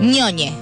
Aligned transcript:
ñoñe. 0.00 0.52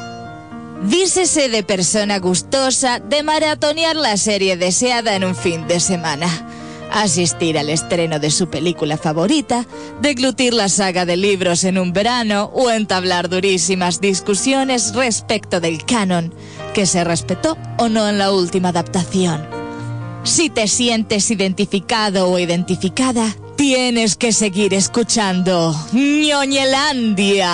Dícese 0.82 1.48
de 1.48 1.62
persona 1.62 2.18
gustosa 2.18 3.00
de 3.00 3.22
maratonear 3.22 3.96
la 3.96 4.16
serie 4.16 4.56
deseada 4.56 5.16
en 5.16 5.24
un 5.24 5.34
fin 5.34 5.66
de 5.66 5.80
semana, 5.80 6.28
asistir 6.92 7.58
al 7.58 7.68
estreno 7.68 8.20
de 8.20 8.30
su 8.30 8.48
película 8.48 8.96
favorita, 8.96 9.66
deglutir 10.00 10.54
la 10.54 10.68
saga 10.68 11.04
de 11.04 11.16
libros 11.16 11.64
en 11.64 11.78
un 11.78 11.92
verano 11.92 12.52
o 12.54 12.70
entablar 12.70 13.28
durísimas 13.28 14.00
discusiones 14.00 14.94
respecto 14.94 15.58
del 15.60 15.84
canon, 15.84 16.32
que 16.74 16.86
se 16.86 17.02
respetó 17.02 17.58
o 17.78 17.88
no 17.88 18.08
en 18.08 18.18
la 18.18 18.30
última 18.30 18.68
adaptación. 18.68 19.44
Si 20.22 20.48
te 20.50 20.68
sientes 20.68 21.28
identificado 21.30 22.30
o 22.30 22.38
identificada, 22.38 23.34
tienes 23.56 24.14
que 24.16 24.32
seguir 24.32 24.74
escuchando 24.74 25.74
ñoñelandia. 25.92 27.48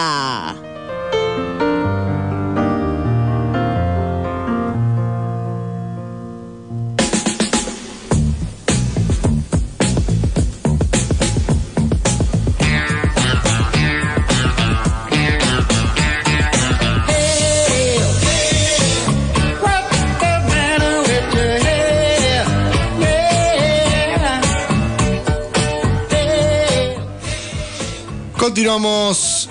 Continuamos 28.44 29.48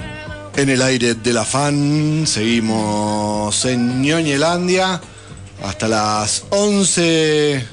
en 0.56 0.70
el 0.70 0.84
aire 0.84 1.16
de 1.16 1.34
la 1.34 1.44
fan, 1.46 2.28
seguimos 2.28 3.66
en 3.66 4.04
Ñoñelandia 4.04 5.02
hasta 5.64 5.88
las 5.88 6.46
11 6.52 7.66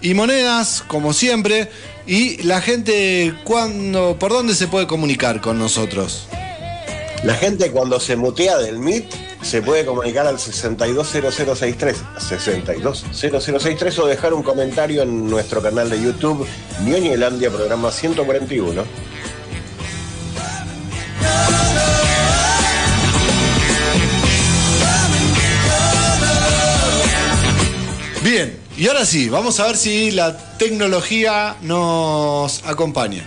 y 0.00 0.14
monedas, 0.14 0.84
como 0.86 1.12
siempre. 1.12 1.68
Y 2.06 2.40
la 2.44 2.60
gente, 2.60 3.34
¿cuándo, 3.42 4.16
¿por 4.16 4.30
dónde 4.30 4.54
se 4.54 4.68
puede 4.68 4.86
comunicar 4.86 5.40
con 5.40 5.58
nosotros? 5.58 6.28
La 7.24 7.34
gente 7.34 7.72
cuando 7.72 7.98
se 7.98 8.14
mutea 8.14 8.56
del 8.58 8.78
MIT 8.78 9.12
se 9.42 9.62
puede 9.62 9.84
comunicar 9.84 10.28
al 10.28 10.38
620063, 10.38 11.96
620063 12.16 13.98
o 13.98 14.06
dejar 14.06 14.34
un 14.34 14.44
comentario 14.44 15.02
en 15.02 15.28
nuestro 15.28 15.60
canal 15.60 15.90
de 15.90 16.00
YouTube, 16.00 16.46
Ñoñelandia, 16.84 17.50
programa 17.50 17.90
141. 17.90 18.84
Bien, 28.22 28.54
y 28.76 28.86
ahora 28.86 29.06
sí, 29.06 29.30
vamos 29.30 29.60
a 29.60 29.66
ver 29.66 29.76
si 29.76 30.10
la 30.10 30.36
tecnología 30.58 31.56
nos 31.62 32.62
acompaña. 32.66 33.24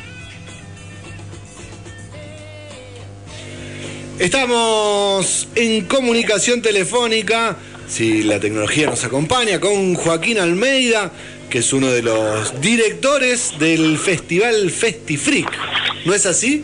Estamos 4.20 5.48
en 5.56 5.86
comunicación 5.86 6.62
telefónica, 6.62 7.58
si 7.88 8.22
la 8.22 8.40
tecnología 8.40 8.86
nos 8.86 9.04
acompaña, 9.04 9.60
con 9.60 9.96
Joaquín 9.96 10.38
Almeida, 10.38 11.12
que 11.50 11.60
es 11.60 11.74
uno 11.74 11.88
de 11.88 12.04
los 12.04 12.62
directores 12.62 13.58
del 13.58 13.98
festival 13.98 14.70
FestiFreak. 14.70 15.52
¿No 16.06 16.14
es 16.14 16.28
así? 16.28 16.64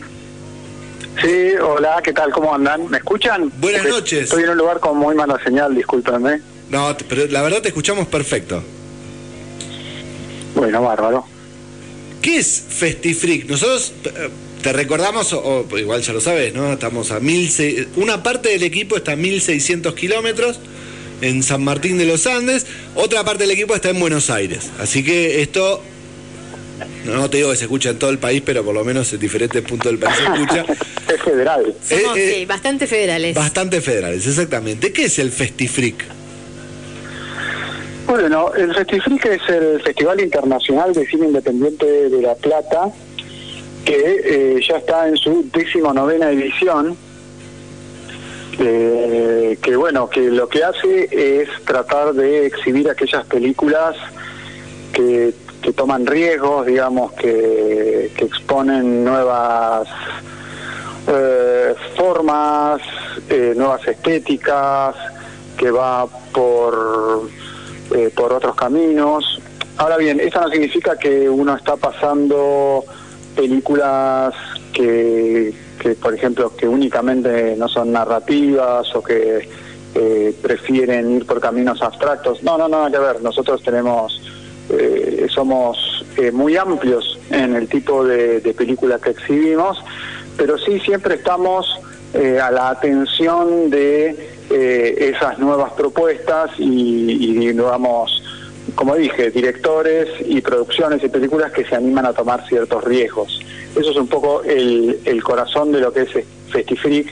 Sí, 1.20 1.54
hola, 1.60 2.00
¿qué 2.04 2.12
tal? 2.12 2.30
¿Cómo 2.30 2.54
andan? 2.54 2.88
¿Me 2.88 2.98
escuchan? 2.98 3.50
Buenas 3.58 3.84
noches. 3.86 4.24
Estoy 4.24 4.44
en 4.44 4.50
un 4.50 4.58
lugar 4.58 4.78
con 4.78 4.96
muy 4.96 5.16
mala 5.16 5.36
señal, 5.42 5.74
discúlpenme. 5.74 6.49
No, 6.70 6.96
pero 7.08 7.26
la 7.26 7.42
verdad 7.42 7.62
te 7.62 7.68
escuchamos 7.68 8.06
perfecto. 8.06 8.62
Bueno, 10.54 10.82
bárbaro. 10.82 11.24
¿Qué 12.22 12.38
es 12.38 12.62
FestiFreak? 12.68 13.48
Nosotros 13.48 13.92
eh, 14.04 14.28
te 14.62 14.72
recordamos, 14.72 15.32
o, 15.32 15.66
o 15.70 15.78
igual 15.78 16.02
ya 16.02 16.12
lo 16.12 16.20
sabes, 16.20 16.54
¿no? 16.54 16.72
Estamos 16.72 17.10
a 17.10 17.20
mil 17.20 17.50
una 17.96 18.22
parte 18.22 18.50
del 18.50 18.62
equipo 18.62 18.96
está 18.96 19.12
a 19.12 19.16
1600 19.16 19.94
kilómetros 19.94 20.60
en 21.22 21.42
San 21.42 21.62
Martín 21.64 21.98
de 21.98 22.06
los 22.06 22.26
Andes, 22.26 22.66
otra 22.94 23.24
parte 23.24 23.44
del 23.44 23.52
equipo 23.52 23.74
está 23.74 23.90
en 23.90 24.00
Buenos 24.00 24.30
Aires. 24.30 24.70
Así 24.78 25.02
que 25.04 25.42
esto, 25.42 25.82
no 27.04 27.28
te 27.30 27.38
digo 27.38 27.50
que 27.50 27.56
se 27.56 27.64
escucha 27.64 27.90
en 27.90 27.98
todo 27.98 28.10
el 28.10 28.18
país, 28.18 28.42
pero 28.44 28.64
por 28.64 28.74
lo 28.74 28.84
menos 28.84 29.12
en 29.12 29.18
diferentes 29.20 29.62
puntos 29.62 29.92
del 29.92 29.98
país 29.98 30.16
se 30.16 30.24
escucha. 30.24 30.64
Es 31.10 31.20
federal. 31.22 31.74
Somos, 31.88 32.16
Eh, 32.16 32.20
eh, 32.20 32.34
sí, 32.38 32.46
bastante 32.46 32.86
federales. 32.86 33.34
Bastante 33.34 33.80
federales, 33.80 34.24
exactamente. 34.28 34.92
¿Qué 34.92 35.06
es 35.06 35.18
el 35.18 35.32
FestiFreak? 35.32 36.04
Bueno, 38.10 38.52
el 38.54 38.74
Festifric 38.74 39.24
es 39.26 39.48
el 39.48 39.80
Festival 39.82 40.20
Internacional 40.20 40.92
de 40.92 41.06
Cine 41.06 41.26
Independiente 41.26 41.86
de 42.08 42.20
La 42.20 42.34
Plata, 42.34 42.90
que 43.84 44.20
eh, 44.24 44.60
ya 44.68 44.78
está 44.78 45.06
en 45.06 45.16
su 45.16 45.48
décimo 45.52 45.94
novena 45.94 46.28
edición. 46.32 46.96
eh, 48.58 49.56
que 49.62 49.76
bueno, 49.76 50.10
que 50.10 50.22
lo 50.22 50.48
que 50.48 50.64
hace 50.64 51.08
es 51.12 51.48
tratar 51.64 52.12
de 52.14 52.46
exhibir 52.46 52.90
aquellas 52.90 53.24
películas 53.26 53.94
que, 54.92 55.32
que 55.62 55.72
toman 55.72 56.04
riesgos, 56.04 56.66
digamos, 56.66 57.12
que, 57.12 58.10
que 58.16 58.24
exponen 58.24 59.04
nuevas 59.04 59.86
eh, 61.06 61.74
formas, 61.96 62.82
eh, 63.28 63.54
nuevas 63.56 63.86
estéticas, 63.86 64.96
que 65.56 65.70
va 65.70 66.08
por, 66.32 67.28
eh, 67.94 68.10
por 68.14 68.32
otros 68.32 68.54
caminos. 68.56 69.40
Ahora 69.76 69.96
bien, 69.96 70.20
eso 70.20 70.40
no 70.40 70.48
significa 70.50 70.96
que 70.96 71.28
uno 71.28 71.56
está 71.56 71.76
pasando 71.76 72.84
películas 73.34 74.34
que, 74.72 75.54
que, 75.80 75.90
por 75.94 76.14
ejemplo, 76.14 76.54
que 76.56 76.68
únicamente 76.68 77.56
no 77.56 77.68
son 77.68 77.92
narrativas 77.92 78.94
o 78.94 79.02
que 79.02 79.48
eh, 79.92 80.32
prefieren 80.40 81.16
ir 81.16 81.26
por 81.26 81.40
caminos 81.40 81.82
abstractos. 81.82 82.42
No, 82.44 82.56
no, 82.56 82.68
nada 82.68 82.90
que 82.90 82.98
ver. 82.98 83.20
Nosotros 83.22 83.60
tenemos, 83.62 84.22
eh, 84.68 85.26
somos 85.28 86.04
eh, 86.16 86.30
muy 86.30 86.56
amplios 86.56 87.18
en 87.30 87.56
el 87.56 87.68
tipo 87.68 88.04
de, 88.04 88.40
películas 88.56 89.00
que 89.00 89.10
exhibimos, 89.10 89.82
pero 90.36 90.58
sí 90.58 90.78
siempre 90.80 91.16
estamos 91.16 91.66
a 92.12 92.50
la 92.50 92.70
atención 92.70 93.70
de 93.70 94.29
eh, 94.50 95.12
esas 95.14 95.38
nuevas 95.38 95.72
propuestas 95.72 96.50
y, 96.58 97.30
y 97.30 97.48
digamos, 97.48 98.22
como 98.74 98.94
dije, 98.96 99.30
directores 99.30 100.08
y 100.24 100.40
producciones 100.40 101.02
y 101.02 101.08
películas 101.08 101.52
que 101.52 101.64
se 101.64 101.74
animan 101.76 102.06
a 102.06 102.12
tomar 102.12 102.46
ciertos 102.46 102.84
riesgos. 102.84 103.40
Eso 103.74 103.90
es 103.90 103.96
un 103.96 104.08
poco 104.08 104.42
el, 104.42 105.00
el 105.04 105.22
corazón 105.22 105.72
de 105.72 105.80
lo 105.80 105.92
que 105.92 106.02
es 106.02 106.10
Festifreak 106.50 107.06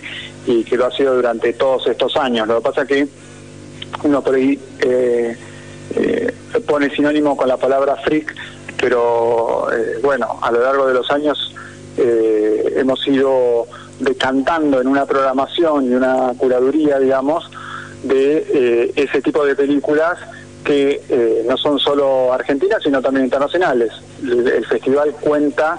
y 0.47 0.65
que 0.65 0.77
lo 0.77 0.87
ha 0.87 0.91
sido 0.91 1.15
durante 1.15 1.53
todos 1.53 1.87
estos 1.87 2.17
años. 2.17 2.49
Lo 2.49 2.57
que 2.57 2.63
pasa 2.63 2.87
que 2.87 3.07
uno 4.03 4.23
por 4.23 4.35
ahí 4.35 4.59
eh, 4.81 5.37
eh, 5.95 6.33
pone 6.67 6.91
sinónimo 6.91 7.37
con 7.37 7.49
la 7.49 7.57
palabra 7.57 7.97
freak, 7.97 8.35
pero 8.81 9.69
eh, 9.73 9.99
bueno, 10.03 10.39
a 10.43 10.51
lo 10.51 10.61
largo 10.63 10.87
de 10.87 10.95
los 10.95 11.11
años 11.11 11.55
eh, 11.97 12.75
hemos 12.77 13.07
ido 13.07 13.67
decantando 14.01 14.81
en 14.81 14.87
una 14.87 15.07
programación 15.07 15.91
y 15.91 15.95
una 15.95 16.33
curaduría, 16.37 16.99
digamos, 16.99 17.51
de 18.03 18.47
eh, 18.49 18.93
ese 18.97 19.21
tipo 19.23 19.45
de 19.45 19.57
películas 19.57 20.19
que 20.65 21.01
eh, 21.09 21.45
no 21.49 21.57
son 21.57 21.79
solo 21.79 22.33
argentinas, 22.33 22.83
sino 22.83 23.01
también 23.01 23.25
internacionales. 23.25 23.93
El, 24.23 24.67
festival 24.67 25.13
cuenta 25.21 25.79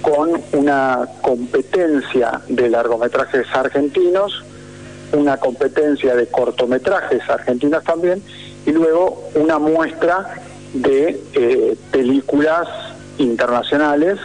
con 0.00 0.40
una 0.52 1.06
competencia 1.22 2.40
de 2.48 2.68
largometrajes 2.68 3.46
argentinos, 3.52 4.44
una 5.12 5.38
competencia 5.38 6.14
de 6.14 6.26
cortometrajes 6.28 7.28
argentinos 7.28 7.82
también, 7.84 8.22
y 8.64 8.72
luego 8.72 9.28
una 9.34 9.58
muestra 9.58 10.42
de 10.72 11.20
eh, 11.34 11.76
películas 11.90 12.68
internacionales 13.18 14.18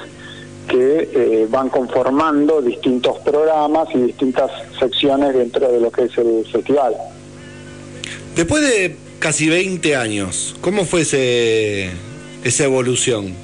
que 0.71 1.09
eh, 1.13 1.47
van 1.50 1.68
conformando 1.68 2.62
distintos 2.62 3.19
programas 3.19 3.89
y 3.94 3.97
distintas 4.00 4.50
secciones 4.79 5.33
dentro 5.33 5.69
de 5.69 5.81
lo 5.81 5.91
que 5.91 6.06
es 6.06 6.18
el 6.18 6.45
festival. 6.50 6.95
Después 8.38 8.63
de 8.63 8.95
casi 9.19 9.50
20 9.50 9.97
años, 9.97 10.56
¿cómo 10.62 10.85
fue 10.85 11.01
ese, 11.01 11.89
esa 12.45 12.63
evolución? 12.63 13.35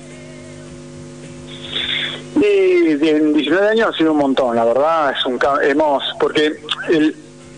Y 2.40 3.10
en 3.10 3.34
19 3.34 3.68
años 3.68 3.90
ha 3.94 3.98
sido 3.98 4.14
un 4.14 4.20
montón, 4.20 4.56
la 4.56 4.64
verdad, 4.64 5.12
es 5.12 5.26
un 5.26 5.38
hemos 5.64 6.04
porque 6.22 6.54
el, 6.90 7.14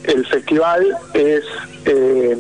el 0.06 0.26
festival 0.26 0.98
es 1.14 1.44
eh, 1.86 2.36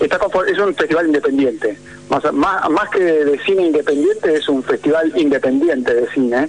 es 0.00 0.58
un 0.58 0.74
festival 0.74 1.06
independiente, 1.06 1.78
más, 2.08 2.32
más 2.32 2.70
más 2.70 2.88
que 2.90 3.00
de 3.00 3.38
cine 3.40 3.66
independiente 3.66 4.34
es 4.34 4.48
un 4.48 4.62
festival 4.62 5.12
independiente 5.16 5.94
de 5.94 6.08
cine 6.10 6.48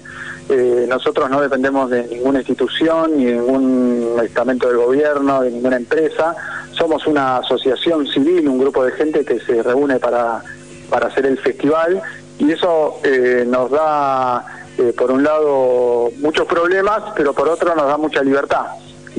Eh, 0.51 0.87
nosotros 0.89 1.29
no 1.29 1.41
dependemos 1.41 1.91
de 1.91 2.07
ninguna 2.07 2.39
institución, 2.39 3.15
ni 3.17 3.25
de 3.25 3.33
ningún 3.33 4.19
estamento 4.23 4.67
del 4.67 4.77
gobierno, 4.77 5.43
de 5.43 5.51
ninguna 5.51 5.77
empresa. 5.77 6.35
Somos 6.71 7.05
una 7.05 7.37
asociación 7.37 8.07
civil, 8.07 8.49
un 8.49 8.57
grupo 8.57 8.83
de 8.83 8.91
gente 8.93 9.23
que 9.23 9.39
se 9.41 9.61
reúne 9.61 9.99
para, 9.99 10.41
para 10.89 11.07
hacer 11.07 11.27
el 11.27 11.37
festival 11.37 12.01
y 12.39 12.51
eso 12.51 12.99
eh, 13.03 13.45
nos 13.47 13.69
da, 13.69 14.43
eh, 14.79 14.91
por 14.97 15.11
un 15.11 15.23
lado, 15.23 16.09
muchos 16.17 16.47
problemas, 16.47 17.03
pero 17.15 17.31
por 17.31 17.47
otro 17.47 17.75
nos 17.75 17.85
da 17.85 17.97
mucha 17.97 18.23
libertad. 18.23 18.65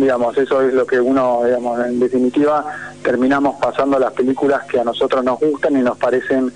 Digamos, 0.01 0.35
eso 0.39 0.63
es 0.63 0.73
lo 0.73 0.87
que 0.87 0.99
uno, 0.99 1.43
digamos, 1.45 1.79
en 1.85 2.01
definitiva, 2.01 2.65
terminamos 3.03 3.57
pasando 3.61 3.99
las 3.99 4.15
películas 4.15 4.65
que 4.65 4.81
a 4.81 4.85
nosotros 4.85 5.23
nos 5.23 5.39
gustan 5.39 5.77
y 5.77 5.83
nos 5.83 5.99
parecen 5.99 6.51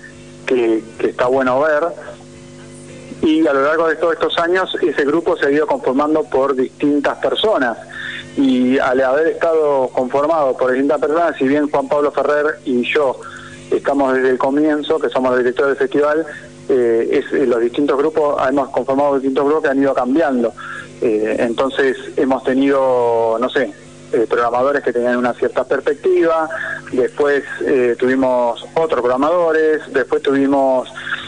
que, 0.47 0.81
está 0.99 1.27
bueno 1.27 1.59
ver 1.59 1.83
y 3.21 3.45
a 3.45 3.53
lo 3.53 3.61
largo 3.61 3.87
de 3.87 3.97
todos 3.97 4.13
estos 4.13 4.37
años 4.39 4.75
ese 4.81 5.05
grupo 5.05 5.37
se 5.37 5.45
ha 5.45 5.51
ido 5.51 5.67
conformando 5.67 6.23
por 6.23 6.55
distintas 6.55 7.17
personas 7.19 7.77
y 8.35 8.79
al 8.79 8.99
haber 9.01 9.27
estado 9.27 9.89
conformado 9.89 10.57
por 10.57 10.71
distintas 10.71 10.99
personas, 10.99 11.37
si 11.37 11.47
bien 11.47 11.69
Juan 11.69 11.87
Pablo 11.87 12.11
Ferrer 12.11 12.59
y 12.65 12.83
yo 12.91 13.19
estamos 13.69 14.15
desde 14.15 14.31
el 14.31 14.37
comienzo, 14.39 14.99
que 14.99 15.09
somos 15.09 15.31
los 15.31 15.39
directores 15.39 15.77
del 15.77 15.87
festival, 15.87 16.25
eh, 16.67 17.23
es, 17.23 17.47
los 17.47 17.61
distintos 17.61 17.95
grupos, 17.95 18.41
hemos 18.47 18.69
conformado 18.69 19.15
distintos 19.15 19.45
grupos 19.45 19.63
que 19.63 19.69
han 19.69 19.81
ido 19.81 19.93
cambiando. 19.93 20.51
Eh, 21.01 21.35
entonces 21.39 21.97
hemos 22.17 22.43
tenido, 22.43 23.37
no 23.39 23.49
sé, 23.49 23.73
programadores 24.29 24.81
que 24.81 24.93
tenían 24.93 25.17
una 25.17 25.33
cierta 25.33 25.65
perspectiva, 25.65 26.47
después 26.93 27.43
tuvimos 27.99 28.63
otros 28.75 29.01
programadores, 29.01 29.81
después 29.91 30.21
tuvimos 30.21 30.87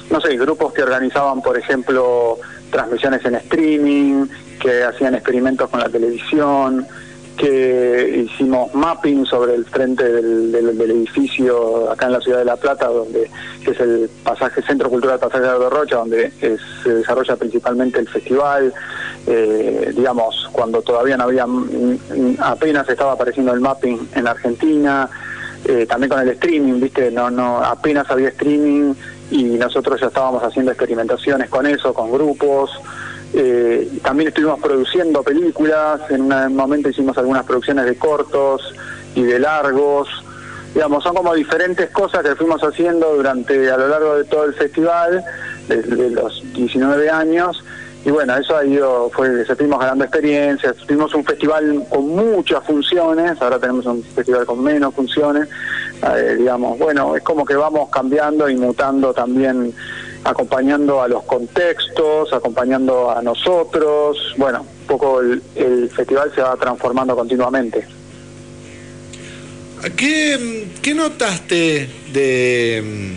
no 0.10 0.22
sé, 0.22 0.38
grupos 0.38 0.74
que 0.74 0.84
organizaban, 0.84 1.42
por 1.42 1.58
ejemplo, 1.58 2.38
transmisiones 2.72 3.24
en 3.26 3.36
streaming, 3.36 4.28
que 4.60 4.84
hacían 4.84 5.16
experimentos 5.16 5.70
con 5.70 5.80
la 5.80 5.90
televisión, 5.90 6.88
que 7.38 8.26
hicimos 8.26 8.74
mapping 8.74 9.26
sobre 9.26 9.54
el 9.56 9.66
frente 9.66 10.04
del, 10.04 10.56
edificio 10.82 11.92
acá 11.92 12.08
en 12.08 12.14
la 12.14 12.22
ciudad 12.22 12.40
de 12.40 12.46
La 12.46 12.58
Plata, 12.58 12.88
donde 12.88 13.30
que 13.64 13.72
es 13.72 13.80
el 13.80 14.10
pasaje 14.24 14.62
Centro 14.64 14.90
Cultural 14.90 15.20
Pasaje 15.20 15.44
de 15.44 15.70
Rocha, 15.70 15.98
donde 15.98 16.32
se 16.40 16.94
desarrolla 16.94 17.36
principalmente 17.36 18.00
el 18.00 18.08
festival. 18.08 18.74
Eh, 19.28 19.94
digamos, 19.96 20.50
cuando 20.52 20.82
todavía 20.82 21.18
no 21.18 21.26
había, 21.26 21.46
apenas 22.40 22.90
estaba 22.90 23.14
apareciendo 23.14 23.54
el 23.54 23.60
mapping 23.60 24.10
en 24.16 24.28
Argentina, 24.28 25.10
eh, 25.66 25.86
también 25.86 26.10
con 26.10 26.22
el 26.22 26.30
streaming, 26.30 26.80
viste, 26.80 27.12
no, 27.12 27.30
no, 27.30 27.58
apenas 27.58 28.10
había 28.10 28.30
streaming 28.30 28.94
y 29.30 29.44
nosotros 29.44 30.00
ya 30.00 30.08
estábamos 30.08 30.42
haciendo 30.44 30.72
experimentaciones 30.72 31.50
con 31.50 31.68
eso, 31.68 31.94
con 31.94 32.12
grupos. 32.12 32.72
Eh, 33.34 34.00
también 34.04 34.30
estuvimos 34.30 34.60
produciendo 34.60 35.22
películas, 35.22 36.02
en 36.10 36.32
un 36.32 36.56
momento 36.56 36.90
hicimos 36.90 37.18
algunas 37.18 37.46
producciones 37.46 37.86
de 37.86 37.96
cortos 37.96 38.74
y 39.16 39.24
de 39.24 39.40
largos. 39.40 40.08
Digamos, 40.74 41.04
son 41.04 41.16
como 41.16 41.34
diferentes 41.34 41.90
cosas 41.90 42.24
que 42.24 42.36
fuimos 42.36 42.62
haciendo 42.62 43.16
durante 43.16 43.70
a 43.70 43.78
lo 43.78 43.88
largo 43.88 44.16
de 44.18 44.26
todo 44.26 44.46
el 44.46 44.54
festival, 44.54 45.24
desde 45.68 46.12
los 46.12 46.44
19 46.54 47.10
años. 47.10 47.64
Y 48.06 48.12
bueno, 48.12 48.38
eso 48.38 48.56
ha 48.56 48.64
ido, 48.64 49.10
fue, 49.10 49.44
fuimos 49.44 49.80
ganando 49.80 50.06
experiencias, 50.06 50.78
tuvimos 50.78 51.14
un 51.14 51.26
festival 51.26 51.84
con 51.90 52.08
muchas 52.08 52.64
funciones, 52.64 53.42
ahora 53.42 53.60
tenemos 53.60 53.86
un 53.86 54.02
festival 54.02 54.46
con 54.46 54.64
menos 54.64 54.94
funciones, 54.94 55.50
eh, 56.16 56.36
digamos, 56.38 56.80
bueno, 56.80 57.18
es 57.18 57.24
como 57.24 57.44
que 57.44 57.56
vamos 57.56 57.90
cambiando 57.90 58.50
y 58.50 58.56
mutando 58.56 59.14
también, 59.14 59.74
acompañando 60.24 61.02
a 61.02 61.08
los 61.08 61.24
contextos, 61.24 62.34
acompañando 62.34 63.12
a 63.12 63.22
nosotros, 63.22 64.18
bueno, 64.38 64.62
un 64.62 64.88
poco 64.88 65.22
el, 65.22 65.90
festival 65.90 66.32
se 66.34 66.42
va 66.42 66.56
transformando 66.58 67.16
continuamente. 67.16 67.86
¿Qué, 69.96 70.68
qué 70.82 70.94
notaste 70.94 71.88
de, 72.12 73.14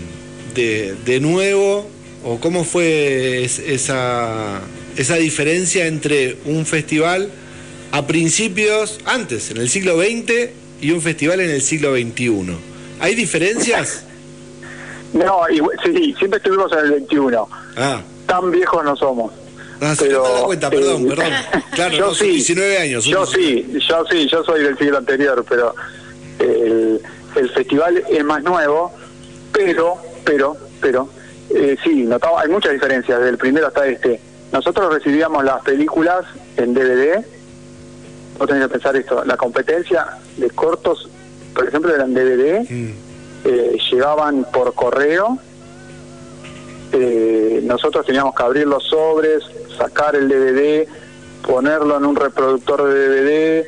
de, 0.54 1.20
nuevo 1.20 1.86
o 2.22 2.38
cómo 2.38 2.64
fue 2.64 3.44
esa, 3.44 4.60
esa 4.96 5.16
diferencia 5.16 5.86
entre 5.86 6.36
un 6.44 6.66
festival 6.66 7.30
a 7.92 8.06
principios, 8.06 9.00
antes, 9.06 9.50
en 9.50 9.56
el 9.56 9.68
siglo 9.68 9.98
XX, 9.98 10.50
y 10.82 10.92
un 10.92 11.00
festival 11.00 11.40
en 11.40 11.50
el 11.50 11.62
siglo 11.62 11.94
XXI? 11.94 12.56
¿Hay 13.00 13.14
diferencias? 13.14 14.04
No, 15.12 15.42
sí, 15.84 16.14
siempre 16.18 16.38
estuvimos 16.38 16.72
en 16.72 16.78
el 16.78 16.90
21. 16.92 17.48
Ah. 17.76 18.00
Tan 18.26 18.50
viejos 18.50 18.84
no 18.84 18.96
somos. 18.96 19.32
Ah, 19.80 19.94
pero, 19.98 20.22
me 20.22 20.42
cuenta, 20.42 20.70
perdón, 20.70 21.04
eh, 21.04 21.08
perdón. 21.08 21.32
Claro, 21.74 21.96
yo 21.96 22.14
sí, 22.14 22.28
19 22.28 22.78
años. 22.78 23.04
Yo 23.04 23.24
sí, 23.24 23.66
yo 23.88 24.04
sí, 24.10 24.28
yo 24.28 24.44
soy 24.44 24.62
del 24.62 24.76
siglo 24.76 24.98
anterior, 24.98 25.44
pero 25.48 25.74
el, 26.38 27.00
festival 27.54 28.02
es 28.08 28.24
más 28.24 28.42
nuevo, 28.42 28.92
pero, 29.52 29.96
pero, 30.24 30.56
pero, 30.80 31.08
eh, 31.54 31.76
sí, 31.82 32.02
notaba, 32.02 32.42
hay 32.42 32.48
muchas 32.48 32.72
diferencias 32.72 33.20
del 33.22 33.38
primero 33.38 33.68
hasta 33.68 33.86
este. 33.86 34.20
Nosotros 34.52 34.92
recibíamos 34.92 35.44
las 35.44 35.62
películas 35.62 36.26
en 36.56 36.74
DVD, 36.74 37.24
vos 38.36 38.48
tenés 38.48 38.64
que 38.64 38.68
pensar 38.68 38.96
esto, 38.96 39.24
la 39.24 39.36
competencia 39.36 40.06
de 40.36 40.50
cortos 40.50 41.08
por 41.54 41.68
ejemplo, 41.68 41.94
eran 41.94 42.14
DVD, 42.14 42.60
mm. 42.68 42.92
Eh, 43.44 43.78
llegaban 43.90 44.46
por 44.52 44.74
correo, 44.74 45.38
eh, 46.92 47.60
nosotros 47.62 48.04
teníamos 48.04 48.34
que 48.34 48.42
abrir 48.42 48.66
los 48.66 48.84
sobres, 48.84 49.44
sacar 49.76 50.16
el 50.16 50.28
DVD, 50.28 50.88
ponerlo 51.46 51.96
en 51.96 52.04
un 52.04 52.16
reproductor 52.16 52.84
de 52.84 53.08
DVD, 53.08 53.66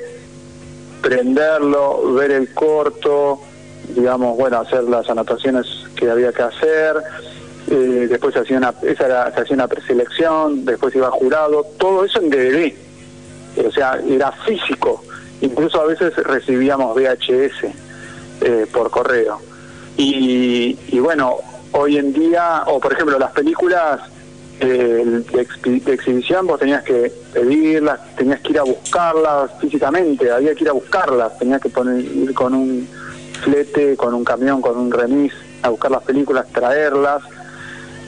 prenderlo, 1.00 2.12
ver 2.14 2.32
el 2.32 2.52
corto, 2.52 3.40
digamos, 3.94 4.36
bueno, 4.36 4.58
hacer 4.58 4.84
las 4.84 5.08
anotaciones 5.08 5.66
que 5.96 6.10
había 6.10 6.32
que 6.32 6.42
hacer, 6.42 6.96
eh, 7.70 8.06
después 8.08 8.34
se 8.34 8.40
hacía, 8.40 8.58
una, 8.58 8.74
esa 8.82 9.06
era, 9.06 9.34
se 9.34 9.40
hacía 9.40 9.54
una 9.54 9.68
preselección, 9.68 10.64
después 10.64 10.94
iba 10.94 11.10
jurado, 11.10 11.64
todo 11.78 12.04
eso 12.04 12.20
en 12.20 12.30
DVD, 12.30 12.74
o 13.66 13.70
sea, 13.70 14.00
era 14.06 14.32
físico. 14.32 15.02
Incluso 15.40 15.80
a 15.80 15.86
veces 15.86 16.14
recibíamos 16.16 16.94
VHS 16.94 17.64
eh, 18.42 18.66
por 18.72 18.90
correo. 18.90 19.40
Y, 19.96 20.98
bueno, 20.98 21.36
hoy 21.72 21.98
en 21.98 22.12
día, 22.12 22.64
o 22.66 22.80
por 22.80 22.92
ejemplo 22.92 23.18
las 23.18 23.32
películas 23.32 24.00
eh, 24.60 25.22
de, 25.32 25.92
exhibición, 25.92 26.46
vos 26.46 26.58
tenías 26.58 26.82
que 26.82 27.12
pedirlas, 27.32 28.00
tenías 28.16 28.40
que 28.40 28.52
ir 28.52 28.58
a 28.58 28.62
buscarlas 28.62 29.50
físicamente, 29.60 30.30
había 30.30 30.54
que 30.54 30.64
ir 30.64 30.70
a 30.70 30.72
buscarlas, 30.72 31.38
tenías 31.38 31.60
que 31.60 31.68
poner, 31.68 32.04
ir 32.04 32.32
con 32.34 32.54
un 32.54 32.88
flete, 33.42 33.96
con 33.96 34.14
un 34.14 34.24
camión, 34.24 34.60
con 34.60 34.76
un 34.78 34.90
remis, 34.90 35.32
a 35.62 35.68
buscar 35.68 35.90
las 35.90 36.02
películas, 36.02 36.46
traerlas. 36.52 37.22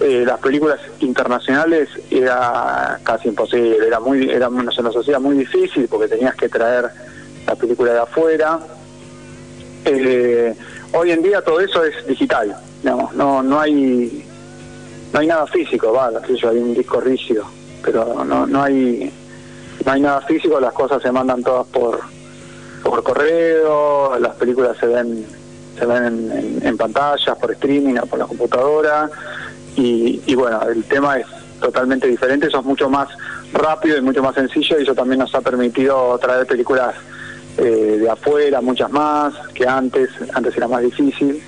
Eh, 0.00 0.25
las 0.26 0.40
películas 0.40 0.80
internacionales 1.00 1.88
era 2.11 2.99
casi 3.04 3.28
imposible, 3.28 3.87
era 3.87 4.00
muy, 4.00 4.28
era, 4.28 4.49
se 4.75 4.82
nos 4.82 4.97
hacía 4.97 5.20
muy 5.20 5.37
difícil 5.37 5.87
porque 5.88 6.08
tenías 6.08 6.35
que 6.35 6.49
traer 6.49 6.90
la 7.47 7.54
película 7.54 7.92
de 7.92 8.00
afuera. 8.00 8.58
Eh, 9.85 10.54
hoy 10.94 11.10
en 11.10 11.22
día 11.22 11.42
todo 11.42 11.60
eso 11.60 11.84
es 11.84 12.06
digital, 12.06 12.56
digamos, 12.82 13.14
no, 13.14 13.42
no 13.42 13.60
hay 13.60 14.24
no 15.12 15.20
hay 15.20 15.26
nada 15.26 15.46
físico, 15.46 15.92
va, 15.92 16.08
hay 16.08 16.58
un 16.58 16.74
disco 16.74 17.00
rígido, 17.00 17.44
pero 17.84 18.24
no, 18.24 18.46
no 18.46 18.62
hay 18.62 19.12
no 19.84 19.92
hay 19.92 20.00
nada 20.00 20.20
físico, 20.22 20.58
las 20.60 20.72
cosas 20.72 21.02
se 21.02 21.12
mandan 21.12 21.42
todas 21.42 21.66
por 21.66 22.00
por 22.82 23.02
correo, 23.02 24.18
las 24.18 24.34
películas 24.36 24.76
se 24.78 24.86
ven 24.86 25.26
se 25.78 25.86
ven 25.86 26.60
en, 26.62 26.76
pantallas, 26.76 27.36
por 27.38 27.50
streaming 27.52 27.96
o 27.96 28.06
por 28.06 28.18
la 28.20 28.26
computadora 28.26 29.10
y, 29.74 30.22
y 30.24 30.34
bueno, 30.36 30.62
el 30.68 30.84
tema 30.84 31.18
es 31.18 31.26
totalmente 31.60 32.06
diferente, 32.06 32.46
eso 32.46 32.60
es 32.60 32.64
mucho 32.64 32.88
más 32.88 33.08
rápido 33.52 33.96
y 33.96 34.00
mucho 34.00 34.22
más 34.22 34.36
sencillo 34.36 34.78
y 34.78 34.84
eso 34.84 34.94
también 34.94 35.18
nos 35.18 35.34
ha 35.34 35.40
permitido 35.40 36.16
traer 36.18 36.46
películas 36.46 36.94
eh, 37.56 37.99
de 38.00 38.11
afuera, 38.11 38.61
muchas 38.61 38.90
más 38.90 39.34
que 39.54 39.66
antes, 39.66 40.11
antes 40.32 40.56
era 40.56 40.68
más 40.68 40.82
difícil. 40.82 41.42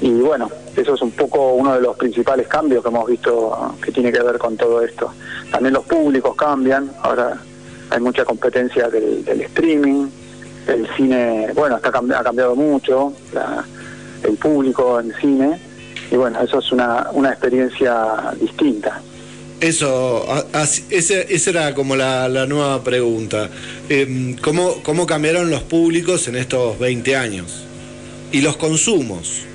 Y 0.00 0.12
bueno, 0.20 0.48
eso 0.76 0.94
es 0.94 1.02
un 1.02 1.10
poco 1.10 1.54
uno 1.54 1.74
de 1.74 1.80
los 1.80 1.96
principales 1.96 2.46
cambios 2.46 2.82
que 2.82 2.88
hemos 2.88 3.06
visto 3.06 3.74
que 3.82 3.90
tiene 3.90 4.12
que 4.12 4.22
ver 4.22 4.38
con 4.38 4.56
todo 4.56 4.82
esto. 4.82 5.12
También 5.50 5.74
los 5.74 5.84
públicos 5.84 6.36
cambian, 6.36 6.90
ahora 7.02 7.36
hay 7.90 8.00
mucha 8.00 8.24
competencia 8.24 8.88
del, 8.88 9.24
streaming, 9.26 10.08
el 10.68 10.88
cine, 10.96 11.48
bueno, 11.54 11.76
está, 11.76 11.88
ha 11.88 12.22
cambiado 12.22 12.54
mucho, 12.54 13.12
el 14.22 14.36
público 14.36 15.00
en 15.00 15.12
cine, 15.20 15.60
y 16.10 16.16
bueno, 16.16 16.40
eso 16.40 16.58
es 16.60 16.70
una, 16.70 17.08
una 17.12 17.30
experiencia 17.30 18.32
distinta. 18.40 19.00
Eso, 19.60 20.24
esa 20.90 21.50
era 21.50 21.74
como 21.74 21.96
la, 21.96 22.28
nueva 22.46 22.82
pregunta. 22.84 23.50
Eh, 23.88 24.36
¿cómo, 24.40 24.82
¿Cómo 24.84 25.06
cambiaron 25.06 25.50
los 25.50 25.62
públicos 25.62 26.28
en 26.28 26.36
estos 26.36 26.78
20 26.78 27.16
años? 27.16 27.64
¿Y 28.30 28.40
los 28.42 28.56
consumos? 28.56 29.46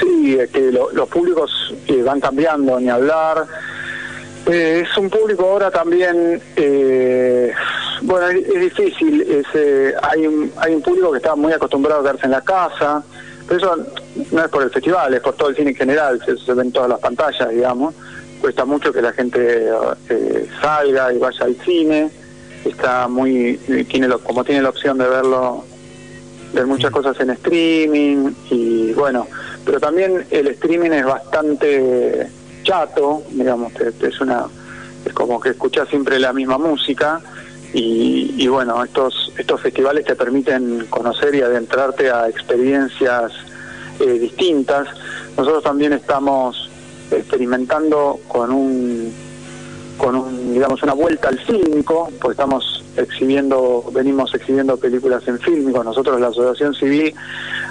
Sí, 0.00 0.36
es 0.38 0.50
que 0.50 0.72
los 0.72 1.08
públicos 1.08 1.74
eh, 1.88 2.02
van 2.02 2.20
cambiando, 2.20 2.78
ni 2.80 2.88
hablar. 2.88 3.46
Eh, 4.46 4.84
es 4.84 4.98
un 4.98 5.10
público 5.10 5.44
ahora 5.44 5.70
también, 5.70 6.40
eh, 6.56 7.52
bueno, 8.00 8.28
es, 8.28 8.60
difícil, 8.60 9.22
es, 9.22 9.46
hay, 10.02 10.26
un, 10.26 10.50
hay 10.56 10.74
un 10.74 10.82
público 10.82 11.12
que 11.12 11.18
está 11.18 11.36
muy 11.36 11.52
acostumbrado 11.52 12.00
a 12.00 12.04
quedarse 12.04 12.26
en 12.26 12.32
la 12.32 12.40
casa, 12.40 13.04
pero 13.46 13.58
eso 13.58 13.86
no 14.30 14.44
es 14.44 14.48
por 14.48 14.62
el 14.62 14.70
festival, 14.70 15.14
es 15.14 15.20
por 15.20 15.34
todo 15.34 15.48
el 15.48 15.56
cine 15.56 15.70
en 15.70 15.76
general, 15.76 16.20
se, 16.24 16.54
ven 16.54 16.72
todas 16.72 16.88
las 16.88 17.00
pantallas, 17.00 17.48
digamos, 17.50 17.94
cuesta 18.40 18.64
mucho 18.64 18.92
que 18.92 19.02
la 19.02 19.12
gente 19.12 19.68
eh, 20.08 20.48
salga 20.60 21.12
y 21.12 21.18
vaya 21.18 21.44
al 21.44 21.56
cine, 21.64 22.10
está 22.64 23.08
muy, 23.08 23.56
tiene 23.88 24.08
lo, 24.08 24.18
como 24.20 24.44
tiene 24.44 24.62
la 24.62 24.70
opción 24.70 24.98
de 24.98 25.08
verlo, 25.08 25.64
ver 26.52 26.66
muchas 26.66 26.90
cosas 26.90 27.18
en 27.20 27.30
streaming 27.30 28.32
y 28.50 28.92
bueno, 28.92 29.26
pero 29.64 29.80
también 29.80 30.26
el 30.30 30.48
streaming 30.48 30.90
es 30.90 31.04
bastante 31.04 32.28
chato, 32.62 33.22
digamos, 33.30 33.72
es 33.80 34.20
una 34.20 34.46
es 35.04 35.12
como 35.12 35.40
que 35.40 35.50
escuchas 35.50 35.88
siempre 35.88 36.18
la 36.18 36.32
misma 36.32 36.58
música 36.58 37.20
y, 37.74 38.34
y 38.36 38.46
bueno, 38.48 38.82
estos 38.84 39.32
estos 39.38 39.60
festivales 39.60 40.04
te 40.04 40.14
permiten 40.14 40.86
conocer 40.90 41.34
y 41.34 41.40
adentrarte 41.42 42.10
a 42.10 42.28
experiencias 42.28 43.32
eh, 44.00 44.18
distintas. 44.18 44.88
Nosotros 45.36 45.62
también 45.62 45.92
estamos 45.94 46.68
experimentando 47.10 48.20
con 48.28 48.50
un 48.52 49.12
con 49.98 50.16
un, 50.16 50.52
digamos 50.54 50.82
una 50.82 50.94
vuelta 50.94 51.28
al 51.28 51.38
fílmico, 51.38 52.10
pues 52.20 52.32
estamos 52.32 52.82
exhibiendo, 52.96 53.84
venimos 53.92 54.34
exhibiendo 54.34 54.76
películas 54.76 55.26
en 55.28 55.38
fílmico. 55.38 55.84
Nosotros 55.84 56.20
la 56.20 56.28
Asociación 56.28 56.74
Civil 56.74 57.14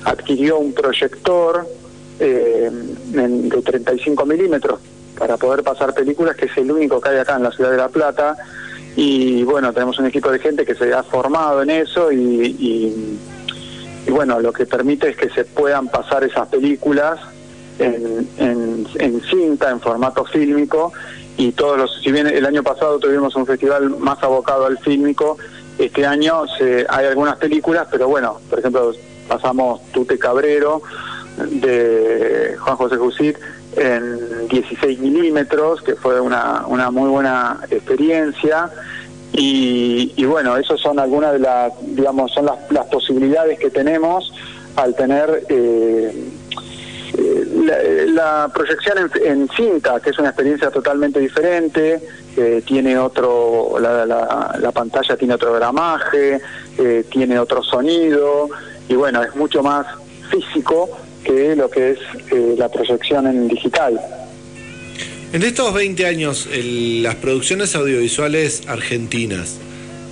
adquirió 0.06 0.58
un 0.60 0.74
proyector 0.74 1.68
eh, 2.20 2.72
en- 3.14 3.50
de 3.50 3.62
35 3.62 4.26
milímetros 4.26 4.80
para 5.18 5.38
poder 5.38 5.62
pasar 5.64 5.94
películas, 5.94 6.36
que 6.36 6.46
es 6.46 6.58
el 6.58 6.72
único 6.72 7.02
que 7.02 7.10
hay 7.10 7.18
acá 7.18 7.36
en 7.36 7.44
la 7.44 7.52
ciudad 7.52 7.72
de 7.72 7.78
La 7.78 7.90
Plata. 7.90 8.36
Y 8.96 9.44
bueno, 9.44 9.72
tenemos 9.74 9.98
un 10.00 10.08
equipo 10.08 10.32
de 10.32 10.40
gente 10.40 10.66
que 10.66 10.76
se 10.76 10.94
ha 10.94 11.04
formado 11.04 11.62
en 11.64 11.70
eso 11.70 12.12
y, 12.12 12.18
y, 14.06 14.12
bueno, 14.12 14.40
lo 14.40 14.52
que 14.52 14.66
permite 14.66 15.10
es 15.10 15.18
que 15.18 15.30
se 15.30 15.46
puedan 15.46 15.88
pasar 15.88 16.24
esas 16.24 16.48
películas 16.50 17.20
en, 17.80 18.28
en, 18.38 18.88
en 18.96 19.22
cinta, 19.22 19.72
en 19.72 19.80
formato 19.80 20.26
fílmico, 20.26 20.92
y 21.38 21.54
todos 21.54 21.78
los, 21.78 22.02
si 22.02 22.12
bien 22.12 22.28
el 22.28 22.46
año 22.46 22.62
pasado 22.62 23.00
tuvimos 23.00 23.36
un 23.36 23.46
festival 23.46 23.90
más 23.98 24.22
abocado 24.22 24.66
al 24.66 24.78
fílmico, 24.80 25.38
este 25.78 26.06
año 26.06 26.46
se, 26.58 26.86
hay 26.90 27.08
algunas 27.08 27.38
películas, 27.38 27.88
pero 27.90 28.08
bueno, 28.08 28.40
por 28.50 28.60
ejemplo, 28.60 28.94
pasamos 29.28 29.82
Tute 29.92 30.20
Cabrero 30.20 30.82
de 31.38 32.56
Juan 32.60 32.76
José 32.76 32.98
Jusit 32.98 33.38
en 33.76 34.48
16 34.48 35.00
milímetros, 35.00 35.82
que 35.82 35.96
fue 35.96 36.20
una, 36.20 36.66
una 36.68 36.92
muy 36.92 37.10
buena 37.10 37.60
experiencia. 37.70 38.70
Y, 39.34 40.12
y 40.18 40.26
bueno, 40.26 40.58
esas 40.58 40.80
son 40.82 41.00
algunas 41.00 41.34
de 41.34 41.40
las, 41.40 41.72
digamos, 41.96 42.34
son 42.34 42.46
las, 42.48 42.58
las 42.70 42.86
posibilidades 42.88 43.58
que 43.60 43.70
tenemos 43.70 44.34
al 44.76 44.94
tener 44.96 45.44
eh, 45.50 46.14
eh, 47.18 47.46
la, 47.64 48.46
la 48.48 48.54
proyección 48.54 49.10
en, 49.24 49.48
cinta, 49.50 50.00
que 50.02 50.10
es 50.10 50.20
una 50.20 50.30
experiencia 50.30 50.70
totalmente 50.70 51.20
diferente, 51.20 52.02
tiene 52.66 52.98
otro, 52.98 53.78
la, 53.80 54.06
la- 54.06 54.56
la 54.60 54.72
pantalla 54.72 55.18
tiene 55.18 55.34
otro 55.34 55.54
gramaje, 55.54 56.40
eh, 56.78 57.06
tiene 57.12 57.38
otro 57.40 57.62
sonido, 57.64 58.50
y 58.88 58.96
bueno, 58.96 59.22
es 59.22 59.36
mucho 59.36 59.62
más 59.62 59.86
físico 60.30 60.90
que 61.24 61.56
lo 61.56 61.70
que 61.70 61.92
es 61.92 61.98
eh, 62.32 62.56
la 62.58 62.70
proyección 62.70 63.28
en 63.28 63.48
digital. 63.48 64.00
En 65.34 65.44
estos 65.44 65.74
20 65.74 66.06
años, 66.06 66.48
el- 66.52 67.04
las 67.04 67.16
producciones 67.16 67.74
audiovisuales 67.76 68.64
argentinas 68.68 69.56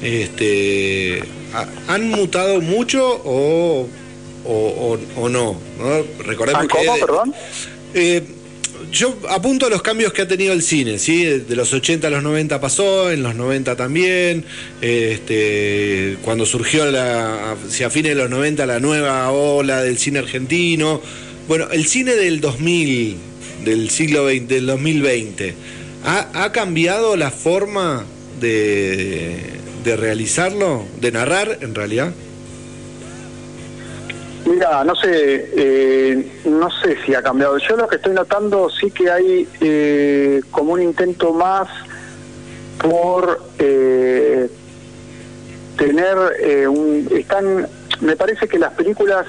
este, 0.01 1.22
ha- 1.54 1.68
han 1.94 2.10
mutado 2.10 2.62
mucho 2.62 3.06
o, 3.25 3.88
o, 4.46 4.54
o- 4.54 5.00
o 5.22 5.30
no, 5.30 5.58
¿no? 5.78 6.04
Recordemos 6.24 6.63
Ah, 6.63 6.68
que 6.68 6.78
¿Cómo, 6.86 6.94
de- 6.96 7.00
perdón? 7.01 7.34
eh, 7.94 8.24
yo 8.91 9.17
apunto 9.29 9.67
a 9.67 9.69
los 9.69 9.81
cambios 9.81 10.13
que 10.13 10.24
ha 10.24 10.27
tenido 10.27 10.53
el 10.53 10.63
cine, 10.63 11.00
¿sí? 11.00 11.24
De 11.24 11.55
los 11.55 11.74
80 11.74 12.08
a 12.08 12.10
los 12.10 12.24
90 12.24 12.60
pasó, 12.60 13.12
en 13.12 13.24
los 13.24 13.36
90 13.36 13.75
también, 13.75 14.43
este, 14.81 16.17
cuando 16.24 16.46
surgió 16.46 16.86
la, 16.89 17.51
hacia 17.51 17.89
fines 17.89 18.15
de 18.15 18.22
los 18.22 18.29
90 18.29 18.65
la 18.65 18.79
nueva 18.79 19.31
ola 19.31 19.84
del 19.84 19.98
cine 19.98 20.19
argentino. 20.19 21.01
Bueno, 21.48 21.67
el 21.72 21.86
cine 21.86 22.15
del 22.15 22.41
2000, 22.41 23.17
del 23.65 23.89
siglo 23.89 24.27
XX, 24.27 24.48
del 24.48 24.65
2020, 24.65 25.53
¿ha, 26.05 26.43
ha 26.43 26.51
cambiado 26.51 27.15
la 27.15 27.31
forma 27.31 28.05
de, 28.39 29.38
de 29.84 29.98
realizarlo, 29.98 30.86
de 31.00 31.12
narrar 31.12 31.60
en 31.62 31.75
realidad? 31.75 32.13
Mira, 34.50 34.84
no 34.84 34.96
sé, 34.96 35.51
eh, 35.56 36.32
no 36.46 36.70
sé 36.72 36.98
si 37.06 37.13
ha 37.13 37.22
cambiado. 37.22 37.58
Yo 37.60 37.77
lo 37.77 37.88
que 37.88 37.98
estoy 37.98 38.13
notando 38.15 38.68
sí 38.70 38.89
que 38.89 39.10
hay 39.12 39.48
eh, 39.62 40.41
como 40.50 40.74
un 40.74 40.82
intento 40.82 41.34
más 41.34 41.68
por 42.82 43.41
eh, 43.60 44.50
tener 45.77 46.18
eh, 46.41 46.68
un, 46.68 47.08
están, 47.12 47.68
me 48.01 48.15
parece 48.15 48.48
que 48.48 48.58
las 48.58 48.74
películas 48.74 49.27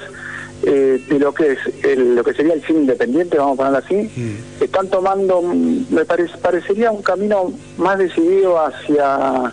eh, 0.63 1.03
de 1.07 1.19
lo 1.19 1.33
que 1.33 1.53
es 1.53 1.59
el- 1.83 2.15
lo 2.15 2.23
que 2.23 2.33
sería 2.33 2.53
el 2.53 2.63
cine 2.63 2.79
independiente, 2.81 3.37
vamos 3.37 3.55
a 3.55 3.57
ponerlo 3.57 3.77
así, 3.79 4.11
están 4.59 4.87
tomando, 4.89 5.41
mm, 5.41 5.85
me 5.91 6.05
parece, 6.05 6.37
parecería 6.37 6.91
un 6.91 7.01
camino 7.03 7.51
más 7.77 7.97
decidido 7.99 8.59
hacia 8.59 9.51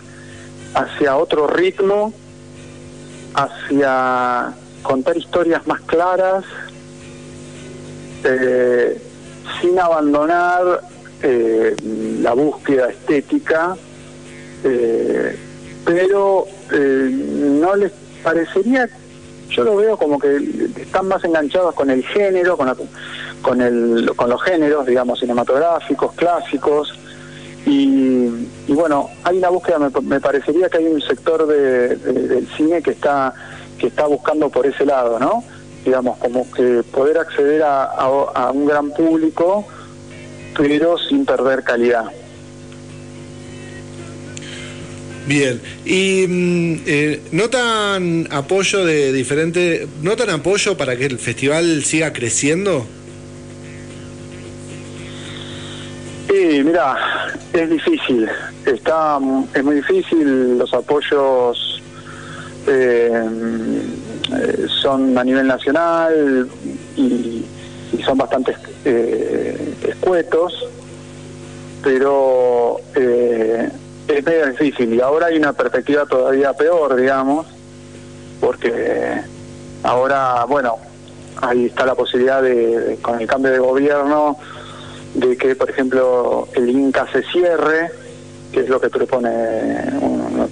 hacia 0.75 1.17
otro 1.17 1.47
ritmo, 1.47 2.13
hacia 3.33 4.53
contar 4.83 5.17
historias 5.17 5.65
más 5.67 5.81
claras, 5.81 6.43
eh, 8.23 9.01
sin 9.61 9.79
abandonar 9.79 10.81
eh, 11.23 11.75
la 12.21 12.33
búsqueda 12.33 12.89
estética, 12.89 13.75
eh, 14.63 15.37
pero 15.85 16.45
eh, 16.71 17.09
no 17.11 17.75
les 17.75 17.91
parecería, 18.23 18.89
yo 19.49 19.63
lo 19.63 19.75
veo 19.77 19.97
como 19.97 20.19
que 20.19 20.37
están 20.77 21.07
más 21.07 21.23
enganchados 21.23 21.73
con 21.75 21.89
el 21.89 22.03
género, 22.05 22.55
con, 22.57 22.67
la- 22.67 22.75
con, 23.41 23.61
el, 23.61 24.11
con 24.15 24.29
los 24.29 24.41
géneros, 24.43 24.85
digamos, 24.85 25.19
cinematográficos, 25.19 26.13
clásicos, 26.13 26.93
y, 27.65 28.27
y 28.67 28.73
bueno, 28.73 29.09
hay 29.23 29.37
una 29.37 29.49
búsqueda, 29.49 29.79
me, 29.79 29.89
me 30.01 30.19
parecería 30.19 30.69
que 30.69 30.77
hay 30.77 30.85
un 30.87 31.01
sector 31.01 31.45
de- 31.47 31.95
de- 31.95 32.27
del 32.27 32.47
cine 32.55 32.81
que 32.81 32.91
está 32.91 33.33
que 33.79 33.87
está 33.87 34.05
buscando 34.05 34.49
por 34.49 34.65
ese 34.67 34.85
lado, 34.85 35.17
¿no? 35.19 35.43
Digamos, 35.85 36.17
como 36.19 36.49
que 36.51 36.83
poder 36.91 37.17
acceder 37.17 37.63
a, 37.63 37.83
a- 37.85 38.31
a 38.35 38.51
un 38.51 38.65
gran 38.67 38.91
público, 38.91 39.65
pero 40.57 40.97
sin 40.97 41.25
perder 41.25 41.63
calidad. 41.63 42.05
Bien, 45.25 45.61
y 45.85 46.25
mm, 46.27 46.81
eh, 46.87 47.21
¿notan 47.31 48.27
apoyo 48.31 48.83
de 48.83 49.13
diferentes, 49.13 49.87
notan 50.01 50.29
apoyo 50.31 50.75
para 50.75 50.95
que 50.97 51.05
el 51.05 51.19
festival 51.19 51.83
siga 51.83 52.11
creciendo? 52.13 52.85
Sí, 56.27 56.63
mira, 56.63 56.95
es 57.53 57.69
difícil, 57.69 58.27
está 58.65 59.19
es 59.53 59.63
muy 59.63 59.75
difícil, 59.77 60.57
los 60.59 60.73
apoyos 60.73 61.78
eh, 62.71 64.67
son 64.81 65.17
a 65.17 65.23
nivel 65.23 65.47
nacional 65.47 66.47
y, 66.95 67.45
son 68.05 68.17
bastante 68.17 68.55
eh, 68.85 69.75
escuetos, 69.87 70.67
pero 71.83 72.77
eh, 72.95 73.69
es 74.07 74.25
medio 74.25 74.47
difícil. 74.47 74.93
Y 74.93 75.01
ahora 75.01 75.27
hay 75.27 75.37
una 75.37 75.53
perspectiva 75.53 76.05
todavía 76.05 76.53
peor, 76.53 76.95
digamos, 76.95 77.47
porque 78.39 79.21
ahora, 79.83 80.45
bueno, 80.45 80.77
ahí 81.41 81.65
está 81.65 81.85
la 81.85 81.95
posibilidad 81.95 82.41
de, 82.41 82.97
con 83.01 83.19
el 83.19 83.27
cambio 83.27 83.51
de 83.51 83.59
gobierno, 83.59 84.37
de 85.15 85.35
que, 85.35 85.55
por 85.55 85.69
ejemplo, 85.69 86.47
el 86.53 86.69
Inca 86.69 87.07
se 87.11 87.23
cierre, 87.23 87.91
que 88.51 88.61
es 88.61 88.69
lo 88.69 88.79
que 88.79 88.89
propone 88.89 89.19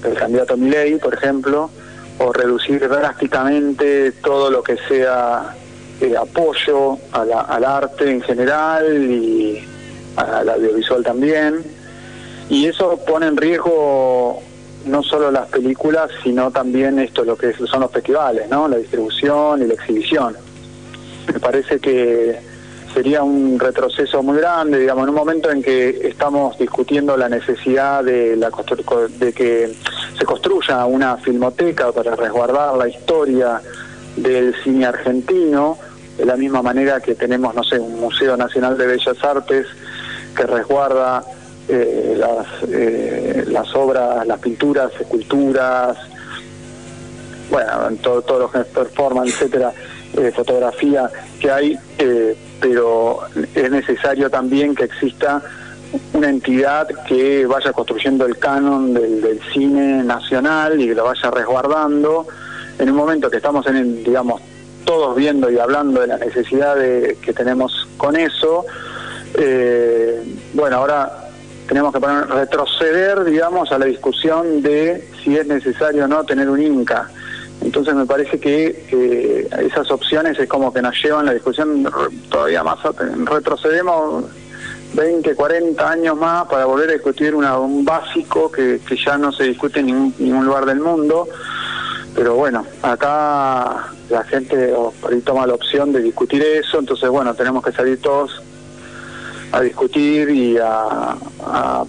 el 0.04 0.14
candidato 0.16 0.58
Milei, 0.58 0.98
por 0.98 1.14
ejemplo, 1.14 1.70
o 2.20 2.34
reducir 2.34 2.88
drásticamente 2.88 4.12
todo 4.12 4.50
lo 4.50 4.64
que 4.64 4.78
sea 4.88 5.56
eh, 6.02 6.16
apoyo 6.16 6.98
al 7.12 7.64
arte 7.64 8.10
en 8.12 8.22
general 8.22 9.12
y 9.12 9.64
al 10.16 10.50
audiovisual 10.50 11.04
también. 11.04 11.64
Y 12.50 12.66
eso 12.66 13.00
pone 13.06 13.28
en 13.28 13.38
riesgo 13.38 14.42
no 14.86 15.04
solo 15.04 15.32
las 15.32 15.48
películas, 15.50 16.10
sino 16.24 16.50
también 16.52 16.98
esto, 17.00 17.24
lo 17.24 17.36
que 17.38 17.54
son 17.54 17.82
los 17.82 17.92
festivales, 17.92 18.50
¿no? 18.50 18.68
La 18.68 18.78
distribución 18.78 19.62
y 19.62 19.66
la 19.68 19.74
exhibición. 19.74 20.36
Me 21.32 21.40
parece 21.40 21.80
que 21.80 22.40
sería 22.98 23.22
un 23.22 23.60
retroceso 23.60 24.24
muy 24.24 24.40
grande, 24.40 24.80
digamos, 24.80 25.04
en 25.04 25.10
un 25.10 25.16
momento 25.16 25.52
en 25.52 25.62
que 25.62 26.08
estamos 26.08 26.58
discutiendo 26.58 27.16
la 27.16 27.30
necesidad 27.30 28.04
de, 28.04 28.36
la 28.36 28.50
de 29.20 29.34
que 29.34 29.72
se 30.18 30.26
construya 30.26 30.84
una 30.88 31.16
filmoteca 31.18 31.92
para 31.92 32.16
resguardar 32.16 32.76
la 32.76 32.90
historia 32.90 33.62
del 34.16 34.56
cine 34.64 34.88
argentino, 34.88 35.78
de 36.18 36.26
la 36.26 36.36
misma 36.38 36.64
manera 36.64 37.00
que 37.00 37.14
tenemos, 37.14 37.54
no 37.54 37.64
sé, 37.64 37.78
un 37.78 38.00
Museo 38.00 38.36
Nacional 38.36 38.76
de 38.80 38.88
Bellas 38.88 39.24
Artes 39.24 39.68
que 40.36 40.44
resguarda 40.48 41.24
eh, 41.70 42.16
las, 42.18 42.48
eh, 42.68 43.46
las 43.48 43.76
obras, 43.76 44.26
las 44.26 44.40
pinturas, 44.40 44.92
esculturas, 45.00 45.96
bueno, 47.52 47.72
todo, 48.02 48.24
todos 48.24 48.52
los 48.52 48.66
performance, 48.66 49.36
etcétera, 49.36 49.72
eh, 50.16 50.32
fotografía 50.36 51.10
que 51.40 51.52
hay, 51.52 51.78
pero 52.60 53.20
es 53.54 53.72
necesario 53.72 54.30
también 54.30 54.74
que 54.76 54.86
exista 54.86 55.42
una 56.14 56.30
entidad 56.30 56.88
que 57.08 57.46
vaya 57.46 57.72
construyendo 57.72 58.26
el 58.26 58.38
canon 58.38 58.94
del, 58.94 59.22
del, 59.22 59.40
cine 59.54 60.04
nacional 60.04 60.80
y 60.80 60.94
lo 60.94 61.06
vaya 61.06 61.32
resguardando. 61.32 62.28
En 62.80 62.90
un 62.90 62.96
momento 62.96 63.30
que 63.30 63.38
estamos 63.38 63.66
en, 63.68 64.04
digamos, 64.04 64.42
todos 64.86 65.16
viendo 65.16 65.50
y 65.52 65.60
hablando 65.60 66.02
de 66.02 66.08
la 66.08 66.18
necesidad 66.18 66.76
de, 66.76 67.18
que 67.22 67.34
tenemos 67.34 67.88
con 67.98 68.16
eso, 68.16 68.66
eh, 69.36 70.24
bueno, 70.54 70.78
ahora 70.78 71.30
tenemos 71.68 71.94
que 71.94 72.00
poner, 72.00 72.28
retroceder, 72.28 73.24
digamos, 73.26 73.72
a 73.72 73.78
la 73.78 73.86
discusión 73.86 74.62
de 74.62 75.10
si 75.22 75.38
es 75.38 75.46
necesario 75.46 76.06
o 76.06 76.08
no 76.08 76.24
tener 76.24 76.50
un 76.50 76.62
Inca. 76.62 77.10
Entonces 77.62 77.96
me 77.96 78.06
parece 78.06 78.40
que 78.40 79.48
esas 79.60 79.90
opciones 79.92 80.38
es 80.40 80.48
como 80.48 80.74
que 80.74 80.82
nos 80.82 80.96
llevan 81.02 81.26
la 81.26 81.34
discusión 81.34 81.90
todavía 82.30 82.64
más, 82.64 82.80
retrocedemos 83.26 84.26
20, 84.94 85.36
40 85.36 85.90
años 85.90 86.18
más 86.18 86.48
para 86.48 86.66
volver 86.66 86.90
a 86.90 86.94
discutir 86.94 87.36
una, 87.36 87.58
un 87.60 87.84
básico 87.84 88.52
que, 88.52 88.80
ya 89.06 89.18
no 89.18 89.32
se 89.32 89.44
discute 89.44 89.82
en 89.82 90.14
ningún, 90.18 90.46
lugar 90.46 90.66
del 90.66 90.80
mundo. 90.80 91.28
Pero 92.16 92.36
bueno, 92.36 92.66
acá 92.82 93.90
la 94.10 94.24
gente 94.24 94.74
ahí 95.10 95.22
toma 95.22 95.46
la 95.46 95.54
opción 95.54 95.94
de 95.94 96.02
discutir 96.02 96.42
eso, 96.42 96.80
entonces 96.80 97.10
bueno, 97.10 97.36
tenemos 97.36 97.64
que 97.64 97.72
salir 97.72 98.02
todos 98.02 98.42
a 99.52 99.62
discutir 99.62 100.30
y 100.30 100.58
a, 100.58 101.16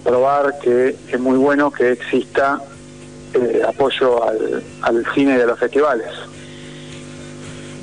probar 0.03 0.59
que 0.59 0.95
es 1.11 1.19
muy 1.19 1.37
bueno 1.37 1.71
que 1.71 1.91
exista 1.91 2.61
eh, 3.33 3.61
apoyo 3.67 4.23
al, 4.23 4.63
al 4.81 5.05
cine 5.13 5.37
de 5.37 5.45
los 5.45 5.59
festivales. 5.59 6.07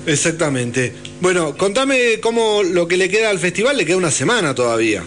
Exactamente. 0.07 0.93
Bueno, 1.21 1.57
contame 1.57 2.21
cómo 2.21 2.63
lo 2.63 2.87
que 2.87 2.97
le 2.97 3.09
queda 3.09 3.31
al 3.31 3.39
festival, 3.39 3.77
le 3.77 3.85
queda 3.85 3.97
una 3.97 4.11
semana 4.11 4.55
todavía. 4.55 5.03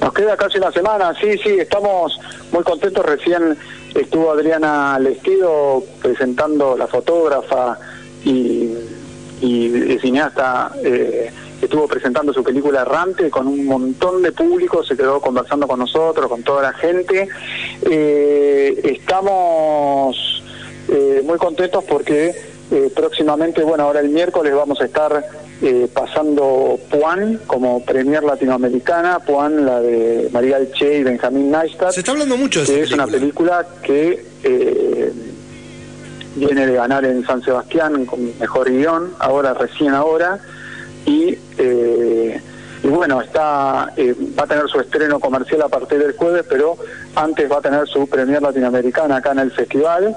Nos 0.00 0.12
queda 0.12 0.36
casi 0.36 0.58
una 0.58 0.72
semana, 0.72 1.14
sí, 1.20 1.38
sí, 1.42 1.50
estamos 1.58 2.18
muy 2.50 2.64
contentos. 2.64 3.06
Recién 3.06 3.56
estuvo 3.94 4.32
Adriana 4.32 4.98
Lestido 4.98 5.84
presentando 6.02 6.76
la 6.76 6.88
fotógrafa 6.88 7.78
y, 8.24 8.70
y 9.40 9.98
cineasta 10.00 10.72
eh, 10.82 11.30
estuvo 11.62 11.86
presentando 11.86 12.32
su 12.32 12.42
película 12.42 12.82
Errante 12.82 13.30
con 13.30 13.46
un 13.46 13.64
montón 13.64 14.22
de 14.22 14.32
público, 14.32 14.84
se 14.84 14.96
quedó 14.96 15.20
conversando 15.20 15.66
con 15.66 15.78
nosotros, 15.78 16.28
con 16.28 16.42
toda 16.42 16.62
la 16.62 16.72
gente. 16.72 17.28
Eh, 17.88 18.80
estamos 18.84 20.42
eh, 20.88 21.22
muy 21.24 21.38
contentos 21.38 21.84
porque 21.84 22.34
eh, 22.70 22.90
próximamente, 22.94 23.62
bueno, 23.62 23.84
ahora 23.84 24.00
el 24.00 24.08
miércoles 24.08 24.54
vamos 24.54 24.80
a 24.80 24.84
estar 24.84 25.24
pasando 25.94 26.76
Puan 26.90 27.38
como 27.46 27.84
premier 27.84 28.24
latinoamericana, 28.24 29.20
Puan, 29.20 29.64
la 29.64 29.80
de 29.80 30.28
María 30.32 30.58
Che 30.72 30.98
y 30.98 31.04
Benjamín 31.04 31.52
Neistat. 31.52 31.92
Se 31.92 32.00
está 32.00 32.10
hablando 32.10 32.36
mucho 32.36 32.58
de 32.58 32.64
esa 32.64 32.74
que 32.74 32.82
es 32.82 32.90
una 32.90 33.06
película 33.06 33.64
que 33.80 34.24
viene 36.34 36.66
de 36.66 36.74
ganar 36.74 37.04
en 37.04 37.24
San 37.24 37.44
Sebastián 37.44 38.06
con 38.06 38.36
mejor 38.40 38.72
guion, 38.72 39.12
ahora, 39.20 39.54
recién 39.54 39.94
ahora 39.94 40.40
y, 41.06 41.38
eh, 41.58 42.40
y 42.82 42.88
bueno, 42.88 43.22
está 43.22 43.92
eh, 43.96 44.14
va 44.38 44.44
a 44.44 44.46
tener 44.46 44.68
su 44.68 44.80
estreno 44.80 45.20
comercial 45.20 45.62
a 45.62 45.68
partir 45.68 45.98
del 45.98 46.12
jueves, 46.12 46.44
pero 46.48 46.76
antes 47.14 47.50
va 47.50 47.58
a 47.58 47.60
tener 47.60 47.86
su 47.86 48.08
premier 48.08 48.42
latinoamericana 48.42 49.16
acá 49.16 49.32
en 49.32 49.40
el 49.40 49.52
festival, 49.52 50.14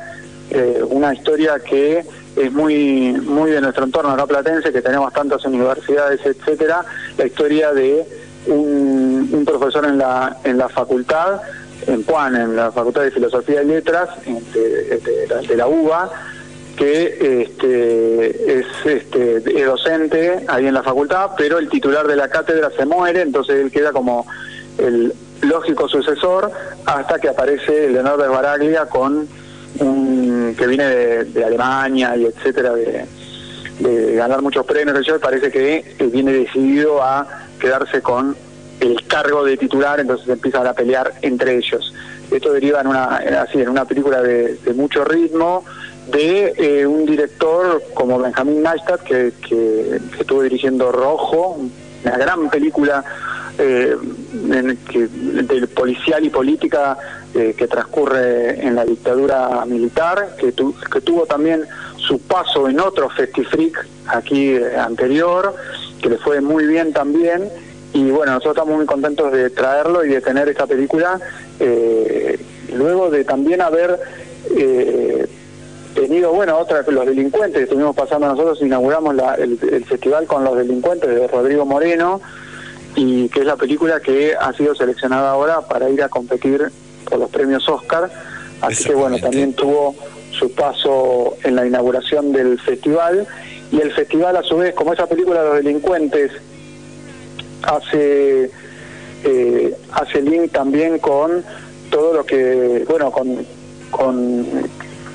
eh, 0.49 0.81
una 0.89 1.13
historia 1.13 1.59
que 1.59 2.05
es 2.35 2.51
muy 2.51 3.13
muy 3.13 3.51
de 3.51 3.61
nuestro 3.61 3.85
entorno 3.85 4.11
acá 4.11 4.25
platense, 4.25 4.71
que 4.71 4.81
tenemos 4.81 5.13
tantas 5.13 5.43
universidades, 5.45 6.25
etcétera, 6.25 6.83
la 7.17 7.25
historia 7.25 7.71
de 7.71 8.05
un, 8.47 9.29
un 9.31 9.45
profesor 9.45 9.85
en 9.85 9.97
la, 9.97 10.37
en 10.43 10.57
la 10.57 10.69
facultad, 10.69 11.41
en 11.87 12.03
Juan, 12.03 12.35
en 12.35 12.55
la 12.55 12.71
Facultad 12.71 13.03
de 13.03 13.11
Filosofía 13.11 13.63
y 13.63 13.67
Letras, 13.67 14.09
de 14.25 15.55
la 15.57 15.67
UBA, 15.67 16.11
que 16.75 17.41
este, 17.41 18.59
es, 18.59 18.65
este, 18.83 19.63
docente 19.63 20.45
ahí 20.47 20.67
en 20.67 20.73
la 20.73 20.83
facultad, 20.83 21.31
pero 21.37 21.57
el 21.57 21.69
titular 21.69 22.07
de 22.07 22.15
la 22.15 22.27
cátedra 22.27 22.69
se 22.75 22.85
muere, 22.85 23.21
entonces 23.21 23.55
él 23.55 23.71
queda 23.71 23.91
como 23.91 24.25
el 24.77 25.13
lógico 25.41 25.87
sucesor 25.87 26.51
hasta 26.85 27.19
que 27.19 27.29
aparece 27.29 27.89
Leonardo 27.89 28.23
de 28.23 28.29
Baraglia 28.29 28.85
con 28.87 29.27
un 29.79 30.55
que 30.57 30.67
viene 30.67 30.85
de, 30.85 31.43
Alemania 31.43 32.15
y 32.15 32.25
etcétera 32.25 32.73
de, 32.73 33.05
ganar 34.15 34.41
muchos 34.41 34.65
premios 34.65 35.05
y 35.05 35.19
parece 35.19 35.51
que 35.51 35.83
viene 36.11 36.31
decidido 36.31 37.03
a 37.03 37.27
quedarse 37.59 38.01
con 38.01 38.35
el 38.79 39.05
cargo 39.07 39.43
de 39.43 39.57
titular 39.57 39.99
entonces 39.99 40.27
empiezan 40.29 40.67
a 40.67 40.73
pelear 40.73 41.13
entre 41.21 41.57
ellos. 41.57 41.93
Esto 42.31 42.53
deriva 42.53 42.81
en 42.81 42.87
una 42.87 43.17
así 43.41 43.59
en 43.61 43.69
una 43.69 43.85
película 43.85 44.21
de 44.21 44.57
mucho 44.75 45.03
ritmo 45.03 45.65
de 46.07 46.53
eh, 46.57 46.85
un 46.85 47.05
director 47.05 47.81
como 47.93 48.19
Benjamín 48.19 48.61
Neistat, 48.61 49.01
que, 49.01 49.33
que, 49.47 49.99
estuvo 50.19 50.43
dirigiendo 50.43 50.91
Rojo, 50.91 51.57
una 52.03 52.17
gran 52.17 52.49
película 52.49 53.03
eh, 53.57 53.95
policial 55.73 56.23
y 56.23 56.29
política 56.29 56.97
eh, 57.33 57.55
que 57.57 57.67
transcurre 57.67 58.65
en 58.65 58.75
la 58.75 58.85
dictadura 58.85 59.65
militar, 59.65 60.35
que, 60.37 60.53
que 60.53 61.01
tuvo 61.01 61.25
también 61.25 61.63
su 61.97 62.19
paso 62.19 62.69
en 62.69 62.79
otro 62.79 63.09
Festifreak 63.09 63.87
aquí 64.07 64.57
anterior, 64.77 65.55
que 66.01 66.09
le 66.09 66.17
fue 66.17 66.41
muy 66.41 66.67
bien 66.67 66.93
también. 66.93 67.49
Y 67.93 68.11
bueno, 68.11 68.33
nosotros 68.33 68.57
estamos 68.57 68.75
muy 68.75 68.85
contentos 68.85 69.31
de 69.31 69.49
traerlo 69.49 70.03
y 70.03 70.09
de 70.09 70.21
tener 70.21 70.49
esta 70.49 70.67
película, 70.67 71.17
luego 72.73 73.09
de 73.09 73.23
también 73.23 73.61
haber 73.61 73.97
tenido, 75.95 76.31
bueno, 76.33 76.57
otra, 76.59 76.83
los 76.87 77.05
delincuentes, 77.05 77.63
estuvimos 77.63 77.95
pasando 77.95 78.27
nosotros, 78.27 78.61
inauguramos 78.61 79.15
el, 79.39 79.57
festival 79.85 80.27
con 80.27 80.43
los 80.43 80.55
delincuentes 80.55 81.09
de 81.09 81.27
Rodrigo 81.27 81.65
Moreno, 81.65 82.21
y 82.95 83.29
que 83.29 83.39
es 83.39 83.45
la 83.45 83.55
película 83.55 83.99
que 83.99 84.35
ha 84.39 84.53
sido 84.53 84.75
seleccionada 84.75 85.31
ahora 85.31 85.61
para 85.61 85.89
ir 85.89 86.03
a 86.03 86.09
competir 86.09 86.71
por 87.09 87.19
los 87.19 87.29
premios 87.29 87.67
Oscar. 87.67 88.09
Así 88.61 88.85
que 88.85 88.93
bueno, 88.93 89.17
también 89.19 89.53
tuvo 89.53 89.95
su 90.31 90.51
paso 90.51 91.35
en 91.43 91.55
la 91.55 91.65
inauguración 91.65 92.31
del 92.31 92.59
festival. 92.59 93.27
Y 93.71 93.81
el 93.81 93.91
festival 93.91 94.37
a 94.37 94.43
su 94.43 94.57
vez, 94.57 94.73
como 94.75 94.93
esa 94.93 95.07
película 95.07 95.41
de 95.41 95.47
los 95.47 95.55
delincuentes 95.57 96.31
hace, 97.63 98.49
eh, 99.23 99.75
hace 99.91 100.21
link 100.21 100.51
también 100.51 100.99
con 100.99 101.43
todo 101.89 102.13
lo 102.13 102.25
que, 102.25 102.85
bueno, 102.87 103.11
con, 103.11 103.45
con 103.91 104.45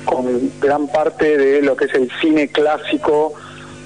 con 0.05 0.51
gran 0.59 0.87
parte 0.87 1.37
de 1.37 1.61
lo 1.61 1.75
que 1.75 1.85
es 1.85 1.93
el 1.93 2.09
cine 2.21 2.47
clásico 2.47 3.33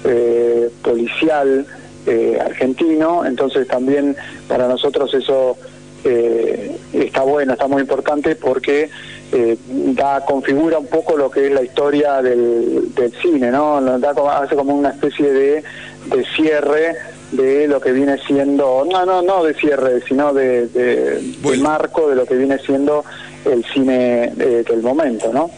eh, 0.04 0.70
policial 0.82 1.66
eh, 2.06 2.38
argentino, 2.40 3.24
entonces 3.24 3.66
también 3.66 4.16
para 4.46 4.68
nosotros 4.68 5.12
eso 5.14 5.56
eh, 6.04 6.76
está 6.92 7.22
bueno, 7.22 7.54
está 7.54 7.66
muy 7.66 7.82
importante 7.82 8.36
porque 8.36 8.88
da 9.68 10.24
configura 10.24 10.78
un 10.78 10.86
poco 10.86 11.16
lo 11.16 11.28
que 11.28 11.46
es 11.46 11.52
la 11.52 11.62
historia 11.62 12.22
del, 12.22 12.92
cine, 13.20 13.50
¿no? 13.50 13.80
Da, 13.98 14.12
hace 14.38 14.54
como 14.54 14.72
una 14.72 14.90
especie 14.90 15.32
de, 15.32 15.64
de 16.06 16.24
cierre 16.36 16.94
de 17.32 17.66
lo 17.66 17.80
que 17.80 17.90
viene 17.90 18.18
siendo, 18.18 18.86
no, 18.88 19.04
no, 19.04 19.22
no 19.22 19.42
de 19.42 19.54
cierre, 19.54 20.00
sino 20.06 20.32
de, 20.32 20.68
de, 20.68 21.58
marco 21.58 22.08
de 22.08 22.14
lo 22.14 22.24
que 22.24 22.36
viene 22.36 22.58
siendo 22.58 23.04
el 23.44 23.64
cine 23.64 24.32
del 24.36 24.82
momento, 24.82 25.32
¿no? 25.32 25.50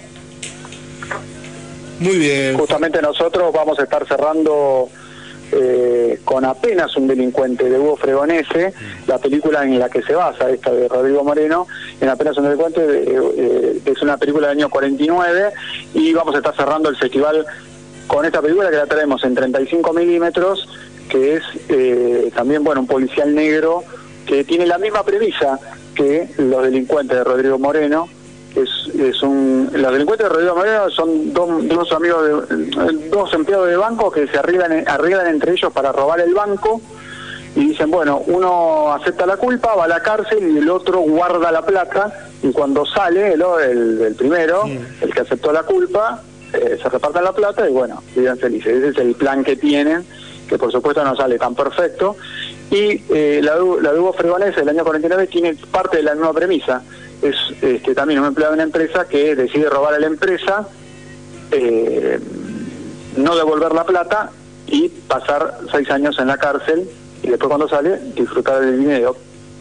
Muy 2.01 2.19
bien. 2.19 2.57
Justamente 2.57 3.03
nosotros 3.03 3.53
vamos 3.53 3.79
a 3.79 3.85
estar 3.85 4.07
cerrando 4.07 4.89
eh, 5.53 6.21
con 6.25 6.45
apenas 6.45 6.97
un 6.97 7.07
delincuente 7.07 7.69
de 7.69 7.79
Hugo 7.79 7.97
Fregonese, 7.97 8.73
la 9.07 9.19
película 9.19 9.65
en 9.65 9.79
la 9.79 9.89
que 9.89 10.03
se 10.03 10.15
basa, 10.15 10.51
esta 10.51 10.73
de 10.73 10.89
Rodrigo 10.89 11.25
Moreno, 11.25 11.67
en 12.01 12.09
apenas 12.09 12.37
un 12.37 12.45
delincuente, 12.45 12.83
eh, 12.85 13.81
es 13.85 14.03
una 14.03 14.17
película 14.17 14.49
del 14.49 14.59
año 14.59 14.69
49 14.69 15.53
y 15.95 16.13
vamos 16.13 16.35
a 16.35 16.39
estar 16.39 16.55
cerrando 16.55 16.89
el 16.89 16.97
festival 16.97 17.47
con 18.07 18.25
esta 18.25 18.41
película 18.41 18.71
que 18.71 18.77
la 18.77 18.87
traemos 18.87 19.25
en 19.25 19.35
35 19.35 19.93
milímetros 19.93 20.69
que 21.09 21.37
es 21.37 21.43
eh, 21.69 22.31
también 22.35 22.63
bueno 22.63 22.83
un 22.83 22.87
policial 22.87 23.35
negro 23.35 23.83
que 24.27 24.45
tiene 24.45 24.67
la 24.67 24.79
misma 24.79 25.03
premisa 25.05 25.59
que 25.95 26.29
los 26.37 26.63
delincuentes 26.63 27.17
de 27.17 27.25
Rodrigo 27.25 27.59
Moreno. 27.59 28.09
Es, 28.62 28.94
es 28.94 29.23
un, 29.23 29.71
los 29.73 29.92
delincuentes 29.92 30.29
de 30.29 30.35
Rodrigo 30.35 30.57
Moreno 30.57 30.90
son 30.90 31.33
dos, 31.33 31.68
dos 31.68 31.92
amigos, 31.92 32.49
de, 32.49 33.09
dos 33.11 33.33
empleados 33.35 33.68
de 33.68 33.77
banco 33.77 34.11
que 34.11 34.27
se 34.27 34.38
arreglan, 34.38 34.85
arreglan 34.87 35.29
entre 35.29 35.53
ellos 35.53 35.73
para 35.73 35.92
robar 35.92 36.21
el 36.21 36.35
banco 36.35 36.81
y 37.55 37.68
dicen, 37.68 37.90
bueno, 37.90 38.23
uno 38.27 38.92
acepta 38.92 39.27
la 39.27 39.37
culpa, 39.37 39.75
va 39.75 39.85
a 39.85 39.88
la 39.88 40.01
cárcel 40.01 40.49
y 40.49 40.59
el 40.59 40.71
otro 40.71 41.01
guarda 41.01 41.51
la 41.51 41.64
plata 41.64 42.29
y 42.42 42.53
cuando 42.53 42.87
sale, 42.87 43.33
el, 43.33 43.42
el, 44.01 44.14
primero, 44.14 44.64
el 45.01 45.12
que 45.12 45.21
aceptó 45.21 45.53
la 45.53 45.64
culpa, 45.64 46.23
eh, 46.53 46.79
se 46.81 46.88
reparten 46.88 47.25
la 47.25 47.33
plata 47.33 47.68
y 47.68 47.73
bueno, 47.73 48.03
viven 48.14 48.38
felices. 48.38 48.75
Ese 48.75 48.88
es 48.88 48.99
el 48.99 49.14
plan 49.14 49.42
que 49.42 49.57
tienen, 49.57 50.05
que 50.49 50.57
por 50.59 50.71
supuesto 50.71 51.05
no 51.05 51.16
sale 51.16 51.38
tan 51.38 51.55
perfecto. 51.55 52.16
Y 52.71 53.03
eh, 53.11 53.40
la, 53.42 53.57
la 53.83 53.92
de 53.92 53.99
Hugo 53.99 54.12
Fregonese 54.12 54.61
del 54.61 54.68
año 54.68 54.85
49 54.85 55.27
tiene 55.27 55.57
parte 55.71 55.99
de 55.99 56.03
la 56.05 56.14
misma 56.14 56.33
premisa. 56.33 56.83
Es 57.22 57.37
este, 57.62 57.94
también 57.94 58.20
un 58.20 58.26
empleado 58.26 58.52
de 58.52 58.57
una 58.57 58.64
empresa 58.64 59.09
que 59.09 59.35
decide 59.35 59.68
robar 59.68 59.94
a 59.94 59.98
la 59.98 60.07
empresa, 60.07 60.68
eh, 61.50 62.18
no 63.16 63.37
devolver 63.37 63.72
la 63.72 63.85
plata 63.85 64.31
y 64.66 64.88
pasar 64.88 65.59
seis 65.72 65.90
años 65.90 66.18
en 66.18 66.28
la 66.28 66.37
cárcel 66.37 66.88
y 67.22 67.28
después 67.28 67.48
cuando 67.48 67.68
sale 67.68 67.98
disfrutar 68.14 68.61
del 68.61 68.78
dinero. 68.78 69.16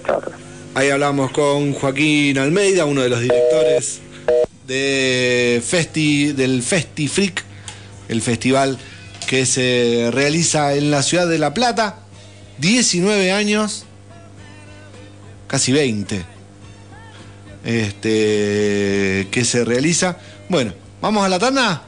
ahí 0.76 0.90
hablamos 0.90 1.32
con 1.32 1.74
Joaquín 1.74 2.38
Almeida, 2.38 2.86
uno 2.86 3.02
de 3.02 3.10
los 3.10 3.20
directores 3.22 4.02
de 4.68 5.62
Festi, 5.66 6.32
del 6.32 6.64
Festi 6.64 7.08
Freak 7.08 7.44
el 8.10 8.22
festival 8.22 8.78
que 9.28 9.46
se 9.46 10.10
realiza 10.12 10.74
en 10.76 10.92
la 10.92 11.04
ciudad 11.04 11.28
de 11.28 11.40
La 11.40 11.54
Plata. 11.54 12.00
19 12.60 13.32
años, 13.32 13.86
casi 15.54 15.72
20, 15.72 16.26
este, 17.64 19.28
que 19.30 19.46
se 19.46 19.64
realiza. 19.64 20.18
Bueno, 20.50 20.74
¿vamos 21.00 21.24
a 21.24 21.30
la 21.30 21.38
tanda? 21.38 21.84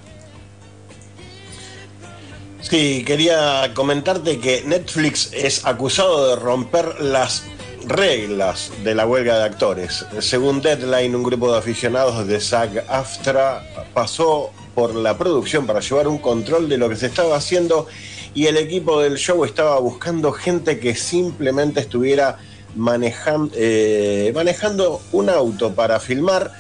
Sí, 2.62 3.04
quería 3.04 3.72
comentarte 3.74 4.38
que 4.40 4.62
Netflix 4.68 5.32
es 5.34 5.66
acusado 5.66 6.30
de 6.30 6.36
romper 6.36 7.02
las 7.02 7.42
reglas 7.88 8.72
de 8.84 8.94
la 8.94 9.08
huelga 9.08 9.40
de 9.40 9.46
actores. 9.46 10.06
Según 10.20 10.62
Deadline, 10.62 11.16
un 11.16 11.24
grupo 11.24 11.52
de 11.52 11.58
aficionados 11.58 12.28
de 12.28 12.40
SAG-AFTRA 12.40 13.64
pasó 13.96 14.52
por 14.76 14.94
la 14.94 15.18
producción 15.18 15.66
para 15.66 15.80
llevar 15.80 16.08
un 16.08 16.20
control 16.20 16.70
de 16.70 16.78
lo 16.78 16.88
que 16.88 16.98
se 16.98 17.08
estaba 17.08 17.36
haciendo 17.36 17.88
y 18.36 18.46
el 18.46 18.58
equipo 18.58 19.02
del 19.02 19.18
show 19.18 19.44
estaba 19.44 19.80
buscando 19.80 20.32
gente 20.34 20.78
que 20.80 20.94
simplemente 20.94 21.80
estuviera 21.80 22.38
manejando, 22.76 23.54
eh, 23.56 24.32
manejando 24.36 25.02
un 25.12 25.30
auto 25.30 25.74
para 25.74 26.00
filmar, 26.00 26.52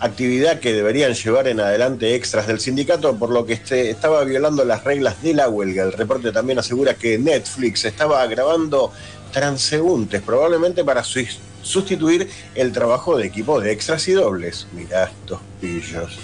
actividad 0.00 0.58
que 0.58 0.72
deberían 0.72 1.14
llevar 1.14 1.46
en 1.48 1.60
adelante 1.60 2.14
extras 2.14 2.46
del 2.46 2.60
sindicato, 2.60 3.16
por 3.16 3.30
lo 3.30 3.46
que 3.46 3.54
este, 3.54 3.90
estaba 3.90 4.24
violando 4.24 4.64
las 4.64 4.84
reglas 4.84 5.22
de 5.22 5.34
la 5.34 5.48
huelga. 5.48 5.84
El 5.84 5.92
reporte 5.92 6.32
también 6.32 6.58
asegura 6.58 6.94
que 6.94 7.18
Netflix 7.18 7.84
estaba 7.84 8.26
grabando 8.26 8.92
transeúntes, 9.32 10.20
probablemente 10.22 10.84
para 10.84 11.04
sustituir 11.04 12.28
el 12.54 12.72
trabajo 12.72 13.16
de 13.16 13.26
equipo 13.26 13.60
de 13.60 13.72
extras 13.72 14.06
y 14.08 14.12
dobles. 14.12 14.66
Mirá 14.72 15.04
estos 15.04 15.40
pillos. 15.60 16.18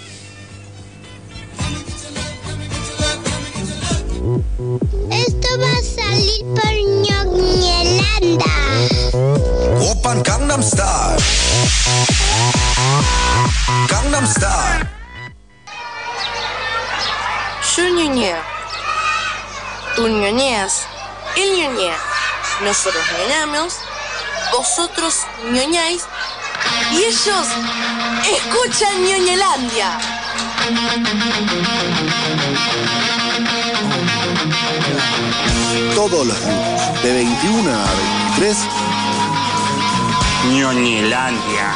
Esto 5.48 5.60
va 5.60 5.70
a 5.70 5.82
salir 5.82 6.44
por 6.54 6.72
ñoñelanda. 7.04 8.54
Open 9.90 10.22
Gangnam 10.22 10.62
Style. 10.62 11.22
Gangnam 13.88 14.26
Style. 14.26 14.88
Yo 17.76 17.84
ñoñeo. 17.88 18.42
Tú 19.96 20.08
ñoñeas. 20.08 20.86
Él 21.36 21.56
ñoñea. 21.56 21.96
Nosotros 22.60 23.02
ñoñamos. 23.18 23.78
Vosotros 24.52 25.14
ñoñáis. 25.50 26.02
Y 26.92 27.04
ellos 27.04 27.46
escuchan 28.36 29.02
ñoñelandia. 29.02 29.98
Todos 35.98 36.24
los 36.28 36.46
días, 36.46 37.02
de 37.02 37.12
21 37.12 37.70
a 37.72 37.84
23, 38.36 38.56
Ñoñelandia. 40.52 41.74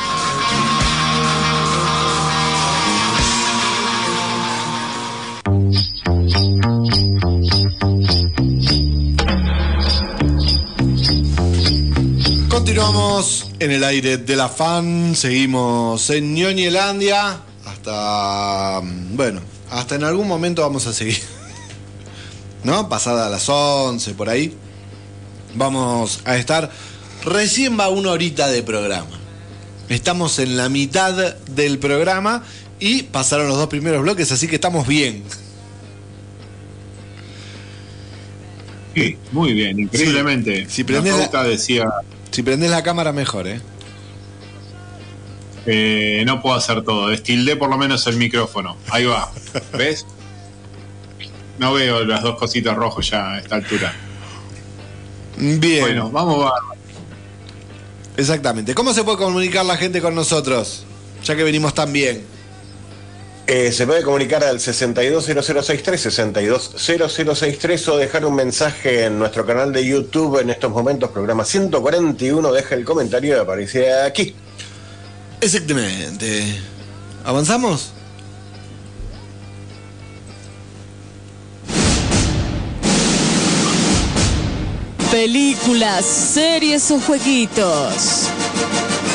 Continuamos 12.49 13.51
en 13.59 13.73
el 13.73 13.83
aire 13.83 14.19
de 14.19 14.37
la 14.37 14.49
fan, 14.49 15.17
seguimos 15.17 16.09
en 16.11 16.33
Ñoñelandia 16.33 17.41
hasta, 17.67 18.83
bueno, 19.17 19.41
hasta 19.73 19.97
en 19.97 20.05
algún 20.05 20.29
momento 20.29 20.63
vamos 20.63 20.87
a 20.87 20.93
seguir. 20.93 21.42
¿No? 22.65 22.89
Pasada 22.89 23.27
a 23.27 23.31
las 23.31 23.49
11, 23.49 24.15
por 24.15 24.29
ahí. 24.29 24.55
Vamos 25.55 26.21
a 26.25 26.37
estar. 26.37 26.71
Recién 27.25 27.79
va 27.79 27.89
una 27.89 28.11
horita 28.11 28.49
de 28.49 28.63
programa. 28.63 29.19
Estamos 29.89 30.39
en 30.39 30.57
la 30.57 30.69
mitad 30.69 31.35
del 31.51 31.79
programa 31.79 32.43
y 32.81 33.03
pasaron 33.05 33.49
los 33.49 33.57
dos 33.57 33.69
primeros 33.69 34.03
bloques, 34.03 34.33
así 34.33 34.49
que 34.49 34.57
estamos 34.57 34.87
bien. 34.87 35.23
Sí, 38.95 39.17
muy 39.33 39.53
bien, 39.53 39.79
increíblemente. 39.81 40.67
si 40.69 40.85
prendes 40.85 41.15
la, 41.33 41.45
decía... 41.45 41.87
Si 42.31 42.43
la 42.43 42.83
cámara 42.83 43.13
mejor, 43.13 43.47
¿eh? 43.47 43.61
¿eh? 45.67 46.23
no 46.27 46.43
puedo 46.43 46.57
hacer 46.57 46.83
todo. 46.83 47.09
Destildé 47.09 47.57
por 47.57 47.71
lo 47.71 47.77
menos 47.77 48.07
el 48.07 48.17
micrófono. 48.17 48.77
Ahí 48.91 49.05
va. 49.05 49.31
¿Ves? 49.77 50.07
No 51.59 51.73
veo 51.73 52.05
las 52.05 52.23
dos 52.23 52.39
cositas 52.39 52.75
rojas 52.77 53.11
ya 53.11 53.35
a 53.35 53.39
esta 53.39 53.57
altura. 53.57 53.93
Bien. 55.37 55.81
Bueno, 55.81 56.11
vamos 56.11 56.51
a... 56.51 56.53
Exactamente. 58.17 58.75
¿Cómo 58.75 58.93
se 58.93 59.05
puede 59.05 59.19
comunicar 59.19 59.65
la 59.65 59.77
gente 59.77 60.01
con 60.01 60.15
nosotros? 60.15 60.85
Ya 61.25 61.37
que 61.37 61.45
venimos 61.45 61.75
tan 61.75 61.93
bien. 61.93 62.25
Eh, 63.47 63.73
se 63.73 63.87
puede 63.87 64.03
comunicar 64.03 64.45
al 64.45 64.61
620063, 64.61 66.01
620063 66.01 67.89
o 67.89 67.97
dejar 67.97 68.25
un 68.25 68.37
mensaje 68.37 69.05
en 69.07 69.19
nuestro 69.19 69.45
canal 69.45 69.73
de 69.73 69.85
YouTube 69.85 70.41
en 70.41 70.51
estos 70.51 70.71
momentos, 70.71 71.11
programa 71.11 71.45
141, 71.45 72.53
deja 72.53 72.75
el 72.77 72.85
comentario 72.85 73.37
y 73.37 73.39
aparece 73.39 73.93
aquí. 73.93 74.35
Exactamente. 75.41 76.61
¿Avanzamos? 77.25 77.93
Películas, 85.23 86.05
series 86.05 86.91
o 86.91 86.99
jueguitos. 86.99 88.29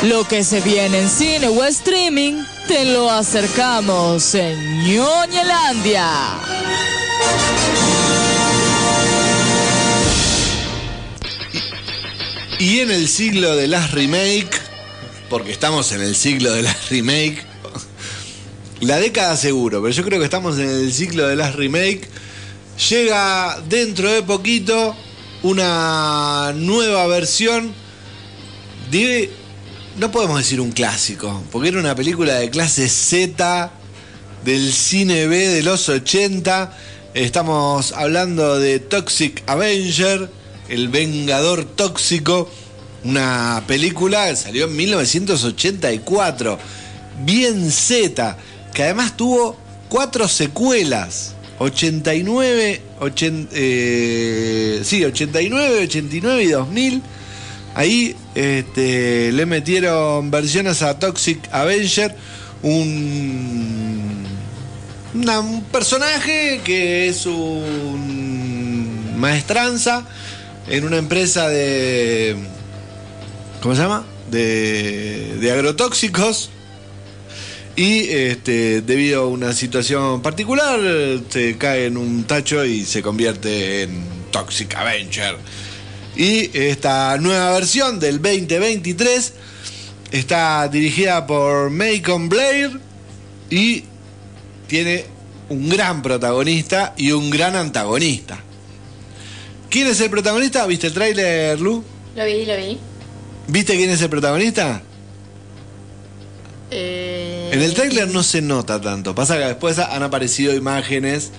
Lo 0.04 0.26
que 0.26 0.42
se 0.42 0.62
viene 0.62 1.00
en 1.00 1.08
cine 1.10 1.48
o 1.48 1.62
streaming, 1.64 2.44
te 2.66 2.86
lo 2.86 3.10
acercamos 3.10 4.34
en 4.34 4.84
Ñoñelandia. 4.84 6.08
Y 12.58 12.80
en 12.80 12.90
el 12.90 13.06
siglo 13.06 13.54
de 13.54 13.68
las 13.68 13.90
remake, 13.90 14.58
porque 15.28 15.52
estamos 15.52 15.92
en 15.92 16.00
el 16.00 16.16
siglo 16.16 16.52
de 16.52 16.62
las 16.62 16.88
remake, 16.88 17.44
la 18.80 18.96
década 18.96 19.36
seguro, 19.36 19.82
pero 19.82 19.92
yo 19.92 20.02
creo 20.04 20.18
que 20.18 20.24
estamos 20.24 20.58
en 20.58 20.70
el 20.70 20.90
ciclo 20.90 21.28
de 21.28 21.36
las 21.36 21.54
remake, 21.54 22.08
llega 22.88 23.60
dentro 23.68 24.10
de 24.10 24.22
poquito 24.22 24.96
una 25.42 26.52
nueva 26.54 27.06
versión 27.06 27.74
no 29.98 30.10
podemos 30.10 30.38
decir 30.38 30.60
un 30.60 30.72
clásico, 30.72 31.42
porque 31.50 31.68
era 31.68 31.78
una 31.78 31.94
película 31.94 32.34
de 32.34 32.48
clase 32.48 32.88
Z 32.88 33.70
del 34.44 34.72
cine 34.72 35.26
B 35.26 35.48
de 35.48 35.62
los 35.62 35.88
80. 35.88 36.74
Estamos 37.12 37.92
hablando 37.92 38.58
de 38.58 38.78
Toxic 38.80 39.42
Avenger, 39.46 40.30
El 40.68 40.88
Vengador 40.88 41.64
Tóxico, 41.64 42.48
una 43.04 43.62
película 43.66 44.28
que 44.28 44.36
salió 44.36 44.66
en 44.66 44.76
1984, 44.76 46.58
bien 47.24 47.70
Z, 47.70 48.38
que 48.72 48.84
además 48.84 49.16
tuvo 49.16 49.56
cuatro 49.88 50.28
secuelas. 50.28 51.34
89, 51.58 52.80
80, 53.00 53.50
eh, 53.54 54.80
sí, 54.84 55.04
89, 55.04 55.84
89 55.84 56.42
y 56.42 56.48
2000. 56.48 57.02
Ahí 57.74 58.16
este, 58.34 59.32
le 59.32 59.46
metieron 59.46 60.30
versiones 60.30 60.82
a 60.82 60.98
Toxic 60.98 61.38
Avenger, 61.52 62.14
un, 62.62 64.26
un 65.14 65.64
personaje 65.70 66.60
que 66.64 67.08
es 67.08 67.26
un 67.26 69.16
maestranza 69.18 70.04
en 70.68 70.84
una 70.84 70.96
empresa 70.98 71.48
de... 71.48 72.36
¿Cómo 73.62 73.74
se 73.74 73.82
llama? 73.82 74.04
De, 74.30 75.36
de 75.40 75.52
agrotóxicos. 75.52 76.50
Y 77.78 78.08
este, 78.10 78.82
debido 78.82 79.22
a 79.22 79.26
una 79.28 79.52
situación 79.52 80.20
particular, 80.20 80.80
se 81.28 81.56
cae 81.56 81.86
en 81.86 81.96
un 81.96 82.24
tacho 82.24 82.64
y 82.64 82.84
se 82.84 83.02
convierte 83.02 83.84
en 83.84 84.02
Toxic 84.32 84.74
Avenger. 84.74 85.36
Y 86.16 86.50
esta 86.58 87.16
nueva 87.18 87.52
versión 87.52 88.00
del 88.00 88.20
2023 88.20 89.32
está 90.10 90.66
dirigida 90.66 91.24
por 91.24 91.70
Macon 91.70 92.28
Blair 92.28 92.80
y 93.48 93.84
tiene 94.66 95.04
un 95.48 95.68
gran 95.68 96.02
protagonista 96.02 96.94
y 96.96 97.12
un 97.12 97.30
gran 97.30 97.54
antagonista. 97.54 98.40
¿Quién 99.70 99.86
es 99.86 100.00
el 100.00 100.10
protagonista? 100.10 100.66
¿Viste 100.66 100.88
el 100.88 100.94
tráiler, 100.94 101.60
Lu? 101.60 101.84
Lo 102.16 102.24
vi, 102.24 102.44
lo 102.44 102.56
vi. 102.56 102.76
¿Viste 103.46 103.76
quién 103.76 103.90
es 103.90 104.02
el 104.02 104.10
protagonista? 104.10 104.82
Eh, 106.72 107.27
En 107.52 107.62
el 107.62 107.74
tráiler 107.74 108.08
no 108.08 108.22
se 108.22 108.40
nota 108.42 108.80
tanto. 108.80 109.14
Pasa 109.14 109.38
que 109.38 109.44
después 109.44 109.78
han 109.78 110.02
aparecido 110.02 110.54
imágenes 110.54 111.30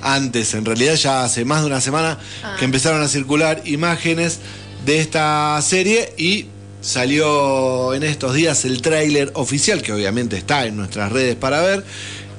antes, 0.00 0.54
en 0.54 0.64
realidad 0.64 0.94
ya 0.94 1.22
hace 1.24 1.44
más 1.44 1.60
de 1.60 1.66
una 1.68 1.80
semana 1.80 2.18
Ah. 2.42 2.56
que 2.58 2.64
empezaron 2.64 3.02
a 3.02 3.08
circular 3.08 3.62
imágenes 3.66 4.38
de 4.84 4.98
esta 4.98 5.60
serie 5.62 6.12
y 6.18 6.46
salió 6.80 7.94
en 7.94 8.02
estos 8.02 8.34
días 8.34 8.64
el 8.64 8.82
tráiler 8.82 9.30
oficial 9.34 9.80
que 9.82 9.92
obviamente 9.92 10.36
está 10.36 10.66
en 10.66 10.76
nuestras 10.76 11.12
redes 11.12 11.36
para 11.36 11.60
ver 11.60 11.84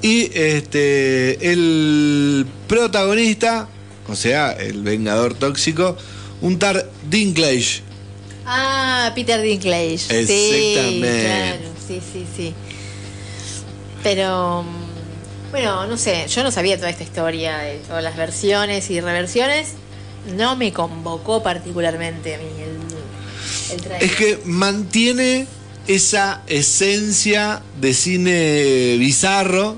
y 0.02 0.30
este 0.38 1.50
el 1.52 2.44
protagonista, 2.68 3.68
o 4.08 4.14
sea, 4.14 4.52
el 4.52 4.82
vengador 4.82 5.32
tóxico, 5.32 5.96
un 6.42 6.58
tar 6.58 6.86
Dinklage. 7.08 7.80
Ah, 8.44 9.10
Peter 9.14 9.40
Dinklage. 9.40 9.96
Sí, 9.96 10.14
Exactamente. 10.14 11.22
claro, 11.24 11.62
sí, 11.88 12.00
sí, 12.12 12.26
sí. 12.36 12.54
Pero, 14.04 14.64
bueno, 15.50 15.86
no 15.86 15.96
sé, 15.96 16.26
yo 16.28 16.44
no 16.44 16.52
sabía 16.52 16.76
toda 16.76 16.90
esta 16.90 17.02
historia 17.02 17.58
de 17.58 17.78
todas 17.78 18.04
las 18.04 18.16
versiones 18.16 18.90
y 18.90 19.00
reversiones. 19.00 19.70
No 20.36 20.54
me 20.56 20.72
convocó 20.72 21.42
particularmente 21.42 22.36
a 22.36 22.38
mí 22.38 22.44
el, 22.44 23.74
el 23.74 23.82
trailer. 23.82 24.04
Es 24.04 24.14
que 24.14 24.38
mantiene 24.44 25.46
esa 25.86 26.42
esencia 26.46 27.62
de 27.80 27.94
cine 27.94 28.96
bizarro, 28.98 29.76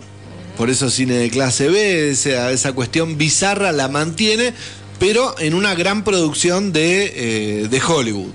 por 0.57 0.71
eso 0.71 0.91
cine 0.91 1.15
de 1.15 1.31
clase 1.31 1.69
B, 1.69 2.11
esa, 2.11 2.51
esa 2.51 2.73
cuestión 2.73 3.17
bizarra 3.17 3.73
la 3.73 3.89
mantiene, 3.89 4.55
pero 4.99 5.39
en 5.39 5.55
una 5.55 5.75
gran 5.75 6.03
producción 6.05 6.73
de, 6.73 7.13
eh, 7.15 7.69
de 7.69 7.81
Hollywood. 7.81 8.31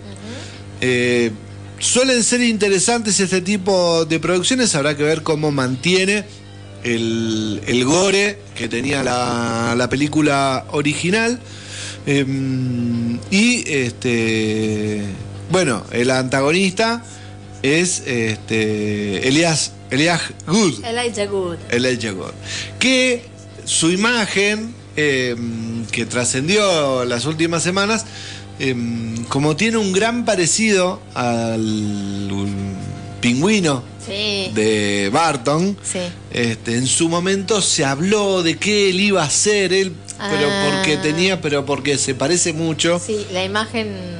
Eh, 0.81 1.31
suelen 1.81 2.23
ser 2.23 2.41
interesantes 2.41 3.19
este 3.19 3.41
tipo 3.41 4.05
de 4.05 4.19
producciones, 4.19 4.73
habrá 4.75 4.95
que 4.95 5.03
ver 5.03 5.23
cómo 5.23 5.51
mantiene 5.51 6.23
el, 6.83 7.61
el 7.67 7.83
gore 7.83 8.39
que 8.55 8.69
tenía 8.69 9.03
la, 9.03 9.75
la 9.77 9.89
película 9.89 10.65
original. 10.71 11.39
Eh, 12.05 12.25
y 13.29 13.63
este 13.69 15.03
bueno, 15.51 15.83
el 15.91 16.09
antagonista 16.09 17.03
es 17.61 18.03
este 18.07 19.27
Elias 19.27 19.73
Elias 19.89 20.21
Good. 20.47 20.83
Elijah 20.85 21.25
Good. 21.25 21.57
Elijah 21.69 22.13
Wood, 22.13 22.31
que 22.79 23.25
su 23.65 23.91
imagen 23.91 24.73
eh, 24.95 25.35
que 25.91 26.05
trascendió 26.05 27.05
las 27.05 27.25
últimas 27.25 27.63
semanas, 27.63 28.05
eh, 28.69 28.75
como 29.27 29.55
tiene 29.55 29.77
un 29.77 29.91
gran 29.91 30.23
parecido 30.25 31.01
al 31.15 32.37
pingüino 33.21 33.83
Sí. 34.05 34.51
de 34.55 35.09
Barton, 35.13 35.77
Sí. 35.83 35.99
este, 36.31 36.75
en 36.75 36.87
su 36.87 37.07
momento 37.09 37.61
se 37.61 37.85
habló 37.85 38.41
de 38.43 38.57
que 38.57 38.89
él 38.89 38.99
iba 38.99 39.23
a 39.23 39.29
ser 39.29 39.73
él, 39.73 39.93
pero 40.17 40.47
Ah. 40.49 40.69
porque 40.73 40.97
tenía, 40.97 41.39
pero 41.41 41.65
porque 41.65 41.97
se 41.97 42.15
parece 42.15 42.51
mucho. 42.53 42.99
Sí, 42.99 43.25
la 43.31 43.43
imagen 43.43 44.19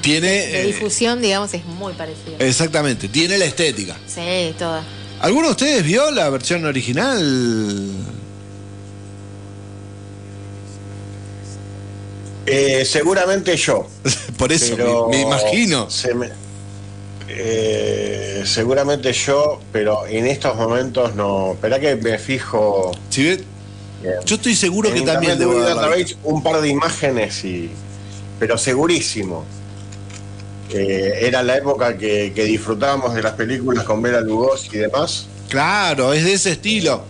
Tiene, 0.00 0.26
de 0.28 0.62
eh, 0.62 0.66
difusión, 0.68 1.20
digamos, 1.20 1.52
es 1.52 1.66
muy 1.66 1.92
parecida. 1.92 2.36
Exactamente, 2.38 3.08
tiene 3.08 3.36
la 3.36 3.44
estética. 3.44 3.94
Sí, 4.06 4.54
toda. 4.58 4.82
¿Alguno 5.20 5.48
de 5.48 5.50
ustedes 5.52 5.84
vio 5.84 6.10
la 6.12 6.30
versión 6.30 6.64
original? 6.64 7.90
Eh, 12.46 12.84
seguramente 12.84 13.56
yo. 13.56 13.86
Por 14.38 14.52
eso, 14.52 14.76
me, 14.76 15.16
me 15.16 15.22
imagino. 15.22 15.88
se 15.90 16.14
me- 16.14 16.30
eh, 17.28 18.42
seguramente 18.44 19.12
yo, 19.12 19.60
pero 19.72 20.06
en 20.06 20.26
estos 20.26 20.56
momentos 20.56 21.14
no. 21.14 21.52
Espera 21.52 21.80
que 21.80 21.96
me 21.96 22.18
fijo. 22.18 22.92
Si 23.10 23.24
ve- 23.24 23.44
yo 24.26 24.36
estoy 24.36 24.54
seguro 24.54 24.90
en 24.90 24.96
que 24.96 25.00
también 25.00 25.38
debo 25.38 25.58
Database 25.58 26.16
un 26.24 26.42
par 26.42 26.60
de 26.60 26.68
imágenes 26.68 27.44
y. 27.44 27.70
Pero 28.38 28.58
segurísimo. 28.58 29.44
Eh, 30.70 31.20
era 31.22 31.42
la 31.42 31.56
época 31.56 31.96
que, 31.96 32.32
que 32.34 32.44
disfrutábamos 32.44 33.14
de 33.14 33.22
las 33.22 33.32
películas 33.34 33.84
con 33.84 34.02
Bela 34.02 34.20
Lugosi 34.20 34.68
y 34.72 34.78
demás. 34.78 35.26
Claro, 35.48 36.12
es 36.12 36.24
de 36.24 36.32
ese 36.34 36.52
estilo. 36.52 37.04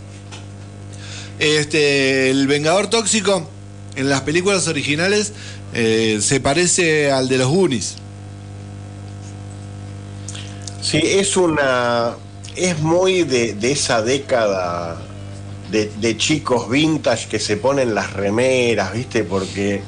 Este, 1.38 2.30
el 2.30 2.46
Vengador 2.46 2.88
Tóxico 2.88 3.48
en 3.96 4.08
las 4.08 4.22
películas 4.22 4.66
originales 4.68 5.32
eh, 5.72 6.18
se 6.20 6.40
parece 6.40 7.10
al 7.12 7.28
de 7.28 7.38
los 7.38 7.48
Goonies. 7.48 7.96
Sí, 10.80 11.00
es 11.02 11.36
una. 11.36 12.12
Es 12.56 12.78
muy 12.80 13.24
de, 13.24 13.54
de 13.54 13.72
esa 13.72 14.02
década 14.02 14.96
de, 15.70 15.90
de 16.00 16.16
chicos 16.16 16.68
vintage 16.70 17.26
que 17.28 17.38
se 17.40 17.56
ponen 17.56 17.94
las 17.94 18.12
remeras, 18.12 18.92
¿viste? 18.92 19.24
Porque 19.24 19.82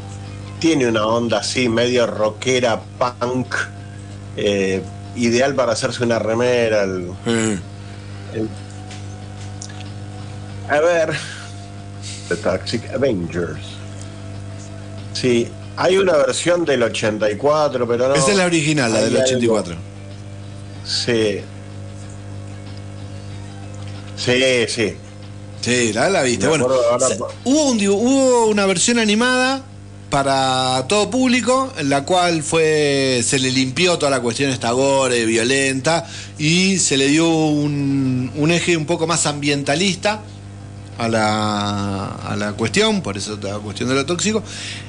tiene 0.59 0.89
una 0.89 1.07
onda 1.07 1.39
así, 1.41 1.69
medio 1.69 2.07
rockera, 2.07 2.81
punk, 2.99 3.55
eh, 4.37 4.83
ideal 5.15 5.55
para 5.55 5.73
hacerse 5.73 6.03
una 6.03 6.19
remera. 6.19 6.83
el- 6.85 7.11
el- 8.35 8.49
A 10.69 10.81
ver. 10.81 11.11
The 12.29 12.37
Toxic 12.37 12.91
Avengers. 12.93 13.76
Sí, 15.27 15.49
hay 15.77 15.97
una 15.99 16.17
versión 16.17 16.65
del 16.65 16.83
84, 16.83 17.87
pero 17.87 18.09
no. 18.09 18.15
Esa 18.15 18.31
es 18.31 18.37
la 18.37 18.45
original, 18.47 18.93
la 18.93 19.01
del 19.03 19.17
algo. 19.17 19.25
84. 19.27 19.75
Sí. 20.85 21.41
Sí, 24.17 24.43
sí. 24.69 24.95
Sí, 25.61 25.93
la, 25.93 26.09
la 26.09 26.23
viste. 26.23 26.47
Bueno, 26.47 26.67
ahora- 26.67 27.09
hubo, 27.45 27.71
un, 27.71 27.87
hubo 27.89 28.47
una 28.47 28.67
versión 28.67 28.99
animada 28.99 29.63
para 30.11 30.87
todo 30.89 31.11
público, 31.11 31.73
en 31.77 31.89
la 31.91 32.05
cual 32.05 32.43
fue 32.43 33.21
se 33.27 33.39
le 33.41 33.51
limpió 33.51 33.99
toda 33.99 34.11
la 34.11 34.21
cuestión 34.21 34.51
esta 34.51 34.71
gore, 34.71 35.27
violenta, 35.27 36.07
y 36.39 36.79
se 36.79 36.97
le 36.97 37.09
dio 37.09 37.29
un, 37.29 38.31
un 38.37 38.51
eje 38.53 38.77
un 38.77 38.87
poco 38.87 39.07
más 39.09 39.27
ambientalista 39.27 40.23
a 40.99 41.09
la, 41.09 42.07
a 42.07 42.37
la 42.37 42.53
cuestión, 42.53 43.03
por 43.03 43.17
eso 43.17 43.39
la 43.43 43.59
cuestión 43.59 43.89
de 43.89 43.95
lo 43.95 44.07
tóxico. 44.07 44.43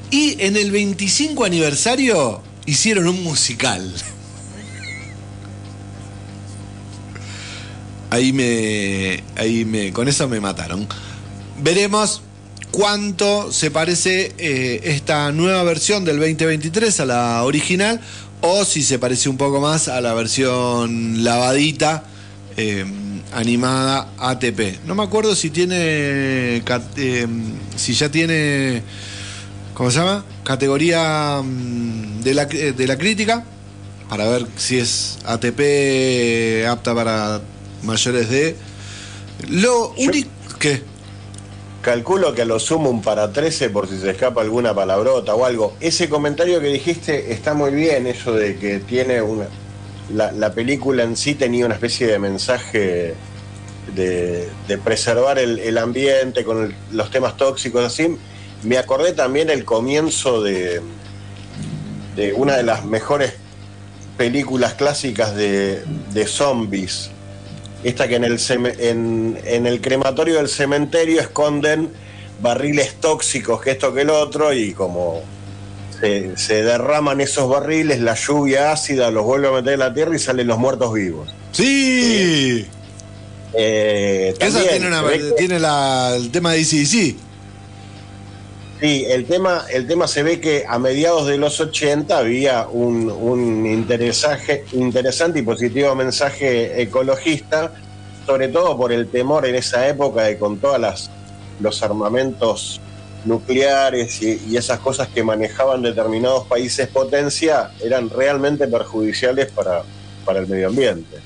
Y 0.10 0.42
en 0.42 0.56
el 0.56 0.72
25 0.72 1.44
aniversario 1.44 2.42
hicieron 2.66 3.08
un 3.08 3.24
musical. 3.24 3.94
Ahí 8.10 8.32
me, 8.32 9.24
ahí 9.36 9.66
me, 9.66 9.92
con 9.92 10.08
eso 10.08 10.28
me 10.30 10.40
mataron. 10.40 10.88
Veremos 11.62 12.22
cuánto 12.72 13.52
se 13.52 13.70
parece 13.72 14.34
eh, 14.38 14.82
esta 14.86 15.32
nueva 15.32 15.64
versión 15.64 16.06
del 16.06 16.18
2023 16.18 17.02
a 17.02 17.06
la 17.06 17.44
original 17.44 18.00
o 18.42 18.64
si 18.64 18.84
se 18.84 19.00
parece 19.00 19.30
un 19.30 19.38
poco 19.38 19.60
más 19.60 19.88
a 19.88 20.00
la 20.00 20.14
versión 20.14 21.24
lavadita 21.24 22.04
eh, 22.58 22.86
animada 23.34 24.10
ATP. 24.18 24.84
No 24.86 24.96
me 24.96 25.04
acuerdo 25.04 25.36
si 25.36 25.50
tiene, 25.52 25.78
eh, 26.58 27.28
si 27.76 27.94
ya 27.94 28.10
tiene, 28.10 28.82
¿cómo 29.74 29.92
se 29.92 30.00
llama? 30.00 30.26
Categoría 30.44 31.42
mm, 31.44 32.22
de 32.22 32.34
la, 32.34 32.46
de 32.46 32.88
la 32.88 32.98
crítica 32.98 33.46
para 34.10 34.28
ver 34.28 34.48
si 34.56 34.80
es 34.80 35.20
ATP 35.26 36.66
apta 36.68 36.96
para 36.96 37.42
mayores 37.84 38.30
de... 38.30 38.56
Lo 39.50 39.94
único... 39.98 40.30
¿Qué? 40.60 40.82
Calculo 41.82 42.34
que 42.34 42.42
a 42.42 42.46
lo 42.46 42.60
sumo 42.60 42.90
un 42.90 43.02
para 43.02 43.32
13 43.32 43.70
por 43.70 43.88
si 43.88 44.00
se 44.00 44.10
escapa 44.10 44.42
alguna 44.42 44.74
palabrota 44.74 45.36
o 45.36 45.46
algo. 45.46 45.76
Ese 45.80 46.10
comentario 46.10 46.60
que 46.60 46.68
dijiste 46.68 47.32
está 47.32 47.54
muy 47.54 47.72
bien, 47.72 48.08
eso 48.08 48.34
de 48.34 48.58
que 48.58 48.80
tiene 48.80 49.22
una. 49.22 49.48
La, 50.14 50.32
la 50.32 50.54
película 50.54 51.04
en 51.04 51.18
sí 51.18 51.36
tenía 51.36 51.66
una 51.66 51.76
especie 51.76 52.08
de 52.08 52.20
mensaje 52.20 53.16
de, 53.96 54.78
preservar 54.84 55.40
el, 55.40 55.78
ambiente 55.78 56.44
con 56.44 56.74
los 56.92 57.12
temas 57.12 57.38
tóxicos 57.38 57.84
así. 57.84 58.18
Me 58.64 58.78
acordé 58.78 59.14
también 59.14 59.50
el 59.50 59.66
comienzo 59.66 60.42
de, 60.42 60.82
de 62.16 62.34
una 62.34 62.58
de 62.58 62.64
las 62.64 62.86
mejores 62.86 63.34
películas 64.18 64.74
clásicas 64.74 65.36
de, 65.36 65.84
de 66.14 66.26
zombies. 66.26 67.12
Esta 67.84 68.08
que 68.08 68.16
en 68.16 68.24
el, 68.24 68.40
en, 68.80 69.40
en 69.46 69.68
el 69.68 69.82
crematorio 69.82 70.38
del 70.38 70.50
cementerio 70.50 71.22
esconden 71.22 71.92
barriles 72.42 72.96
tóxicos, 72.96 73.62
que 73.62 73.72
esto 73.72 73.94
que 73.94 74.02
el 74.02 74.10
otro, 74.10 74.52
y 74.54 74.74
como 74.74 75.22
se, 76.00 76.38
se 76.38 76.64
derraman 76.64 77.22
esos 77.22 77.50
barriles, 77.50 78.00
la 78.02 78.16
lluvia 78.16 78.72
ácida 78.72 79.10
los 79.12 79.24
vuelve 79.24 79.48
a 79.48 79.52
meter 79.52 79.74
en 79.74 79.80
la 79.80 79.94
tierra 79.94 80.16
y 80.16 80.20
salen 80.20 80.48
los 80.48 80.58
muertos 80.60 80.94
vivos. 80.94 81.30
Sí. 81.52 82.68
Eh, 83.54 84.34
Esa 84.40 84.62
tiene, 84.64 84.88
una, 84.88 85.04
que- 85.08 85.32
tiene 85.38 85.60
la- 85.60 86.14
el 86.16 86.30
tema 86.32 86.52
de 86.54 86.60
DCDC. 86.60 87.16
Sí, 88.80 89.06
el 89.10 89.26
tema, 89.26 89.64
el 89.74 89.88
tema 89.88 90.08
se 90.08 90.22
ve 90.22 90.40
que 90.40 90.64
a 90.68 90.78
mediados 90.78 91.26
de 91.26 91.38
los 91.38 91.60
80 91.60 92.16
había 92.20 92.68
un, 92.68 93.10
un 93.10 93.66
interesaje- 93.66 94.66
interesante 94.74 95.40
y 95.40 95.42
positivo 95.42 95.96
mensaje 95.96 96.80
ecologista, 96.80 97.72
sobre 98.28 98.50
todo 98.50 98.78
por 98.78 98.92
el 98.92 99.08
temor 99.08 99.48
en 99.48 99.56
esa 99.56 99.88
época 99.88 100.24
de 100.24 100.38
con 100.38 100.60
todas 100.60 100.80
las 100.80 101.10
los 101.60 101.82
armamentos 101.82 102.80
nucleares 103.26 104.22
y, 104.22 104.56
esas 104.56 104.80
cosas 104.80 105.08
que 105.10 105.24
manejaban 105.24 105.82
determinados 105.82 106.48
países 106.48 106.88
potencia 106.88 107.72
eran 107.84 108.10
realmente 108.10 108.68
perjudiciales 108.68 109.52
para, 109.52 109.84
para 110.26 110.40
el 110.40 110.48
medio 110.48 110.68
ambiente. 110.68 111.18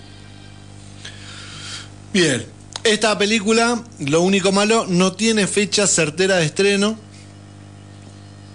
Bien. 2.14 2.46
Esta 2.84 3.16
película, 3.16 3.84
lo 4.00 4.22
único 4.22 4.52
malo, 4.52 4.88
no 4.88 5.14
tiene 5.14 5.46
fecha 5.46 5.86
certera 5.86 6.38
de 6.38 6.46
estreno. 6.46 6.98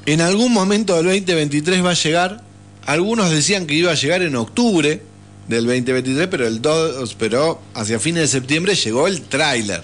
En 0.04 0.20
algún 0.20 0.52
momento 0.52 0.96
del 0.96 1.04
2023 1.04 1.84
va 1.84 1.90
a 1.90 1.94
llegar. 1.94 2.42
Algunos 2.86 3.30
decían 3.30 3.66
que 3.66 3.74
iba 3.74 3.92
a 3.92 3.94
llegar 3.94 4.22
en 4.22 4.34
octubre 4.34 5.00
del 5.46 5.66
2023, 5.66 6.26
pero, 6.26 6.46
el 6.46 6.60
2, 6.60 7.14
pero 7.14 7.60
hacia 7.74 8.00
fines 8.00 8.22
de 8.22 8.28
septiembre 8.28 8.74
llegó 8.74 9.06
el 9.06 9.22
tráiler. 9.22 9.82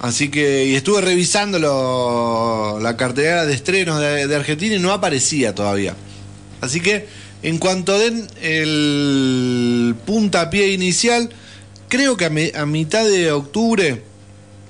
Así 0.00 0.28
que, 0.28 0.66
y 0.66 0.76
estuve 0.76 1.00
revisando 1.00 1.58
la 2.80 2.96
cartelera 2.96 3.44
de 3.44 3.54
estrenos 3.54 4.00
de, 4.00 4.34
Argentina 4.34 4.76
y 4.76 4.78
no 4.78 4.92
aparecía 4.92 5.54
todavía. 5.54 5.94
Así 6.60 6.80
que, 6.80 7.08
en 7.42 7.58
cuanto 7.58 7.98
den 7.98 8.26
el 8.40 9.96
puntapié 10.06 10.72
inicial, 10.72 11.30
creo 11.88 12.16
que 12.16 12.26
a, 12.26 12.62
a 12.62 12.66
mitad 12.66 13.04
de 13.04 13.32
octubre 13.32 14.02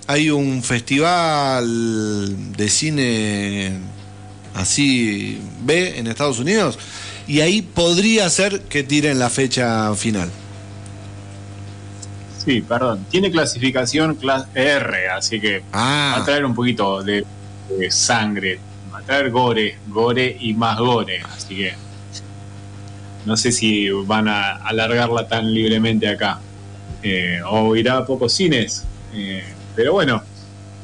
hay 0.06 0.30
un 0.30 0.62
festival 0.62 2.56
de 2.56 2.68
cine 2.70 3.72
así 4.54 5.38
B 5.62 5.98
en 5.98 6.06
Estados 6.06 6.38
Unidos 6.38 6.78
y 7.26 7.40
ahí 7.40 7.60
podría 7.60 8.28
ser 8.30 8.62
que 8.62 8.82
tiren 8.82 9.18
la 9.18 9.28
fecha 9.28 9.94
final. 9.94 10.30
Sí, 12.48 12.62
perdón. 12.62 13.04
Tiene 13.10 13.30
clasificación 13.30 14.18
clas- 14.18 14.46
R, 14.54 15.10
así 15.10 15.38
que 15.38 15.62
Ah. 15.70 16.14
va 16.16 16.22
a 16.22 16.24
traer 16.24 16.46
un 16.46 16.54
poquito 16.54 17.02
de, 17.02 17.22
de 17.78 17.90
sangre. 17.90 18.58
Va 18.90 19.00
a 19.00 19.02
traer 19.02 19.30
gore, 19.30 19.76
gore 19.88 20.34
y 20.40 20.54
más 20.54 20.78
gore. 20.78 21.20
Así 21.36 21.56
que 21.56 21.74
no 23.26 23.36
sé 23.36 23.52
si 23.52 23.90
van 23.90 24.28
a 24.28 24.52
alargarla 24.56 25.28
tan 25.28 25.52
libremente 25.52 26.08
acá. 26.08 26.38
Eh, 27.02 27.38
o 27.46 27.76
irá 27.76 27.98
a 27.98 28.06
pocos 28.06 28.32
cines. 28.32 28.84
Eh, 29.12 29.44
pero 29.76 29.92
bueno, 29.92 30.22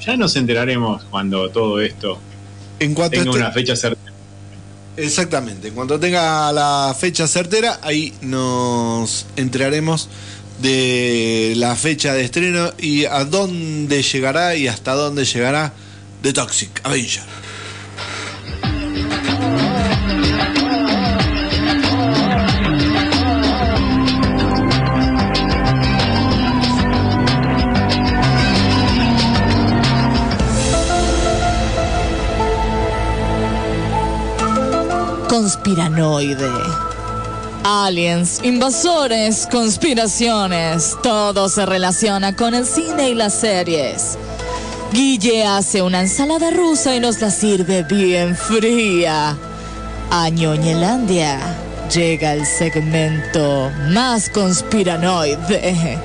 ya 0.02 0.18
nos 0.18 0.36
enteraremos 0.36 1.04
cuando 1.04 1.48
todo 1.48 1.80
esto 1.80 2.18
En 2.78 2.92
cuanto 2.92 3.16
tenga 3.20 3.30
una 3.32 3.52
fecha 3.52 3.74
certera. 3.74 4.12
Exactamente, 4.98 5.68
en 5.68 5.74
cuanto 5.74 5.98
tenga 5.98 6.52
la 6.52 6.94
fecha 6.96 7.26
certera, 7.26 7.80
ahí 7.82 8.12
nos 8.20 9.26
enteraremos 9.34 10.08
de 10.60 11.54
la 11.56 11.74
fecha 11.76 12.14
de 12.14 12.24
estreno 12.24 12.72
y 12.78 13.04
a 13.04 13.24
dónde 13.24 14.02
llegará 14.02 14.54
y 14.54 14.68
hasta 14.68 14.94
dónde 14.94 15.24
llegará 15.24 15.72
The 16.22 16.32
Toxic 16.32 16.80
Avenger. 16.84 17.22
Conspiranoide. 35.28 36.93
Aliens, 37.66 38.40
invasores, 38.42 39.48
conspiraciones, 39.50 40.98
todo 41.02 41.48
se 41.48 41.64
relaciona 41.64 42.36
con 42.36 42.54
el 42.54 42.66
cine 42.66 43.08
y 43.08 43.14
las 43.14 43.32
series. 43.32 44.18
Guille 44.92 45.46
hace 45.46 45.80
una 45.80 46.02
ensalada 46.02 46.50
rusa 46.50 46.94
y 46.94 47.00
nos 47.00 47.22
la 47.22 47.30
sirve 47.30 47.82
bien 47.84 48.36
fría. 48.36 49.34
A 50.10 50.28
Ñoñelandia 50.28 51.40
llega 51.90 52.34
el 52.34 52.44
segmento 52.44 53.70
más 53.88 54.28
conspiranoide. 54.28 55.98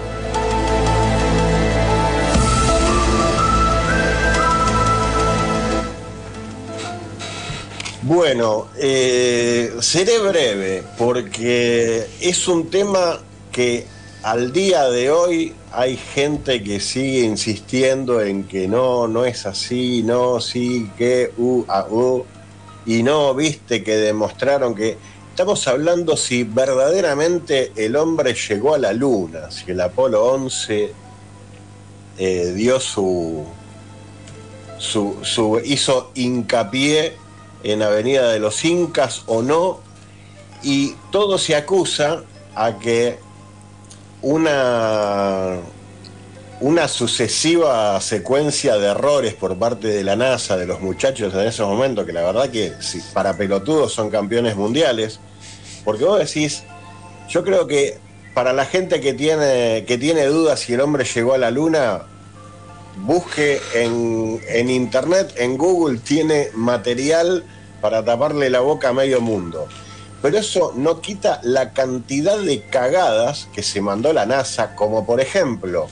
Bueno, 8.10 8.70
eh, 8.76 9.72
seré 9.82 10.18
breve 10.18 10.82
porque 10.98 12.08
es 12.20 12.48
un 12.48 12.72
tema 12.72 13.20
que 13.52 13.86
al 14.24 14.52
día 14.52 14.90
de 14.90 15.12
hoy 15.12 15.54
hay 15.72 15.96
gente 15.96 16.64
que 16.64 16.80
sigue 16.80 17.20
insistiendo 17.20 18.20
en 18.20 18.46
que 18.46 18.68
no, 18.68 19.08
no 19.08 19.26
es 19.26 19.46
así, 19.46 20.02
no, 20.02 20.40
sí, 20.40 20.90
que, 20.98 21.32
u, 21.38 21.66
a, 21.68 21.86
u, 21.88 22.26
y 22.88 23.04
no, 23.04 23.36
viste 23.36 23.84
que 23.84 23.96
demostraron 23.98 24.74
que 24.74 24.98
estamos 25.30 25.68
hablando 25.68 26.18
si 26.18 26.44
verdaderamente 26.46 27.72
el 27.76 27.96
hombre 27.96 28.34
llegó 28.34 28.74
a 28.74 28.80
la 28.80 28.92
luna, 28.92 29.52
si 29.52 29.70
el 29.70 29.82
Apolo 29.82 30.26
11 30.34 30.94
eh, 32.18 32.54
dio 32.56 32.80
su, 32.80 33.46
su, 34.80 35.18
su- 35.22 35.62
hizo 35.64 36.10
hincapié 36.16 37.14
en 37.64 37.82
Avenida 37.82 38.32
de 38.32 38.40
los 38.40 38.64
Incas 38.66 39.24
o 39.28 39.42
no, 39.42 39.80
y 40.64 40.96
todo 41.12 41.38
se 41.38 41.56
acusa 41.56 42.24
a 42.56 42.80
que 42.80 43.20
una, 44.22 45.58
una 46.60 46.88
sucesiva 46.88 48.00
secuencia 48.02 48.78
de 48.78 48.88
errores 48.88 49.34
por 49.34 49.58
parte 49.58 49.88
de 49.88 50.04
la 50.04 50.16
NASA, 50.16 50.58
de 50.58 50.66
los 50.66 50.82
muchachos 50.82 51.34
en 51.34 51.42
esos 51.42 51.68
momentos, 51.68 52.06
que 52.06 52.14
la 52.14 52.22
verdad 52.22 52.50
que 52.50 52.74
para 53.14 53.38
pelotudos 53.38 53.94
son 53.94 54.10
campeones 54.10 54.56
mundiales, 54.56 55.20
porque 55.86 56.04
vos 56.04 56.20
decís, 56.20 56.64
yo 57.30 57.44
creo 57.44 57.68
que 57.68 57.98
para 58.34 58.54
la 58.54 58.66
gente 58.66 59.00
que 59.00 59.14
tiene, 59.14 59.86
que 59.88 59.98
tiene 59.98 60.26
dudas 60.26 60.60
si 60.60 60.74
el 60.74 60.82
hombre 60.82 61.06
llegó 61.06 61.34
a 61.34 61.38
la 61.38 61.52
luna, 61.52 62.04
busque 62.98 63.62
en, 63.74 64.42
en 64.50 64.70
internet, 64.70 65.34
en 65.38 65.58
Google, 65.58 66.00
tiene 66.00 66.50
material 66.54 67.44
para 67.82 68.04
taparle 68.04 68.50
la 68.50 68.60
boca 68.60 68.90
a 68.90 68.94
medio 68.94 69.22
mundo. 69.22 69.68
Pero 70.22 70.38
eso 70.38 70.74
no 70.76 71.00
quita 71.00 71.40
la 71.44 71.72
cantidad 71.72 72.38
de 72.38 72.62
cagadas 72.64 73.48
que 73.54 73.64
se 73.64 73.80
mandó 73.82 74.12
la 74.12 74.26
NASA, 74.26 74.76
como 74.76 75.06
por 75.06 75.22
ejemplo, 75.22 75.88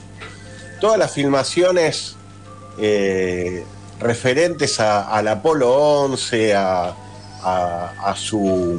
todas 0.80 0.98
las 0.98 1.12
filmaciones 1.12 2.16
eh, 2.78 3.64
referentes 3.98 4.78
a- 4.80 5.08
al 5.08 5.28
Apolo 5.28 5.72
11, 5.72 6.54
a, 6.54 6.94
a- 7.42 8.14
su, 8.16 8.78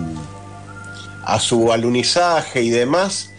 a 1.26 1.40
su 1.40 1.74
alunizaje 1.74 2.62
y 2.62 2.70
demás, 2.70 3.32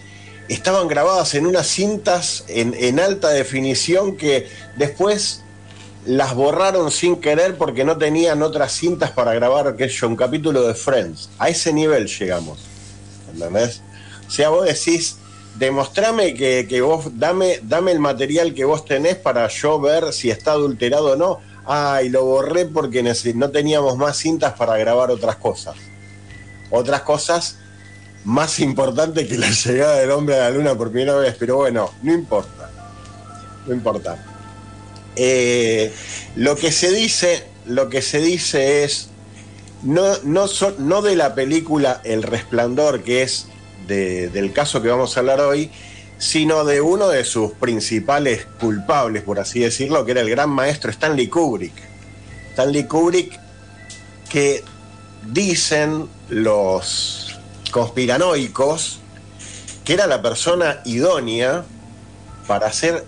estaban 0.55 0.89
grabadas 0.89 1.35
en 1.35 1.47
unas 1.47 1.69
cintas 1.69 2.45
en, 2.49 2.99
alta 2.99 3.29
definición 3.29 4.17
que 4.17 4.49
después 4.77 5.43
las 6.05 6.35
borraron 6.35 6.91
sin 6.91 7.17
querer 7.21 7.57
porque 7.57 7.85
no 7.85 7.97
tenían 7.99 8.43
otras 8.43 8.73
cintas 8.73 9.13
para 9.13 9.33
grabar, 9.33 9.77
sé 9.79 9.89
yo, 9.89 10.09
un 10.09 10.17
capítulo 10.17 10.67
de 10.67 10.75
Friends. 10.75 11.31
A 11.39 11.49
ese 11.49 11.73
nivel 11.73 12.09
llegamos. 12.09 12.59
¿Entendés? 13.33 13.81
O 14.27 14.31
sea, 14.31 14.49
vos 14.49 14.65
decís, 14.65 15.19
demostrame 15.57 16.35
que, 16.35 16.67
que 16.69 16.81
vos, 16.81 17.07
dame, 17.19 17.61
dame 17.63 17.93
el 17.93 18.01
material 18.01 18.53
que 18.53 18.65
vos 18.65 18.85
tenés 18.85 19.17
para 19.17 19.47
yo 19.47 19.81
ver 19.81 20.13
si 20.13 20.31
está 20.31 20.53
adulterado 20.53 21.13
o 21.13 21.17
no. 21.17 21.39
Ay, 21.65 22.09
lo 22.09 22.25
borré 22.25 22.65
porque 22.65 23.05
no 23.35 23.51
teníamos 23.51 23.97
más 23.97 24.17
cintas 24.17 24.55
para 24.55 24.77
grabar 24.79 25.13
otras 25.13 25.37
cosas. 25.37 25.77
Otras 26.71 27.03
cosas 27.03 27.60
más 28.25 28.61
importantes 28.61 29.29
que 29.29 29.39
la 29.39 29.51
llegada 29.51 29.97
del 29.97 30.11
hombre 30.11 30.37
a 30.37 30.41
la 30.45 30.51
luna 30.51 30.75
por 30.75 30.91
primera 30.91 31.17
vez, 31.17 31.35
pero 31.39 31.57
bueno, 31.57 31.91
no 32.03 32.13
importa. 32.13 32.71
No 33.67 33.75
importa. 33.75 34.25
Eh, 35.17 35.93
lo 36.37 36.57
que 36.57 36.71
se 36.73 36.91
dice, 36.91 37.45
lo 37.67 37.89
que 37.89 38.03
se 38.03 38.21
dice 38.21 38.85
es 38.85 39.09
no, 39.83 40.19
no, 40.25 40.47
so- 40.49 40.75
no 40.79 41.03
de 41.03 41.17
la 41.17 41.35
película 41.35 42.01
El 42.05 42.23
Resplandor, 42.23 43.03
que 43.03 43.23
es 43.23 43.47
de- 43.87 44.29
del 44.29 44.53
caso 44.53 44.83
que 44.83 44.89
vamos 44.89 45.17
a 45.17 45.21
hablar 45.21 45.41
hoy, 45.41 45.71
sino 46.19 46.65
de 46.67 46.81
uno 46.83 47.09
de 47.09 47.25
sus 47.25 47.53
principales 47.53 48.47
culpables, 48.61 49.23
por 49.23 49.41
así 49.41 49.61
decirlo, 49.61 50.05
que 50.05 50.13
era 50.13 50.21
el 50.21 50.29
gran 50.31 50.51
maestro 50.51 50.91
Stanley 50.91 51.29
Kubrick. 51.29 51.73
Stanley 52.53 52.85
Kubrick, 52.85 53.39
que 54.29 54.63
dicen 55.27 56.07
los 56.29 57.20
conspiranoicos 57.71 59.01
que 59.85 59.95
era 59.95 60.07
la 60.07 60.23
persona 60.23 60.81
idónea 60.85 61.65
para 62.47 62.67
hacer 62.67 63.05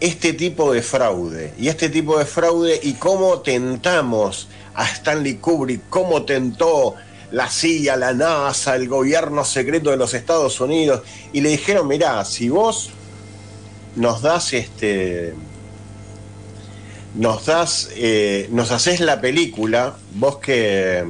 este 0.00 0.32
tipo 0.32 0.72
de 0.72 0.82
fraude. 0.82 1.54
Y 1.58 1.68
este 1.68 1.88
tipo 1.88 2.18
de 2.18 2.24
fraude 2.24 2.80
y 2.82 2.94
cómo 2.94 3.40
tentamos 3.40 4.48
a 4.74 4.86
Stanley 4.88 5.36
Kubrick, 5.36 5.88
cómo 5.88 6.24
tentó 6.24 6.94
la 7.30 7.48
CIA, 7.48 7.96
la 7.96 8.12
NASA, 8.12 8.74
el 8.76 8.88
gobierno 8.88 9.44
secreto 9.44 9.90
de 9.90 9.96
los 9.96 10.14
Estados 10.14 10.60
Unidos. 10.60 11.02
Y 11.32 11.42
le 11.42 11.50
dijeron, 11.50 11.86
mirá, 11.86 12.24
si 12.24 12.48
vos 12.48 12.90
nos 13.96 14.22
das 14.22 14.52
este... 14.52 15.34
Nos 17.14 17.44
das, 17.46 17.90
eh, 17.96 18.48
nos 18.52 18.70
haces 18.70 19.00
la 19.00 19.20
película, 19.20 19.96
vos 20.14 20.38
que, 20.38 21.04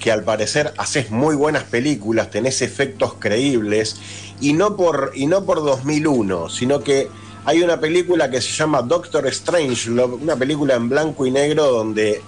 que 0.00 0.12
al 0.12 0.22
parecer 0.22 0.72
haces 0.76 1.10
muy 1.10 1.34
buenas 1.34 1.64
películas, 1.64 2.30
tenés 2.30 2.62
efectos 2.62 3.14
creíbles, 3.18 3.96
y 4.40 4.52
no 4.52 4.76
por, 4.76 5.12
y 5.14 5.26
no 5.26 5.44
por 5.44 5.62
2001, 5.64 6.50
sino 6.50 6.80
que 6.80 7.08
hay 7.44 7.62
una 7.62 7.80
película 7.80 8.30
que 8.30 8.40
se 8.40 8.50
llama 8.52 8.82
Doctor 8.82 9.26
Strange, 9.28 9.90
una 9.90 10.36
película 10.36 10.74
en 10.74 10.88
blanco 10.88 11.26
y 11.26 11.30
negro 11.30 11.66
donde 11.66 12.20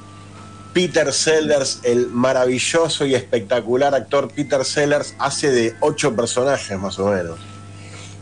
Peter 0.72 1.12
Sellers, 1.12 1.80
el 1.82 2.06
maravilloso 2.06 3.04
y 3.04 3.14
espectacular 3.14 3.94
actor 3.94 4.28
Peter 4.28 4.64
Sellers, 4.64 5.14
hace 5.18 5.50
de 5.50 5.74
ocho 5.80 6.14
personajes 6.14 6.78
más 6.78 6.98
o 6.98 7.08
menos. 7.10 7.38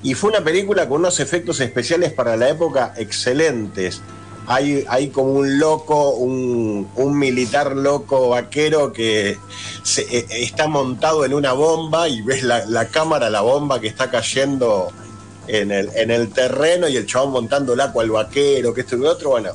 Y 0.02 0.14
fue 0.14 0.30
una 0.30 0.42
película 0.42 0.88
con 0.88 1.00
unos 1.00 1.20
efectos 1.20 1.60
especiales 1.60 2.12
para 2.12 2.36
la 2.36 2.48
época 2.48 2.94
excelentes. 2.96 4.00
Hay, 4.48 4.84
hay 4.88 5.08
como 5.08 5.32
un 5.32 5.58
loco, 5.58 6.10
un, 6.10 6.88
un 6.94 7.18
militar 7.18 7.74
loco 7.76 8.28
vaquero 8.28 8.92
que 8.92 9.38
se- 9.82 10.02
eh, 10.18 10.26
está 10.30 10.68
montado 10.68 11.24
en 11.24 11.34
una 11.34 11.52
bomba 11.52 12.08
y 12.08 12.22
ves 12.22 12.42
la, 12.44 12.64
la 12.66 12.86
cámara, 12.88 13.28
la 13.28 13.40
bomba 13.40 13.80
que 13.80 13.88
está 13.88 14.08
cayendo 14.10 14.92
en 15.48 15.72
el, 15.72 15.90
en 15.96 16.10
el 16.10 16.30
terreno 16.32 16.88
y 16.88 16.96
el 16.96 17.06
chabón 17.06 17.32
montando 17.32 17.72
el 17.72 17.80
agua 17.80 18.04
al 18.04 18.10
vaquero, 18.10 18.72
que 18.72 18.82
esto 18.82 18.94
y 18.96 19.00
lo 19.00 19.10
otro. 19.10 19.30
Bueno, 19.30 19.50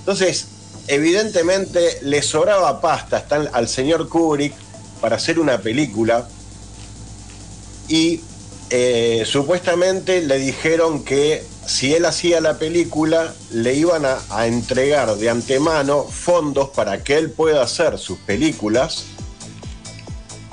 entonces, 0.00 0.46
evidentemente 0.88 1.98
le 2.02 2.20
sobraba 2.20 2.80
pasta 2.82 3.16
hasta 3.16 3.36
al 3.36 3.66
señor 3.68 4.08
Kubrick 4.10 4.54
para 5.00 5.16
hacer 5.16 5.38
una 5.38 5.58
película 5.58 6.28
y 7.88 8.20
eh, 8.70 9.24
supuestamente 9.26 10.22
le 10.22 10.38
dijeron 10.38 11.04
que 11.04 11.44
si 11.66 11.94
él 11.94 12.04
hacía 12.04 12.40
la 12.40 12.58
película 12.58 13.34
le 13.50 13.74
iban 13.74 14.04
a, 14.04 14.46
entregar 14.46 15.16
de 15.16 15.30
antemano 15.30 16.04
fondos 16.04 16.70
para 16.70 17.02
que 17.02 17.16
él 17.16 17.30
pueda 17.30 17.62
hacer 17.62 17.98
sus 17.98 18.18
películas 18.18 19.06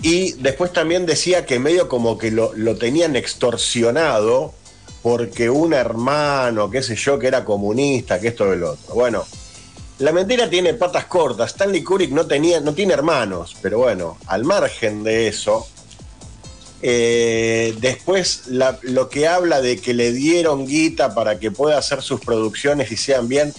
y 0.01 0.33
después 0.33 0.73
también 0.73 1.05
decía 1.05 1.45
que 1.45 1.59
medio 1.59 1.87
como 1.89 2.17
que 2.17 2.31
lo, 2.31 2.53
lo 2.53 2.77
tenían 2.77 3.15
extorsionado 3.15 4.53
porque 5.01 5.49
un 5.49 5.73
hermano, 5.73 6.69
qué 6.69 6.83
sé 6.83 6.95
yo, 6.95 7.17
que 7.17 7.27
era 7.27 7.43
comunista, 7.43 8.19
que 8.19 8.29
esto 8.29 8.55
lo 8.55 8.73
otro. 8.73 8.93
Bueno, 8.93 9.25
la 10.01 10.11
mentira 10.11 10.49
tiene 10.49 10.73
patas 10.73 11.05
cortas. 11.05 11.51
Stanley 11.51 11.83
Kubrick 11.83 12.11
no, 12.11 12.25
tenía, 12.25 12.59
no 12.59 12.73
tiene 12.73 12.93
hermanos, 12.93 13.55
pero 13.61 13.79
bueno, 13.79 14.17
al 14.27 14.43
margen 14.43 15.03
de 15.03 15.27
eso, 15.27 15.67
eh, 16.81 17.75
después 17.79 18.43
lo 18.47 19.09
que 19.09 19.27
habla 19.27 19.61
de 19.61 19.79
que 19.79 19.93
le 19.93 20.11
dieron 20.11 20.65
guita 20.65 21.13
para 21.13 21.39
que 21.39 21.51
pueda 21.51 21.77
hacer 21.77 22.01
sus 22.01 22.19
producciones 22.21 22.91
y 22.91 22.97
sean 22.97 23.27
bien, 23.27 23.53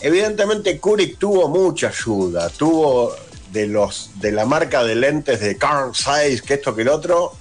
evidentemente 0.00 0.78
Kubrick 0.78 1.18
tuvo 1.18 1.48
mucha 1.48 1.88
ayuda, 1.88 2.48
tuvo 2.50 3.14
de 3.52 3.66
los 3.66 4.10
de 4.20 4.32
la 4.32 4.44
marca 4.44 4.84
de 4.84 4.94
lentes 4.94 5.40
de 5.40 5.56
Carl 5.56 5.94
Zeiss, 5.94 6.42
que 6.42 6.54
esto 6.54 6.74
que 6.74 6.82
el 6.82 6.88
otro, 6.88 7.32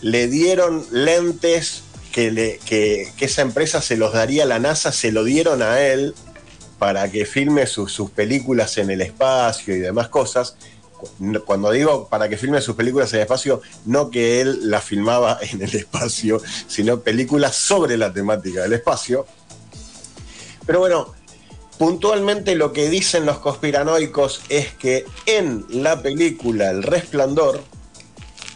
le 0.00 0.28
dieron 0.28 0.86
lentes 0.90 1.82
que, 2.12 2.60
que- 2.64 3.12
esa 3.20 3.42
empresa 3.42 3.82
se 3.82 3.96
los 3.96 4.12
daría 4.12 4.44
a 4.44 4.46
la 4.46 4.58
NASA, 4.58 4.92
se 4.92 5.10
lo 5.10 5.24
dieron 5.24 5.62
a 5.62 5.80
él 5.80 6.14
para 6.78 7.10
que 7.10 7.26
filme 7.26 7.66
sus 7.66 8.10
películas 8.10 8.78
en 8.78 8.90
el 8.90 9.00
espacio 9.00 9.74
y 9.74 9.80
demás 9.80 10.08
cosas. 10.08 10.56
Cu- 10.98 11.40
Cuando 11.44 11.70
digo 11.70 12.08
para 12.08 12.28
que 12.28 12.36
filme 12.36 12.60
sus 12.60 12.76
películas 12.76 13.12
en 13.12 13.16
el 13.18 13.22
espacio, 13.22 13.60
no 13.84 14.10
que 14.10 14.40
él 14.40 14.70
las 14.70 14.84
filmaba 14.84 15.38
en 15.52 15.62
el 15.62 15.74
espacio, 15.74 16.40
sino 16.66 17.00
películas 17.00 17.54
sobre 17.56 17.96
la 17.96 18.12
temática 18.12 18.62
del 18.62 18.72
espacio. 18.74 19.26
Pero 20.66 20.78
bueno, 20.80 21.12
puntualmente 21.78 22.54
lo 22.54 22.72
que 22.72 22.88
dicen 22.88 23.26
los 23.26 23.38
conspiranoicos 23.38 24.40
es 24.48 24.72
que 24.74 25.04
en 25.26 25.66
la 25.68 26.00
película 26.02 26.70
El 26.70 26.82
Resplandor, 26.82 27.62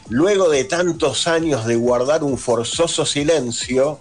luego 0.09 0.49
de 0.49 0.65
tantos 0.65 1.27
años 1.27 1.67
de 1.67 1.77
guardar 1.77 2.25
un 2.25 2.39
forzoso 2.39 3.05
silencio, 3.05 4.01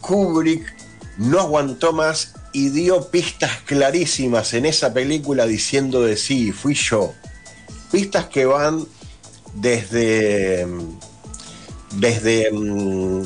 Kubrick 0.00 0.72
no 1.18 1.40
aguantó 1.40 1.92
más 1.92 2.34
y 2.52 2.68
dio 2.68 3.10
pistas 3.10 3.50
clarísimas 3.64 4.54
en 4.54 4.66
esa 4.66 4.92
película 4.94 5.46
diciendo 5.46 6.02
de 6.02 6.16
sí, 6.16 6.52
fui 6.52 6.74
yo. 6.74 7.12
Pistas 7.96 8.26
que 8.26 8.44
van 8.44 8.86
desde, 9.54 10.66
desde 11.92 12.52
mm, 12.52 13.22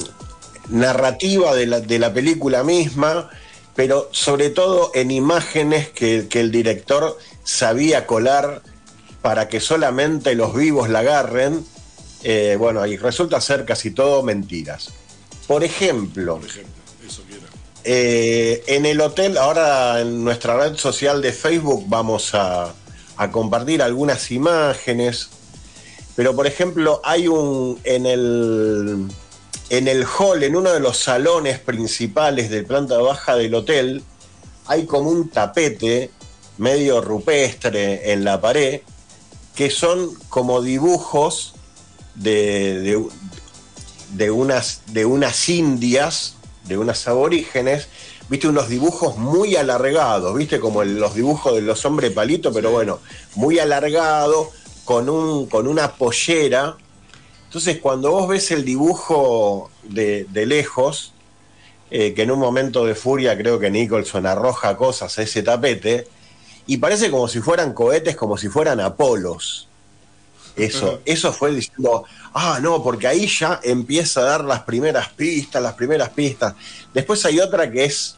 narrativa 0.69 1.57
de 1.57 1.67
la, 1.67 1.81
de 1.81 1.99
la 1.99 2.15
película 2.15 2.63
misma, 2.63 3.29
pero 3.75 4.09
sobre 4.13 4.51
todo 4.51 4.93
en 4.95 5.11
imágenes 5.11 5.89
que, 5.89 6.29
que 6.29 6.39
el 6.39 6.53
director 6.53 7.19
sabía 7.43 8.07
colar 8.07 8.63
para 9.23 9.49
que 9.49 9.59
solamente 9.59 10.37
los 10.37 10.55
vivos 10.55 10.89
la 10.89 11.01
agarren. 11.01 11.67
Eh, 12.23 12.55
bueno, 12.57 12.87
y 12.87 12.97
resulta 12.97 13.41
ser 13.41 13.65
casi 13.65 13.91
todo 13.91 14.23
mentiras. 14.23 14.91
Por 15.49 15.65
ejemplo, 15.65 16.39
eh, 17.83 18.63
en 18.69 18.87
el 18.87 19.01
hotel, 19.01 19.37
ahora 19.37 20.01
en 20.01 20.23
nuestra 20.23 20.57
red 20.57 20.77
social 20.77 21.21
de 21.21 21.33
Facebook 21.33 21.87
vamos 21.89 22.37
a, 22.37 22.73
a 23.21 23.31
compartir 23.31 23.83
algunas 23.83 24.31
imágenes. 24.31 25.29
Pero 26.17 26.35
por 26.35 26.47
ejemplo, 26.47 27.03
hay 27.05 27.29
un 27.29 27.79
en 27.85 28.07
el 28.07 29.07
en 29.69 29.89
el 29.89 30.05
hall, 30.07 30.43
en 30.43 30.57
uno 30.57 30.73
de 30.73 30.81
los 30.81 30.97
salones 30.97 31.59
principales 31.59 32.49
de 32.49 32.63
planta 32.63 32.97
baja 32.99 33.37
del 33.37 33.55
hotel, 33.55 34.03
hay 34.67 34.87
como 34.87 35.11
un 35.11 35.29
tapete 35.29 36.11
medio 36.57 37.03
rupestre 37.03 38.13
en 38.13 38.25
la 38.25 38.41
pared, 38.41 38.81
que 39.55 39.71
son 39.71 40.15
como 40.31 40.63
dibujos 40.63 41.53
de, 42.15 43.01
de- 44.13 44.31
unas, 44.31 44.81
de 44.87 45.05
unas 45.05 45.49
indias, 45.49 46.37
de 46.65 46.79
unas 46.79 47.07
aborígenes, 47.07 47.87
viste, 48.31 48.49
unos 48.49 48.69
dibujos 48.69 49.19
muy 49.19 49.57
alargados, 49.57 50.35
viste, 50.37 50.61
como 50.61 50.85
los 50.85 51.15
dibujos 51.15 51.57
de 51.57 51.63
los 51.63 51.85
hombres 51.85 52.13
palito, 52.13 52.53
pero 52.53 52.71
bueno, 52.71 53.01
muy 53.35 53.59
alargado, 53.59 54.51
con, 54.85 55.09
un, 55.09 55.47
con 55.47 55.67
una 55.67 55.93
pollera. 55.93 56.77
Entonces, 57.47 57.79
cuando 57.81 58.13
vos 58.13 58.29
ves 58.29 58.53
el 58.53 58.65
dibujo 58.65 59.71
de, 59.83 60.27
de 60.31 60.47
lejos, 60.47 61.13
eh, 61.91 62.15
que 62.15 62.23
en 62.23 62.31
un 62.31 62.39
momento 62.39 62.87
de 62.87 62.95
furia 62.95 63.37
creo 63.37 63.59
que 63.59 63.69
Nicholson 63.69 64.25
arroja 64.25 64.77
cosas 64.77 65.19
a 65.19 65.23
ese 65.23 65.43
tapete, 65.43 66.07
y 66.67 66.77
parece 66.77 67.11
como 67.11 67.27
si 67.27 67.41
fueran 67.41 67.73
cohetes, 67.73 68.15
como 68.15 68.39
si 68.39 68.49
fueran 68.49 68.79
Apolos. 68.79 69.67
Eso, 70.57 71.01
eso 71.05 71.33
fue 71.33 71.53
diciendo, 71.53 72.05
ah, 72.35 72.59
no, 72.61 72.83
porque 72.83 73.07
ahí 73.07 73.27
ya 73.27 73.61
empieza 73.63 74.21
a 74.21 74.25
dar 74.25 74.45
las 74.45 74.63
primeras 74.63 75.09
pistas, 75.09 75.63
las 75.63 75.75
primeras 75.75 76.11
pistas. 76.11 76.55
Después 76.93 77.25
hay 77.25 77.41
otra 77.41 77.71
que 77.71 77.85
es 77.85 78.17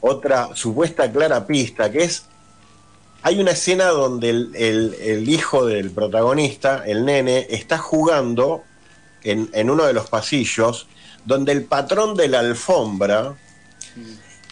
otra 0.00 0.54
supuesta 0.54 1.10
clara 1.10 1.46
pista, 1.46 1.90
que 1.90 2.04
es, 2.04 2.26
hay 3.22 3.40
una 3.40 3.52
escena 3.52 3.86
donde 3.86 4.30
el, 4.30 5.28
hijo 5.28 5.66
del 5.66 5.90
protagonista, 5.90 6.84
el 6.86 7.04
nene, 7.04 7.46
está 7.50 7.78
jugando 7.78 8.62
en, 9.22 9.70
uno 9.70 9.84
de 9.84 9.92
los 9.92 10.08
pasillos, 10.08 10.86
donde 11.24 11.52
el 11.52 11.64
patrón 11.64 12.14
de 12.14 12.28
la 12.28 12.40
alfombra 12.40 13.34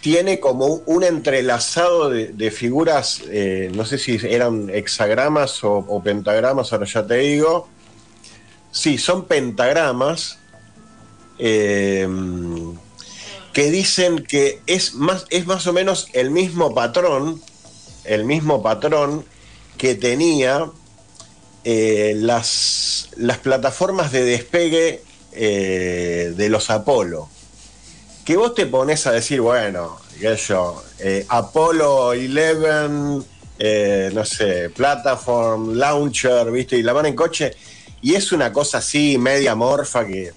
tiene 0.01 0.39
como 0.39 0.65
un 0.85 1.03
entrelazado 1.03 2.09
de, 2.09 2.27
de 2.27 2.51
figuras, 2.51 3.21
eh, 3.29 3.71
no 3.73 3.85
sé 3.85 3.97
si 3.97 4.19
eran 4.27 4.69
hexagramas 4.69 5.63
o, 5.63 5.77
o 5.77 6.03
pentagramas, 6.03 6.73
ahora 6.73 6.85
ya 6.85 7.07
te 7.07 7.15
digo. 7.15 7.69
Sí, 8.71 8.97
son 8.97 9.25
pentagramas 9.25 10.37
eh, 11.37 12.07
que 13.55 13.71
dicen 13.71 14.23
que 14.23 14.59
es 14.67 14.93
más, 14.93 15.25
es 15.31 15.47
más 15.47 15.65
o 15.65 15.73
menos 15.73 16.09
el 16.13 16.29
mismo 16.29 16.75
patrón, 16.75 17.41
el 18.03 18.25
mismo 18.25 18.61
patrón 18.61 19.25
que 19.77 19.95
tenía 19.95 20.69
eh, 21.63 22.13
las, 22.17 23.09
las 23.15 23.39
plataformas 23.39 24.11
de 24.11 24.25
despegue 24.25 25.01
eh, 25.31 26.33
de 26.35 26.49
los 26.49 26.69
Apolo 26.69 27.29
que 28.25 28.35
vos 28.35 28.55
te 28.55 28.65
pones 28.65 29.05
a 29.05 29.11
decir, 29.11 29.39
bueno, 29.39 29.97
qué 30.19 30.35
yo, 30.35 30.83
eh, 30.99 31.25
Apollo 31.29 32.07
11, 32.07 33.23
eh, 33.59 34.09
no 34.13 34.25
sé, 34.25 34.71
Platform, 34.71 35.75
Launcher, 35.75 36.51
¿viste? 36.51 36.75
Y 36.75 36.81
la 36.81 36.91
van 36.91 37.05
en 37.05 37.15
coche, 37.15 37.55
y 38.01 38.15
es 38.15 38.31
una 38.31 38.51
cosa 38.51 38.79
así, 38.79 39.19
media 39.19 39.53
morfa, 39.53 40.07
que 40.07 40.33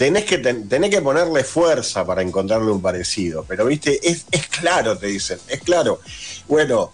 tenés 0.00 0.24
que, 0.24 0.40
que 0.40 1.02
ponerle 1.02 1.44
fuerza 1.44 2.06
para 2.06 2.22
encontrarle 2.22 2.70
un 2.70 2.80
parecido, 2.80 3.44
pero, 3.46 3.66
¿viste? 3.66 4.00
Es, 4.02 4.24
es 4.30 4.46
claro, 4.46 4.96
te 4.96 5.08
dicen, 5.08 5.38
es 5.46 5.60
claro. 5.60 6.00
Bueno, 6.48 6.90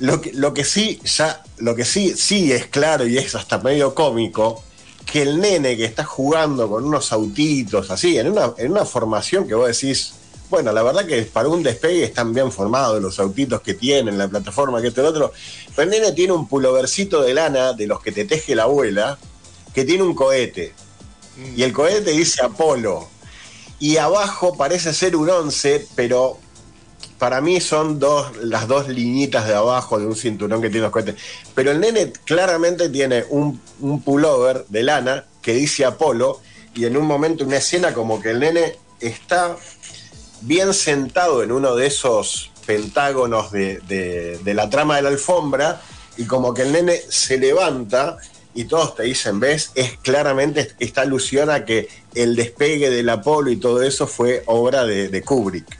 lo 0.00 0.20
que, 0.20 0.34
lo 0.34 0.52
que 0.52 0.62
sí, 0.62 1.00
ya, 1.04 1.42
lo 1.56 1.74
que 1.74 1.86
sí, 1.86 2.12
sí 2.18 2.52
es 2.52 2.66
claro 2.66 3.06
y 3.06 3.16
es 3.16 3.34
hasta 3.34 3.56
medio 3.60 3.94
cómico, 3.94 4.62
que 5.10 5.22
el 5.22 5.40
nene 5.40 5.74
que 5.74 5.86
está 5.86 6.04
jugando 6.04 6.68
con 6.68 6.84
unos 6.84 7.12
autitos, 7.12 7.90
así, 7.90 8.18
en 8.18 8.30
una, 8.32 8.52
en 8.58 8.72
una 8.72 8.84
formación 8.84 9.48
que 9.48 9.54
vos 9.54 9.68
decís, 9.68 10.12
bueno, 10.50 10.70
la 10.70 10.82
verdad 10.82 11.06
que 11.06 11.22
para 11.22 11.48
un 11.48 11.62
despegue 11.62 12.04
están 12.04 12.34
bien 12.34 12.52
formados 12.52 13.00
los 13.00 13.18
autitos 13.20 13.62
que 13.62 13.72
tienen, 13.72 14.18
la 14.18 14.28
plataforma, 14.28 14.82
que 14.82 14.88
esto 14.88 15.00
y 15.00 15.04
lo 15.04 15.08
otro, 15.08 15.32
pero 15.74 15.90
el 15.90 15.98
nene 15.98 16.12
tiene 16.12 16.34
un 16.34 16.46
pulovercito 16.46 17.22
de 17.22 17.32
lana 17.32 17.72
de 17.72 17.86
los 17.86 18.02
que 18.02 18.12
te 18.12 18.26
teje 18.26 18.54
la 18.54 18.64
abuela, 18.64 19.18
que 19.72 19.86
tiene 19.86 20.02
un 20.02 20.14
cohete, 20.14 20.74
y 21.56 21.62
el 21.62 21.72
cohete 21.72 22.10
dice 22.12 22.42
Apolo, 22.44 23.08
y 23.78 23.96
abajo 23.96 24.56
parece 24.56 24.92
ser 24.92 25.14
un 25.16 25.30
11, 25.30 25.86
pero 25.94 26.38
para 27.18 27.40
mí 27.40 27.60
son 27.60 27.98
dos, 27.98 28.36
las 28.42 28.66
dos 28.68 28.88
liñitas 28.88 29.46
de 29.46 29.54
abajo 29.54 29.98
de 29.98 30.06
un 30.06 30.16
cinturón 30.16 30.60
que 30.62 30.68
tiene 30.70 30.84
los 30.84 30.92
cohetes. 30.92 31.16
Pero 31.54 31.70
el 31.72 31.80
nene 31.80 32.12
claramente 32.24 32.88
tiene 32.88 33.24
un, 33.28 33.60
un 33.80 34.02
pullover 34.02 34.64
de 34.68 34.82
lana 34.82 35.24
que 35.42 35.52
dice 35.54 35.84
Apolo 35.84 36.40
y 36.74 36.84
en 36.84 36.96
un 36.96 37.06
momento 37.06 37.44
una 37.44 37.56
escena 37.56 37.92
como 37.94 38.20
que 38.20 38.30
el 38.30 38.40
nene 38.40 38.76
está 39.00 39.56
bien 40.42 40.72
sentado 40.74 41.42
en 41.42 41.50
uno 41.50 41.74
de 41.74 41.86
esos 41.86 42.50
pentágonos 42.66 43.50
de, 43.50 43.78
de- 43.88 44.38
de 44.38 44.54
la 44.54 44.70
trama 44.70 44.96
de 44.96 45.02
la 45.02 45.08
alfombra 45.08 45.80
y 46.16 46.24
como 46.24 46.54
que 46.54 46.62
el 46.62 46.72
nene 46.72 47.00
se 47.08 47.38
levanta 47.38 48.16
y 48.60 48.64
todos 48.64 48.96
te 48.96 49.04
dicen, 49.04 49.38
ves, 49.38 49.70
es 49.76 49.98
claramente 50.02 50.72
esta 50.80 51.02
alusión 51.02 51.48
a 51.48 51.64
que 51.64 51.88
el 52.14 52.34
despegue 52.34 52.90
del 52.90 53.08
Apolo 53.08 53.50
y 53.50 53.56
todo 53.56 53.82
eso 53.82 54.06
fue 54.08 54.42
obra 54.46 54.84
de- 54.84 55.08
de 55.08 55.22
Kubrick 55.22 55.78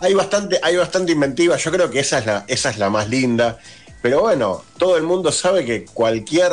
hay 0.00 0.12
bastante, 0.12 0.58
hay 0.62 0.76
bastante 0.76 1.12
inventiva, 1.12 1.56
yo 1.56 1.70
creo 1.70 1.88
que 1.90 2.00
esa 2.00 2.18
es, 2.18 2.26
la, 2.26 2.44
esa 2.48 2.70
es 2.70 2.78
la 2.78 2.90
más 2.90 3.08
linda, 3.08 3.58
pero 4.02 4.20
bueno, 4.20 4.62
todo 4.76 4.96
el 4.98 5.02
mundo 5.02 5.32
sabe 5.32 5.64
que 5.64 5.86
cualquier, 5.86 6.52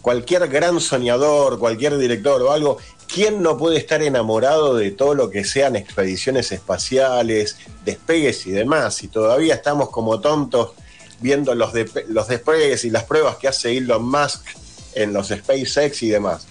cualquier 0.00 0.48
gran 0.48 0.80
soñador, 0.80 1.58
cualquier 1.58 1.98
director 1.98 2.40
o 2.40 2.50
algo, 2.50 2.78
¿quién 3.12 3.42
no 3.42 3.58
puede 3.58 3.76
estar 3.76 4.02
enamorado 4.02 4.74
de 4.74 4.90
todo 4.90 5.14
lo 5.14 5.28
que 5.28 5.44
sean 5.44 5.76
expediciones 5.76 6.50
espaciales, 6.50 7.56
despegues 7.84 8.46
y 8.46 8.52
demás? 8.52 9.02
Y 9.02 9.08
todavía 9.08 9.54
estamos 9.54 9.90
como 9.90 10.20
tontos 10.20 10.70
viendo 11.22 11.54
los, 11.54 11.72
los 12.08 12.28
despegues 12.28 12.84
y 12.84 12.90
las 12.90 13.04
pruebas 13.04 13.36
que 13.36 13.48
hace 13.48 13.76
Elon 13.76 14.04
Musk 14.04 14.44
en 14.94 15.12
los 15.12 15.28
SpaceX 15.28 16.02
y 16.02 16.08
demás. 16.08 16.46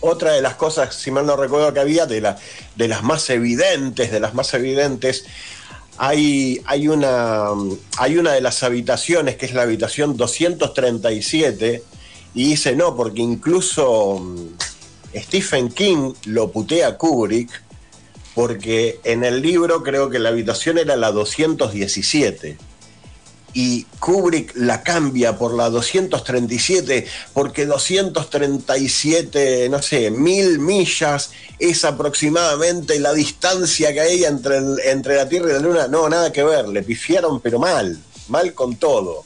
Otra 0.00 0.32
de 0.32 0.42
las 0.42 0.54
cosas, 0.54 0.94
si 0.94 1.10
mal 1.10 1.26
no 1.26 1.36
recuerdo 1.36 1.72
que 1.72 1.80
había, 1.80 2.06
de, 2.06 2.20
la, 2.20 2.38
de 2.76 2.88
las 2.88 3.02
más 3.02 3.28
evidentes, 3.30 4.10
de 4.10 4.20
las 4.20 4.34
más 4.34 4.52
evidentes, 4.54 5.24
hay, 5.98 6.62
hay, 6.64 6.88
una, 6.88 7.48
hay 7.98 8.16
una 8.16 8.32
de 8.32 8.40
las 8.40 8.62
habitaciones, 8.62 9.36
que 9.36 9.46
es 9.46 9.52
la 9.52 9.62
habitación 9.62 10.16
237, 10.16 11.82
y 12.34 12.48
dice 12.50 12.74
no, 12.74 12.96
porque 12.96 13.20
incluso 13.20 14.18
mm, 14.20 15.18
Stephen 15.18 15.68
King 15.68 16.14
lo 16.24 16.50
putea 16.50 16.88
a 16.88 16.96
Kubrick, 16.96 17.50
porque 18.34 19.00
en 19.04 19.22
el 19.24 19.42
libro 19.42 19.82
creo 19.82 20.08
que 20.08 20.18
la 20.18 20.30
habitación 20.30 20.78
era 20.78 20.96
la 20.96 21.12
217 21.12 22.69
y 23.52 23.84
Kubrick 23.98 24.52
la 24.56 24.82
cambia 24.82 25.36
por 25.36 25.54
la 25.54 25.70
237 25.70 27.06
porque 27.32 27.66
237, 27.66 29.68
no 29.68 29.82
sé, 29.82 30.10
mil 30.10 30.58
millas 30.58 31.30
es 31.58 31.84
aproximadamente 31.84 32.98
la 33.00 33.12
distancia 33.12 33.92
que 33.92 34.00
hay 34.00 34.24
entre, 34.24 34.58
entre 34.84 35.16
la 35.16 35.28
Tierra 35.28 35.50
y 35.50 35.52
la 35.54 35.60
Luna. 35.60 35.88
No, 35.88 36.08
nada 36.08 36.32
que 36.32 36.44
ver, 36.44 36.68
le 36.68 36.82
pifiaron 36.82 37.40
pero 37.40 37.58
mal, 37.58 37.98
mal 38.28 38.54
con 38.54 38.76
todo. 38.76 39.24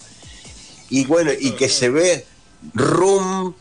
Y 0.91 1.05
bueno, 1.05 1.31
y 1.39 1.53
que 1.53 1.69
se 1.69 1.91
ve 1.91 2.27
room, 2.73 3.55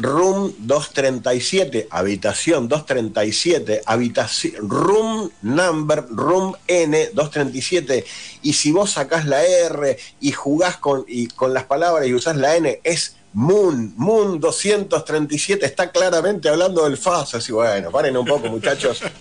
room 0.00 0.54
237, 0.58 1.88
habitación 1.90 2.68
237, 2.68 3.82
habitación, 3.84 4.68
room 4.68 5.30
number, 5.42 6.04
room 6.10 6.54
N 6.66 7.10
237. 7.12 8.04
Y 8.42 8.52
si 8.52 8.72
vos 8.72 8.92
sacás 8.92 9.26
la 9.26 9.44
R 9.44 9.98
y 10.20 10.32
jugás 10.32 10.76
con, 10.76 11.04
y 11.06 11.28
con 11.28 11.52
las 11.52 11.64
palabras 11.64 12.06
y 12.06 12.14
usás 12.14 12.36
la 12.36 12.56
N, 12.56 12.80
es 12.84 13.16
Moon, 13.32 13.92
Moon 13.96 14.40
237, 14.40 15.64
está 15.64 15.90
claramente 15.90 16.48
hablando 16.48 16.84
del 16.84 16.96
FAS. 16.96 17.34
Así, 17.34 17.52
bueno, 17.52 17.90
paren 17.90 18.16
un 18.16 18.26
poco, 18.26 18.48
muchachos. 18.48 19.00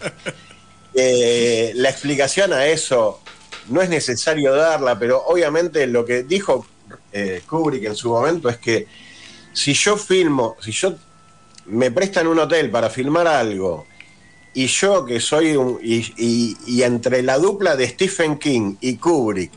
Eh, 0.99 1.73
la 1.75 1.91
explicación 1.91 2.53
a 2.53 2.65
eso 2.65 3.21
no 3.69 3.84
es 3.84 3.89
necesario 3.89 4.55
darla, 4.55 4.97
pero 4.97 5.23
obviamente 5.28 5.86
lo 5.86 6.03
que 6.03 6.23
dijo 6.23 6.65
eh, 7.11 7.43
Kubrick 7.47 7.84
en 7.84 7.95
su 7.95 8.09
momento 8.09 8.49
es 8.49 8.57
que 8.57 8.88
si 9.57 9.73
yo 9.73 9.97
filmo, 9.97 10.55
si 10.61 10.71
yo 10.71 10.93
me 11.65 11.89
prestan 11.89 12.27
un 12.27 12.37
hotel 12.37 12.69
para 12.69 12.91
filmar 12.91 13.27
algo 13.27 13.87
y 14.53 14.67
yo 14.67 15.03
que 15.03 15.19
soy 15.19 15.55
un, 15.55 15.79
y, 15.83 16.05
y- 16.17 16.83
entre 16.83 17.23
la 17.23 17.39
dupla 17.39 17.75
de 17.75 17.89
Stephen 17.89 18.37
King 18.37 18.75
y 18.81 18.97
Kubrick 18.97 19.51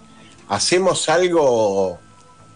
hacemos 0.48 1.10
algo 1.10 1.98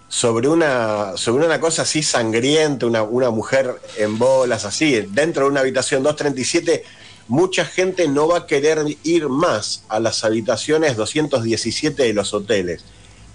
sobre 0.09 0.49
una, 0.49 1.19
sobre 1.19 1.45
una 1.45 1.61
cosa 1.61 1.83
así 1.83 2.03
sangrienta, 2.03 2.87
una, 2.87 3.03
una 3.03 3.29
mujer 3.29 3.79
en 3.99 4.17
bolas, 4.19 4.65
así, 4.65 5.03
dentro 5.11 5.45
de 5.45 5.51
una 5.51 5.61
habitación 5.61 6.03
237, 6.03 6.83
mucha 7.29 7.67
gente 7.67 8.09
no 8.09 8.27
va 8.29 8.39
a 8.39 8.47
querer 8.47 8.85
ir 9.03 9.29
más 9.29 9.85
a 9.91 10.01
las 10.01 10.25
habitaciones 10.25 10.97
217 10.97 12.05
de 12.05 12.15
los 12.15 12.33
hoteles. 12.33 12.85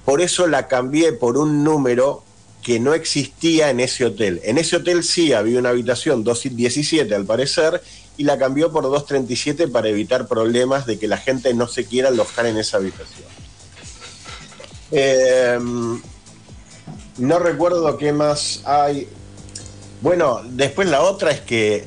Por 0.04 0.20
eso 0.22 0.48
la 0.48 0.68
cambié 0.68 1.14
por 1.14 1.38
un 1.38 1.64
número 1.64 2.24
que 2.64 2.80
no 2.80 2.94
existía 2.94 3.70
en 3.70 3.80
ese 3.80 4.06
hotel. 4.06 4.42
En 4.44 4.58
ese 4.58 4.78
hotel 4.78 5.04
sí 5.04 5.34
había 5.34 5.60
una 5.60 5.70
habitación 5.70 6.24
217 6.24 7.14
al 7.16 7.26
parecer 7.26 7.82
y 8.18 8.24
la 8.24 8.38
cambió 8.38 8.72
por 8.72 8.84
237 8.84 9.70
para 9.70 9.88
evitar 9.88 10.28
problemas 10.28 10.86
de 10.86 11.00
que 11.00 11.08
la 11.08 11.18
gente 11.18 11.54
no 11.54 11.68
se 11.68 11.86
quiera 11.86 12.10
alojar 12.10 12.46
en 12.48 12.58
esa 12.58 12.78
habitación. 12.78 13.28
Eh, 14.92 15.58
no 17.18 17.40
recuerdo 17.40 17.98
qué 17.98 18.12
más 18.12 18.62
hay. 18.66 19.08
Bueno, 20.02 20.42
después 20.44 20.90
la 20.90 21.02
otra 21.02 21.32
es 21.32 21.42
que 21.42 21.86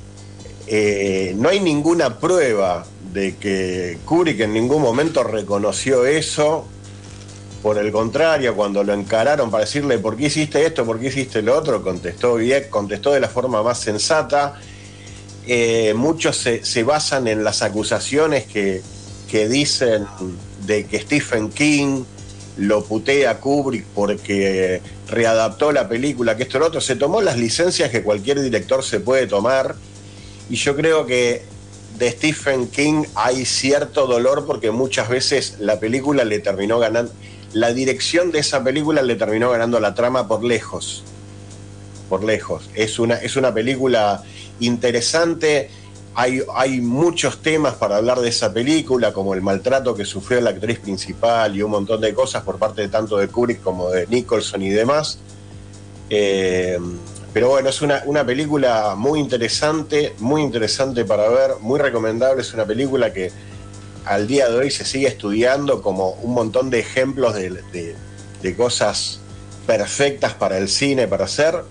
eh, 0.67 1.35
no 1.37 1.49
hay 1.49 1.61
ninguna 1.61 2.19
prueba 2.19 2.87
de 3.13 3.37
que 3.37 3.99
Kubrick 4.05 4.41
en 4.41 4.53
ningún 4.53 4.83
momento 4.83 5.23
reconoció 5.23 6.07
eso. 6.07 6.67
Por 7.63 7.79
el 7.79 7.93
contrario, 7.93 8.57
cuando 8.57 8.83
lo 8.83 8.93
encararon 8.93 9.51
para 9.51 9.65
decirle 9.65 9.99
por 9.99 10.17
qué 10.17 10.27
hiciste 10.27 10.67
esto, 10.67 10.85
por 10.85 10.99
qué 10.99 11.07
hiciste 11.07 11.43
lo 11.43 11.57
otro, 11.57 11.81
contestó 11.81 12.35
bien, 12.35 12.65
contestó 12.69 13.13
de 13.13 13.21
la 13.21 13.29
forma 13.29 13.63
más 13.63 13.79
sensata. 13.79 14.61
Eh, 15.47 15.95
muchos 15.95 16.37
se, 16.37 16.83
basan 16.83 17.29
en 17.29 17.45
las 17.45 17.63
acusaciones 17.63 18.47
que, 18.47 18.83
que 19.31 19.49
dicen 19.49 20.07
de 20.67 20.87
que 20.87 21.01
Stephen 21.01 21.51
King 21.51 22.05
lo 22.57 22.85
putea 22.85 23.39
Kubrick 23.39 23.85
porque 23.95 24.83
readaptó 25.09 25.71
la 25.73 25.89
película, 25.89 26.37
que 26.37 26.43
esto 26.43 26.59
lo 26.59 26.67
otro, 26.67 26.81
se 26.81 26.97
tomó 26.97 27.23
las 27.23 27.39
licencias 27.39 27.91
que 27.91 28.03
cualquier 28.03 28.41
director 28.43 28.83
se 28.83 28.99
puede 28.99 29.29
tomar. 29.29 29.77
Y 30.51 30.57
yo 30.57 30.75
creo 30.75 31.07
que 31.07 31.43
de 31.99 32.11
Stephen 32.11 32.69
King 32.69 33.05
hay 33.15 33.45
cierto 33.45 34.07
dolor 34.07 34.47
porque 34.47 34.71
muchas 34.71 35.09
veces 35.09 35.57
la 35.61 35.79
película 35.79 36.25
le 36.25 36.41
terminó 36.41 36.79
ganando, 36.79 37.13
la 37.53 37.73
dirección 37.73 38.31
de 38.33 38.39
esa 38.39 38.63
película 38.63 39.03
le 39.03 39.17
terminó 39.17 39.51
ganando 39.51 39.79
la 39.81 39.95
trama 39.95 40.27
por 40.27 40.43
lejos, 40.43 41.05
por 42.09 42.25
lejos. 42.25 42.71
Es 42.75 42.99
una, 42.99 43.17
es 43.17 43.37
una 43.37 43.53
película 43.53 44.23
interesante, 44.61 45.71
hay, 46.15 46.43
hay, 46.55 46.81
muchos 46.81 47.41
temas 47.41 47.75
para 47.75 47.97
hablar 47.97 48.21
de 48.21 48.29
esa 48.29 48.53
película, 48.53 49.13
como 49.13 49.35
el 49.35 49.41
maltrato 49.41 49.95
que 49.95 50.05
sufrió 50.05 50.41
la 50.41 50.51
actriz 50.51 50.79
principal 50.79 51.57
y 51.57 51.63
un 51.63 51.71
montón 51.71 52.01
de 52.01 52.13
cosas 52.13 52.43
por 52.43 52.59
parte 52.59 52.83
de 52.83 52.89
tanto 52.89 53.17
de 53.17 53.29
Kubrick 53.29 53.63
como 53.63 53.91
de 53.91 54.07
Nicholson 54.09 54.63
y 54.63 54.71
demás. 54.71 55.19
Eh, 56.11 56.79
pero 57.33 57.49
bueno, 57.49 57.71
es 57.71 57.81
una, 57.81 58.03
una, 58.05 58.27
película 58.27 58.95
muy 58.95 59.19
interesante, 59.19 60.15
muy 60.19 60.43
interesante 60.43 61.07
para 61.07 61.31
ver, 61.31 61.53
muy 61.61 61.81
recomendable. 61.81 62.43
Es 62.43 62.53
una 62.53 62.67
película 62.67 63.11
que 63.11 63.33
al 64.05 64.27
día 64.27 64.49
de 64.49 64.57
hoy 64.57 64.71
se 64.71 64.85
sigue 64.85 65.09
estudiando 65.09 65.83
como 65.83 66.11
un 66.23 66.35
montón 66.35 66.71
de 66.71 66.81
ejemplos 66.81 67.35
de, 67.35 67.95
de, 68.43 68.57
cosas 68.57 69.21
perfectas 69.67 70.35
para 70.35 70.59
el 70.59 70.69
cine, 70.69 71.07
para 71.07 71.25
hacer. 71.25 71.63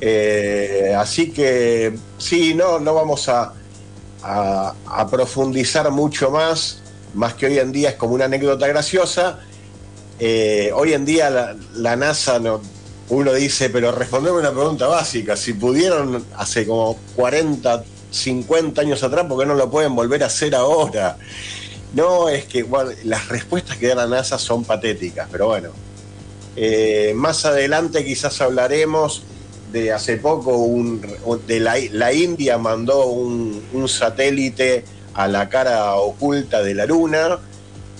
Eh, 0.00 0.94
así 0.96 1.32
que 1.32 1.98
sí, 2.18 2.54
no, 2.54 2.78
no 2.78 2.94
vamos 2.94 3.28
a, 3.28 3.52
a, 4.22 4.74
a, 4.86 5.08
profundizar 5.08 5.90
mucho 5.90 6.30
más, 6.30 6.80
más 7.14 7.34
que 7.34 7.46
hoy 7.46 7.58
en 7.58 7.72
día 7.72 7.90
es 7.90 7.94
como 7.96 8.14
una 8.14 8.26
anécdota 8.26 8.66
graciosa. 8.68 9.40
Eh, 10.20 10.70
hoy 10.74 10.92
en 10.92 11.04
día 11.04 11.30
la, 11.30 11.56
la 11.74 11.96
NASA, 11.96 12.38
no, 12.38 12.60
uno 13.10 13.32
dice, 13.32 13.70
pero 13.70 13.90
respondeme 13.92 14.38
una 14.38 14.52
pregunta 14.52 14.86
básica, 14.86 15.36
si 15.36 15.54
pudieron 15.54 16.24
hace 16.36 16.66
como 16.66 16.96
40, 17.16 17.84
50 18.10 18.80
años 18.80 19.02
atrás, 19.02 19.26
¿por 19.26 19.38
qué 19.38 19.46
no 19.46 19.54
lo 19.54 19.70
pueden 19.70 19.94
volver 19.94 20.22
a 20.22 20.26
hacer 20.26 20.54
ahora? 20.54 21.16
No, 21.94 22.28
es 22.28 22.44
que 22.44 22.66
las 23.04 23.28
respuestas 23.28 23.76
que 23.76 23.88
da 23.88 23.94
la 23.94 24.06
NASA 24.06 24.38
son 24.38 24.64
patéticas, 24.64 25.28
pero 25.30 25.46
bueno. 25.46 25.70
Eh, 26.56 27.12
más 27.14 27.44
adelante 27.44 28.04
quizás 28.04 28.40
hablaremos 28.40 29.22
de 29.72 29.92
hace 29.92 30.16
poco, 30.16 30.56
un, 30.56 31.00
de 31.46 31.60
la, 31.60 31.76
la, 31.92 32.12
India 32.12 32.58
mandó 32.58 33.06
un, 33.06 33.62
un, 33.72 33.88
satélite 33.88 34.84
a 35.14 35.28
la 35.28 35.48
cara 35.48 35.94
oculta 35.94 36.62
de 36.62 36.74
la 36.74 36.86
Luna 36.86 37.38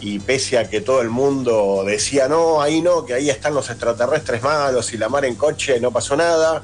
y 0.00 0.18
pese 0.18 0.58
a 0.58 0.68
que 0.68 0.80
todo 0.80 1.02
el 1.02 1.10
mundo 1.10 1.84
decía, 1.86 2.28
no, 2.28 2.62
ahí 2.62 2.80
no, 2.80 3.04
que 3.04 3.14
ahí 3.14 3.30
están 3.30 3.54
los 3.54 3.68
extraterrestres 3.70 4.42
malos 4.42 4.92
y 4.92 4.98
la 4.98 5.08
mar 5.08 5.24
en 5.24 5.34
coche, 5.34 5.78
no 5.80 5.92
pasó 5.92 6.16
nada, 6.16 6.62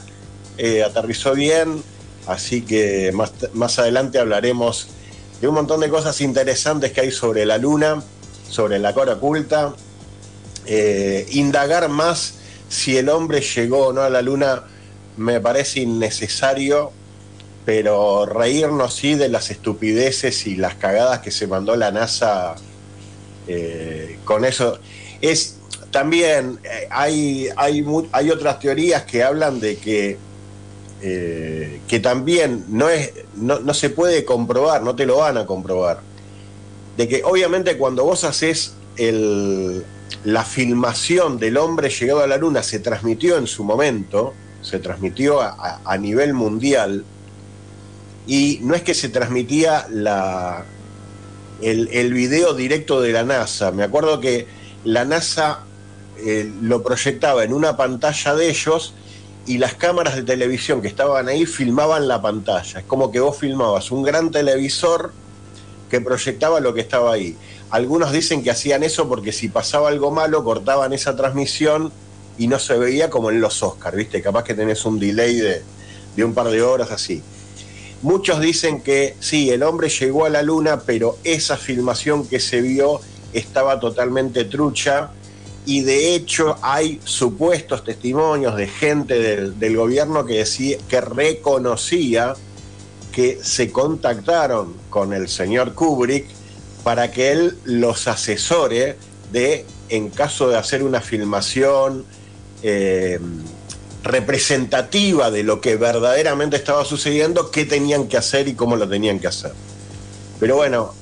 eh, 0.57 0.83
aterrizó 0.83 1.35
bien, 1.35 1.83
así 2.27 2.63
que 2.63 3.13
más, 3.13 3.33
más 3.53 3.79
adelante 3.79 4.19
hablaremos 4.19 4.89
de 5.41 5.49
un 5.49 5.55
montón 5.55 5.81
de 5.81 5.89
cosas 5.89 6.21
interesantes 6.21 6.93
que 6.93 7.03
hay 7.03 7.11
sobre 7.11 7.45
la 7.45 7.59
Luna, 7.59 8.03
sobre 8.49 8.79
la 8.79 8.95
cara 8.95 9.15
oculta, 9.15 9.75
eh, 10.67 11.27
indagar 11.31 11.89
más 11.89 12.35
si 12.69 12.97
el 12.97 13.09
hombre 13.09 13.41
llegó 13.41 13.89
o 13.89 13.93
no 13.93 14.03
a 14.03 14.11
la 14.11 14.23
Luna 14.23 14.65
me 15.17 15.41
parece 15.41 15.81
innecesario, 15.81 16.93
pero 17.65 18.27
reírnos 18.27 18.95
sí 18.95 19.15
de 19.15 19.29
las 19.29 19.51
estupideces 19.51 20.47
y 20.47 20.57
las 20.57 20.75
cagadas 20.75 21.21
que 21.21 21.31
se 21.31 21.47
mandó 21.47 21.77
la 21.77 21.91
NASA 21.91 22.55
eh, 23.47 24.19
con 24.25 24.45
eso. 24.45 24.79
Es 25.21 25.59
también 25.91 26.59
eh, 26.65 26.89
hay, 26.91 27.49
hay, 27.57 27.85
hay, 28.13 28.31
otras 28.31 28.59
teorías 28.59 29.05
que 29.05 29.23
hablan 29.23 29.61
de 29.61 29.77
que, 29.77 30.19
eh, 31.07 31.83
que 31.87 32.01
también 32.01 32.65
no, 32.69 32.89
es, 32.89 33.13
no, 33.37 33.59
no 33.59 33.75
se 33.75 33.91
puede 33.91 34.25
comprobar, 34.25 34.83
no 34.83 34.97
te 34.97 35.05
lo 35.05 35.19
van 35.19 35.37
a 35.37 35.45
comprobar. 35.45 36.01
De 36.97 37.07
que 37.07 37.23
obviamente 37.23 37.77
cuando 37.77 38.05
vos 38.05 38.25
haces 38.25 38.73
el, 38.97 39.85
la 40.25 40.45
filmación 40.45 41.39
del 41.39 41.59
hombre 41.59 41.91
llegado 41.91 42.23
a 42.23 42.27
la 42.27 42.39
luna 42.39 42.63
se 42.63 42.79
transmitió 42.79 43.37
en 43.37 43.47
su 43.47 43.65
momento, 43.65 44.33
se 44.63 44.79
transmitió 44.79 45.43
a, 45.43 45.99
nivel 45.99 46.33
mundial 46.33 47.05
y 48.27 48.61
no 48.63 48.75
es 48.75 48.81
que 48.81 48.95
se 48.95 49.11
transmitía 49.11 49.87
la, 49.91 50.65
el, 51.61 51.89
el, 51.93 52.15
video 52.15 52.55
directo 52.55 53.03
de 53.03 53.13
la 53.13 53.25
NASA. 53.25 53.73
Me 53.73 53.83
acuerdo 53.83 54.21
que 54.21 54.47
la 54.85 55.05
NASA 55.05 55.65
eh, 56.17 56.51
lo 56.63 56.83
proyectaba 56.83 57.45
en 57.45 57.53
una 57.53 57.77
pantalla 57.77 58.35
de 58.35 58.49
ellos 58.49 58.95
y 59.47 59.59
las 59.59 59.75
cámaras 59.75 60.17
de 60.17 60.23
televisión 60.23 60.81
que 60.81 60.89
estaban 60.89 61.29
ahí 61.29 61.47
filmaban 61.47 62.09
la 62.09 62.23
pantalla. 62.23 62.81
Es 62.81 62.87
como 62.87 63.11
que 63.11 63.21
vos 63.21 63.37
filmabas 63.37 63.91
un 63.91 64.03
gran 64.03 64.31
televisor 64.31 65.13
que 65.91 66.01
proyectaba 66.01 66.61
lo 66.61 66.73
que 66.73 66.81
estaba 66.81 67.13
ahí. 67.13 67.37
Algunos 67.71 68.13
dicen 68.13 68.43
que 68.43 68.51
hacían 68.51 68.83
eso 68.83 69.09
porque 69.09 69.33
si 69.33 69.49
pasaba 69.49 69.89
algo 69.89 70.11
malo 70.11 70.45
cortaban 70.45 70.93
esa 70.93 71.17
transmisión 71.17 71.93
y 72.39 72.49
no 72.49 72.59
se 72.59 72.79
veía 72.79 73.11
como 73.11 73.31
en 73.31 73.41
los 73.41 73.63
Oscars, 73.63 73.97
¿viste? 73.97 74.23
Capaz 74.23 74.45
que 74.45 74.55
tenés 74.55 74.85
un 74.85 74.99
delay 74.99 75.37
de, 75.37 75.63
de, 76.17 76.25
un 76.25 76.35
par 76.35 76.49
de 76.49 76.63
horas 76.63 76.91
así. 76.91 77.23
Muchos 78.03 78.41
dicen 78.41 78.81
que 78.83 79.17
sí, 79.21 79.51
el 79.51 79.63
hombre 79.63 79.89
llegó 79.89 80.25
a 80.25 80.31
la 80.31 80.43
luna, 80.43 80.81
pero 80.81 81.19
esa 81.25 81.57
filmación 81.57 82.27
que 82.27 82.41
se 82.41 82.61
vio 82.61 83.01
estaba 83.33 83.79
totalmente 83.81 84.45
trucha 84.45 85.11
y 85.67 85.81
de 85.83 86.15
hecho 86.15 86.57
hay 86.63 87.01
supuestos 87.05 87.85
testimonios 87.85 88.57
de 88.57 88.67
gente 88.69 89.19
del, 89.19 89.77
gobierno 89.77 90.27
que, 90.27 90.35
decía, 90.35 90.77
que 90.89 91.01
reconocía 91.01 92.35
que 93.13 93.39
se 93.43 93.71
contactaron 93.71 94.75
con 94.91 95.13
el 95.13 95.29
señor 95.29 95.75
Kubrick 95.75 96.27
para 96.83 97.11
que 97.11 97.33
él 97.33 97.59
los 97.65 98.09
asesore 98.09 98.97
de, 99.33 99.65
en 99.89 100.11
caso 100.11 100.49
de 100.49 100.59
hacer 100.59 100.83
una 100.83 101.01
filmación, 101.01 102.05
eh, 102.63 103.19
representativa 104.03 105.31
de 105.31 105.43
lo 105.43 105.61
que 105.61 105.77
verdaderamente 105.77 106.57
estaba 106.57 106.85
sucediendo, 106.85 107.51
qué 107.51 107.65
tenían 107.65 108.07
que 108.07 108.19
hacer 108.19 108.49
y 108.49 108.55
cómo 108.55 108.77
lo 108.77 108.87
tenían 108.87 109.19
que 109.19 109.29
hacer. 109.29 109.53
Pero 110.39 110.57
bueno, 110.57 110.93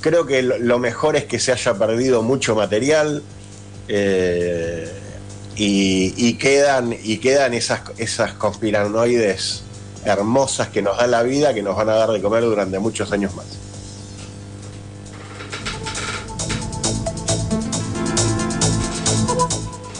creo 0.00 0.24
que 0.24 0.42
lo 0.42 0.78
mejor 0.78 1.16
es 1.16 1.24
que 1.24 1.40
se 1.40 1.50
haya 1.50 1.74
perdido 1.74 2.22
mucho 2.22 2.54
material 2.54 3.22
eh, 3.88 4.90
y, 5.56 6.34
quedan, 6.34 6.96
y 7.02 7.18
quedan 7.18 7.54
esas, 7.54 7.82
esas 7.98 8.32
conspiranoides 8.32 9.62
hermosas 10.04 10.68
que 10.68 10.82
nos 10.82 10.96
da 10.98 11.06
la 11.06 11.22
vida, 11.22 11.54
que 11.54 11.62
nos 11.62 11.76
van 11.76 11.88
a 11.88 11.94
dar 11.94 12.10
de 12.10 12.20
comer 12.20 12.42
durante 12.42 12.78
muchos 12.78 13.10
años 13.12 13.34
más. 13.34 13.46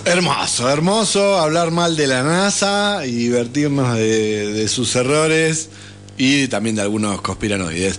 Hermoso, 0.05 0.71
hermoso 0.71 1.39
hablar 1.39 1.71
mal 1.71 1.97
de 1.97 2.07
la 2.07 2.23
NASA 2.23 3.07
y 3.07 3.13
divertirnos 3.13 3.97
de, 3.97 4.53
de, 4.53 4.69
sus 4.69 4.95
errores 4.97 5.71
y 6.19 6.47
también 6.49 6.77
de 6.77 6.83
algunos 6.83 7.21
conspiranoides. 7.23 7.99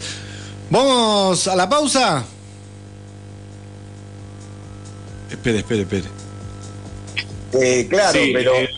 ¿Vamos 0.69 1.47
a 1.47 1.55
la 1.55 1.67
pausa? 1.67 2.25
Espere, 5.35 5.59
espere, 5.59 5.81
espere. 5.81 6.03
Eh, 7.53 7.87
claro, 7.89 8.11
Sí, 8.19 8.31
pero. 8.33 8.53
eh, 8.55 8.69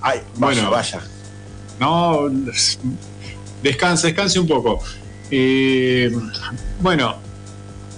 Ay, 0.00 0.20
vaya, 0.36 0.62
bueno. 0.62 0.70
vaya. 0.70 1.00
No, 1.80 2.28
descanse, 3.62 4.06
descanse 4.08 4.38
un 4.40 4.46
poco. 4.46 4.82
Eh, 5.30 6.10
bueno, 6.80 7.16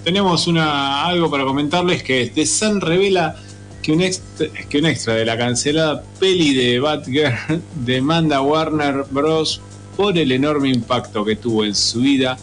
tenemos 0.05 0.47
una, 0.47 1.05
algo 1.07 1.31
para 1.31 1.45
comentarles 1.45 2.03
que 2.03 2.33
The 2.35 2.47
Sun 2.47 2.81
revela 2.81 3.37
que 3.83 3.93
un, 3.93 4.01
extra, 4.03 4.49
que 4.69 4.79
un 4.79 4.87
extra 4.87 5.15
de 5.15 5.25
la 5.25 5.37
cancelada 5.37 6.03
peli 6.19 6.55
de 6.55 6.81
Batgirl 6.81 7.63
demanda 7.85 8.39
a 8.39 8.41
Warner 8.43 9.05
Bros. 9.11 9.61
por 9.97 10.17
el 10.19 10.33
enorme 10.33 10.69
impacto 10.71 11.25
que 11.25 11.37
tuvo 11.37 11.65
en 11.65 11.75
su 11.75 12.01
vida 12.01 12.39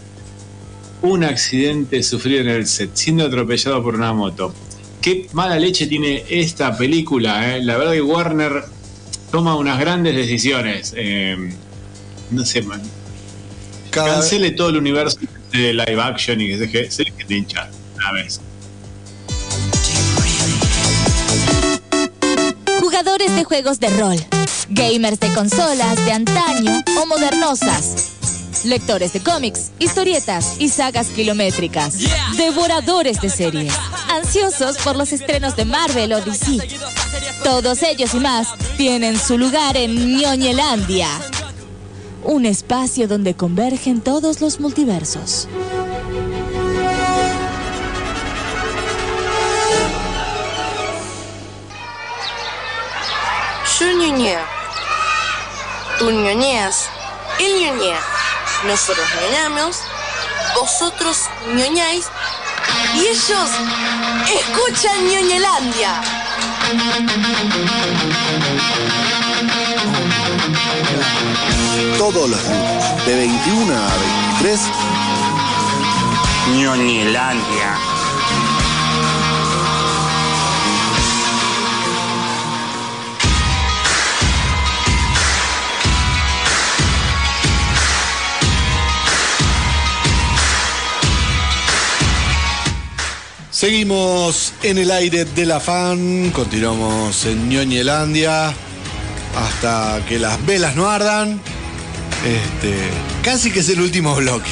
un 1.02 1.24
accidente 1.24 2.02
sufrido 2.04 2.42
en 2.42 2.50
el 2.50 2.66
set, 2.68 2.92
siendo 2.94 3.26
atropellado 3.26 3.82
por 3.84 3.96
una 3.96 4.14
moto. 4.14 4.54
Qué 5.06 5.28
mala 5.34 5.60
leche 5.60 5.86
tiene 5.86 6.24
esta 6.32 6.76
película, 6.76 7.56
¿eh? 7.56 7.62
la 7.64 7.78
verdad 7.78 7.94
que 7.94 8.02
Warner 8.02 8.64
toma 9.32 9.56
unas 9.56 9.80
grandes 9.80 10.16
decisiones. 10.16 10.94
eh, 10.98 11.38
no 12.32 12.44
sé, 12.44 12.64
man, 12.64 12.82
Cada- 13.92 14.16
cancele 14.16 14.50
todo 14.50 14.70
el 14.70 14.78
universo 14.78 15.20
de 15.52 15.74
live 15.76 16.02
action 16.02 16.42
y 16.42 16.48
que 16.48 16.54
se 16.58 16.60
deje, 16.66 16.90
se 16.90 17.04
deje 17.04 17.24
de 17.24 17.38
hinchar 17.38 17.70
una 17.98 18.14
vez. 18.14 18.42
Jugadores 22.80 23.36
de 23.36 23.44
juegos 23.44 23.80
de 23.80 23.90
rol, 23.90 24.18
gamers 24.70 25.20
de 25.20 25.30
consolas 25.36 26.04
de 26.04 26.12
antaño 26.14 26.84
o 27.00 27.06
modernosas, 27.06 28.12
lectores 28.64 29.12
de 29.12 29.20
cómics, 29.20 29.72
historietas 29.80 30.56
y 30.60 30.70
sagas 30.70 31.08
kilométricas, 31.08 31.98
devoradores 32.38 33.20
de 33.20 33.30
series, 33.30 33.74
ansiosos 34.10 34.78
por 34.78 34.96
los 34.96 35.12
estrenos 35.12 35.56
de 35.56 35.66
Marvel 35.66 36.14
o 36.14 36.22
DC. 36.22 36.60
Todos 37.44 37.84
ellos 37.84 38.14
y 38.14 38.20
más 38.20 38.48
tienen 38.78 39.20
su 39.20 39.38
lugar 39.38 39.76
en 39.76 40.18
Ñoñelandia, 40.18 41.10
un 42.24 42.46
espacio 42.46 43.08
donde 43.08 43.34
convergen 43.34 44.00
todos 44.02 44.40
los 44.40 44.60
multiversos. 44.60 45.48
Yo 53.80 53.92
ñoñeo. 53.92 54.40
Tú 56.00 56.10
ñoñeas. 56.10 56.90
Él 57.40 57.60
ñoñea. 57.60 58.15
Nosotros 58.68 59.08
ñoñamos. 59.22 59.78
Vosotros 60.60 61.18
ñoñáis. 61.54 62.06
Y 62.96 63.00
ellos 63.00 63.50
escuchan 64.40 65.08
ñoñelandia. 65.08 66.02
Todos 71.98 72.30
los 72.30 72.44
lunes, 72.44 73.06
de 73.06 73.16
21 73.16 73.74
a 73.76 73.98
23, 74.42 74.60
Ñoñelandia. 76.58 77.95
Seguimos 93.66 94.54
en 94.62 94.78
el 94.78 94.92
aire 94.92 95.26
de 95.26 95.44
la 95.44 95.60
fan, 95.60 96.30
continuamos 96.30 97.26
en 97.26 97.50
Ñoñelandia 97.50 98.54
hasta 99.36 100.06
que 100.08 100.20
las 100.20 100.46
velas 100.46 100.76
no 100.76 100.88
ardan. 100.88 101.42
Este, 102.24 102.76
casi 103.24 103.50
que 103.50 103.62
es 103.62 103.70
el 103.70 103.82
último 103.82 104.14
bloque. 104.18 104.52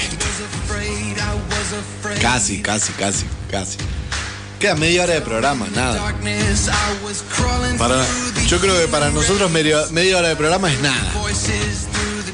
Casi, 2.20 2.64
casi, 2.64 2.91
casi, 2.93 3.26
casi. 3.51 3.78
Queda 4.59 4.74
media 4.74 5.03
hora 5.03 5.14
de 5.14 5.22
programa, 5.22 5.68
nada. 5.76 6.11
Para, 7.78 8.03
yo 8.47 8.59
creo 8.59 8.80
que 8.80 8.88
para 8.88 9.11
nosotros 9.11 9.51
media 9.51 10.18
hora 10.18 10.30
de 10.30 10.36
programa 10.36 10.74
es 10.74 10.82
nada. 10.82 11.14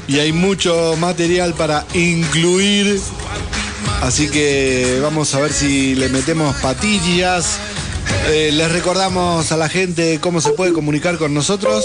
Y 0.08 0.18
hay 0.18 0.32
mucho 0.32 0.96
material 0.98 1.52
para 1.52 1.84
incluir. 1.92 3.02
Así 4.02 4.28
que 4.30 4.98
vamos 5.02 5.34
a 5.34 5.40
ver 5.40 5.52
si 5.52 5.94
le 5.94 6.08
metemos 6.08 6.56
patillas. 6.56 7.58
Eh, 8.28 8.50
les 8.52 8.72
recordamos 8.72 9.52
a 9.52 9.56
la 9.56 9.68
gente 9.68 10.18
cómo 10.20 10.40
se 10.40 10.50
puede 10.50 10.72
comunicar 10.72 11.18
con 11.18 11.34
nosotros. 11.34 11.84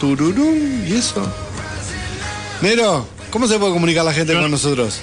Tururum, 0.00 0.86
¿y 0.86 0.94
eso? 0.94 1.22
Nero, 2.62 3.06
¿cómo 3.30 3.46
se 3.48 3.58
puede 3.58 3.72
comunicar 3.72 4.04
la 4.04 4.12
gente 4.12 4.34
con 4.34 4.48
nosotros? 4.50 5.00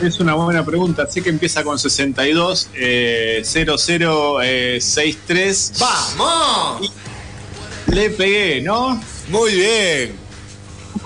Es 0.00 0.20
una 0.20 0.34
buena 0.34 0.64
pregunta. 0.64 1.10
Sé 1.10 1.20
que 1.20 1.30
empieza 1.30 1.64
con 1.64 1.76
62 1.78 2.70
eh, 2.74 3.42
0063. 3.44 5.72
¡Vamos! 5.78 6.92
Le 7.88 8.10
pegué, 8.10 8.60
¿no? 8.62 9.00
Muy 9.28 9.52
bien. 9.52 10.19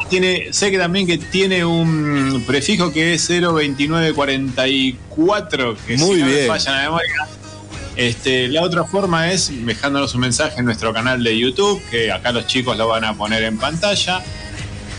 Tiene, 0.09 0.53
sé 0.53 0.71
que 0.71 0.79
también 0.79 1.07
que 1.07 1.19
tiene 1.19 1.65
un 1.65 2.45
prefijo 2.47 2.93
que 2.93 3.15
es 3.15 3.27
02944, 3.27 5.77
que 5.87 5.97
Muy 5.97 6.17
si 6.17 6.21
no 6.23 6.27
bien. 6.27 6.47
falla 6.47 6.73
la 6.73 6.83
memoria. 6.83 7.15
Este, 7.97 8.49
la 8.49 8.63
otra 8.63 8.85
forma 8.85 9.33
es 9.33 9.51
dejándonos 9.65 10.15
un 10.15 10.21
mensaje 10.23 10.59
en 10.59 10.65
nuestro 10.67 10.93
canal 10.93 11.23
de 11.23 11.39
YouTube, 11.39 11.81
que 11.91 12.11
acá 12.11 12.33
los 12.33 12.47
chicos 12.47 12.77
lo 12.77 12.89
van 12.89 13.05
a 13.05 13.15
poner 13.15 13.45
en 13.45 13.57
pantalla. 13.57 14.21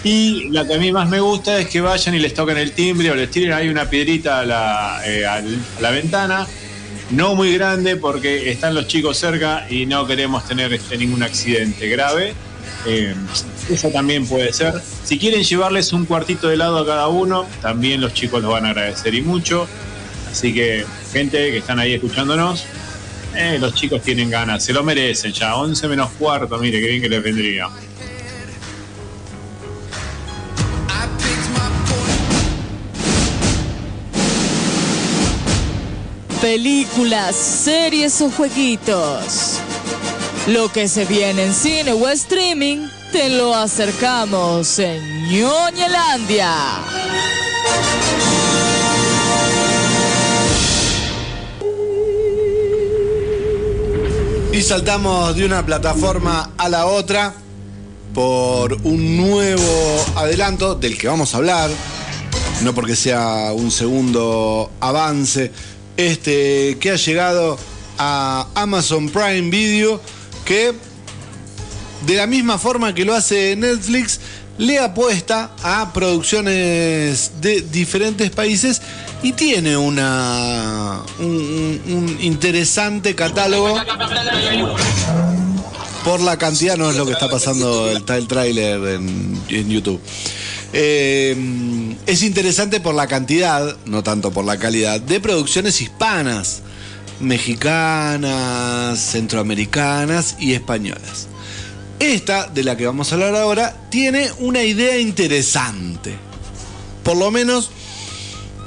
Y 0.04 0.50
la 0.50 0.66
que 0.68 0.76
a 0.76 0.78
mí 0.78 0.92
más 0.92 1.10
me 1.10 1.20
gusta 1.20 1.60
es 1.60 1.68
que 1.68 1.82
vayan 1.82 2.14
y 2.16 2.20
les 2.20 2.34
toquen 2.34 2.58
el 2.58 2.72
timbre 2.74 3.10
o 3.12 3.16
les 3.16 3.30
tiren 3.32 3.54
ahí 3.54 3.70
una 3.70 3.90
piedrita 3.90 4.40
a 4.42 4.46
la, 4.46 5.02
eh, 5.06 5.26
a 5.26 5.42
la 5.82 5.92
ventana. 5.92 6.46
No 7.12 7.36
muy 7.36 7.54
grande 7.54 7.98
porque 7.98 8.50
están 8.52 8.74
los 8.76 8.88
chicos 8.88 9.18
cerca 9.18 9.68
y 9.70 9.86
no 9.86 10.06
queremos 10.08 10.46
tener 10.48 10.74
este, 10.74 10.98
ningún 10.98 11.24
accidente 11.24 11.88
grave. 11.88 12.34
Eh, 12.86 13.16
eso 13.70 13.90
también 13.90 14.28
puede 14.28 14.54
ser. 14.54 14.74
Si 15.04 15.18
quieren 15.18 15.44
llevarles 15.44 15.94
un 15.94 16.06
cuartito 16.06 16.48
de 16.48 16.56
helado 16.56 16.80
a 16.80 16.86
cada 16.86 17.08
uno, 17.08 17.46
también 17.62 18.02
los 18.02 18.14
chicos 18.14 18.42
lo 18.42 18.50
van 18.50 18.66
a 18.66 18.70
agradecer 18.70 19.14
y 19.16 19.22
mucho. 19.22 19.68
Así 20.32 20.54
que, 20.54 20.86
gente 21.12 21.52
que 21.52 21.58
están 21.58 21.80
ahí 21.80 21.94
escuchándonos, 21.94 22.66
eh, 23.36 23.58
los 23.60 23.74
chicos 23.74 24.02
tienen 24.02 24.30
ganas, 24.30 24.64
se 24.64 24.74
lo 24.74 24.84
merecen 24.84 25.32
ya. 25.32 25.56
11 25.56 25.88
menos 25.88 26.12
cuarto, 26.12 26.58
mire, 26.58 26.80
qué 26.80 26.88
bien 26.88 27.02
que 27.02 27.10
les 27.10 27.24
vendría. 27.24 27.70
Películas, 36.42 37.36
series 37.36 38.22
o 38.22 38.30
jueguitos. 38.30 39.60
Lo 40.48 40.72
que 40.72 40.88
se 40.88 41.06
viene 41.06 41.46
en 41.46 41.54
cine 41.54 41.94
o 41.94 42.08
streaming, 42.08 42.88
te 43.16 43.30
lo 43.30 43.56
acercamos 43.56 44.78
en 44.78 45.30
Ñoñelandia. 45.30 46.52
Y 54.52 54.62
saltamos 54.62 55.34
de 55.34 55.46
una 55.46 55.66
plataforma 55.66 56.52
a 56.58 56.68
la 56.68 56.88
otra 56.88 57.34
por 58.14 58.74
un 58.84 59.16
nuevo 59.16 60.06
adelanto 60.18 60.76
del 60.76 60.98
que 60.98 61.08
vamos 61.08 61.34
a 61.34 61.38
hablar, 61.38 61.70
no 62.64 62.76
porque 62.76 62.98
sea 62.98 63.54
un 63.54 63.72
segundo 63.72 64.72
avance, 64.82 65.54
este 65.96 66.78
que 66.82 66.92
ha 66.92 66.96
llegado 66.98 67.58
a 67.98 68.48
Amazon 68.56 69.08
Prime 69.08 69.50
Video, 69.50 70.02
que 70.44 70.74
de 72.06 72.16
la 72.16 72.28
misma 72.28 72.58
forma 72.58 72.94
que 72.94 73.06
lo 73.06 73.14
hace 73.14 73.56
Netflix, 73.56 74.20
le 74.58 74.80
apuesta 74.80 75.52
a 75.64 75.92
producciones 75.94 77.42
de 77.42 77.62
diferentes 77.62 78.30
países 78.30 78.82
y 79.22 79.34
tiene 79.34 79.76
una 79.76 81.02
un, 81.20 82.18
interesante 82.22 83.16
catálogo 83.16 83.78
por 86.04 86.22
la 86.22 86.38
cantidad, 86.38 86.78
no 86.78 86.90
es 86.90 86.96
lo 86.96 87.06
que 87.06 87.14
está 87.14 87.30
pasando 87.30 87.90
el, 87.90 88.04
el 88.08 88.58
en, 88.58 89.42
en 89.50 89.70
YouTube. 89.70 90.00
Eh, 90.78 91.96
es 92.06 92.22
interesante 92.22 92.80
por 92.80 92.96
la 92.96 93.08
cantidad, 93.08 93.78
no 93.86 94.04
tanto 94.04 94.32
por 94.32 94.46
la 94.46 94.58
calidad, 94.58 95.02
de 95.02 95.20
producciones 95.20 95.82
hispanas, 95.82 96.62
mexicanas, 97.20 99.00
centroamericanas 99.00 100.36
y 100.40 100.54
españolas. 100.54 101.30
Esta, 102.00 102.48
de 102.48 102.64
la 102.64 102.76
que 102.76 102.86
vamos 102.86 103.12
a 103.12 103.16
hablar 103.16 103.36
ahora, 103.36 103.76
tiene 103.90 104.32
una 104.40 104.64
idea 104.64 104.98
interesante. 104.98 106.16
Por 107.04 107.18
lo 107.18 107.32
menos 107.32 107.72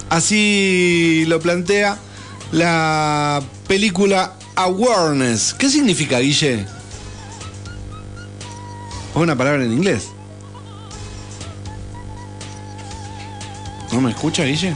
así 0.09 1.25
lo 1.27 1.41
plantea 1.41 1.99
la 2.53 3.43
película 3.67 4.35
Awareness. 4.57 5.55
¿Qué 5.55 5.69
significa, 5.69 6.19
Guille? 6.19 6.67
después 9.19 9.25
una 9.25 9.37
palabra 9.37 9.65
en 9.65 9.73
inglés. 9.73 10.09
¿No 13.93 14.01
me 14.01 14.11
escucha, 14.11 14.45
Guille? 14.45 14.75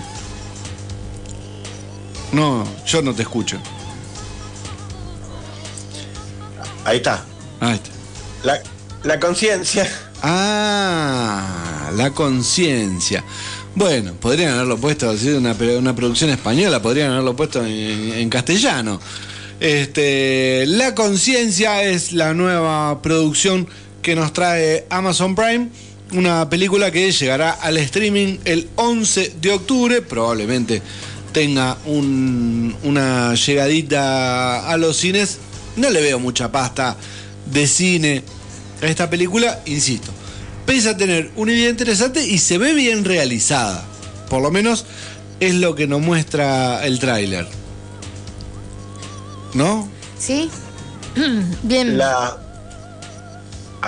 No, 2.32 2.64
yo 2.86 3.02
no 3.02 3.14
te 3.14 3.22
escucho. 3.22 3.58
Ahí 6.84 6.96
está. 6.96 7.24
Ahí 7.60 7.74
está. 7.74 7.91
La, 8.44 9.18
conciencia. 9.20 9.88
Ah, 10.22 11.90
la 11.96 12.10
conciencia. 12.10 13.24
Bueno, 13.74 14.12
podrían 14.14 14.54
haberlo 14.54 14.78
puesto, 14.78 15.16
sido 15.16 15.38
una, 15.38 15.52
una 15.78 15.94
producción 15.96 16.30
española, 16.30 16.82
podrían 16.82 17.12
haberlo 17.12 17.34
puesto 17.36 17.64
en, 17.64 18.12
en 18.14 18.28
castellano. 18.30 19.00
Este, 19.60 20.64
la 20.66 20.94
conciencia 20.94 21.82
es 21.84 22.12
la 22.12 22.34
nueva 22.34 23.00
producción 23.00 23.68
que 24.02 24.14
nos 24.16 24.32
trae 24.32 24.86
Amazon 24.90 25.34
Prime, 25.34 25.68
una 26.12 26.50
película 26.50 26.90
que 26.90 27.10
llegará 27.12 27.52
al 27.52 27.78
streaming 27.78 28.38
el 28.44 28.68
11 28.74 29.34
de 29.40 29.52
octubre, 29.52 30.02
probablemente 30.02 30.82
tenga 31.32 31.78
un- 31.86 32.76
una 32.82 33.34
llegadita 33.34 34.68
a 34.68 34.76
los 34.76 34.96
cines. 34.96 35.38
No 35.76 35.88
le 35.88 36.02
veo 36.02 36.18
mucha 36.18 36.52
pasta 36.52 36.96
de 37.46 37.66
cine 37.66 38.22
a 38.80 38.86
esta 38.86 39.10
película, 39.10 39.60
insisto. 39.66 40.10
Pese 40.66 40.90
a 40.90 40.96
tener 40.96 41.30
una 41.36 41.52
idea 41.52 41.70
interesante 41.70 42.24
y 42.24 42.38
se 42.38 42.58
ve 42.58 42.72
bien 42.74 43.04
realizada. 43.04 43.84
Por 44.28 44.42
lo 44.42 44.50
menos 44.50 44.86
es 45.40 45.54
lo 45.54 45.74
que 45.74 45.86
nos 45.86 46.00
muestra 46.00 46.84
el 46.86 46.98
tráiler. 46.98 47.46
¿No? 49.54 49.88
¿Sí? 50.18 50.50
Bien. 51.62 51.98
La 51.98 52.38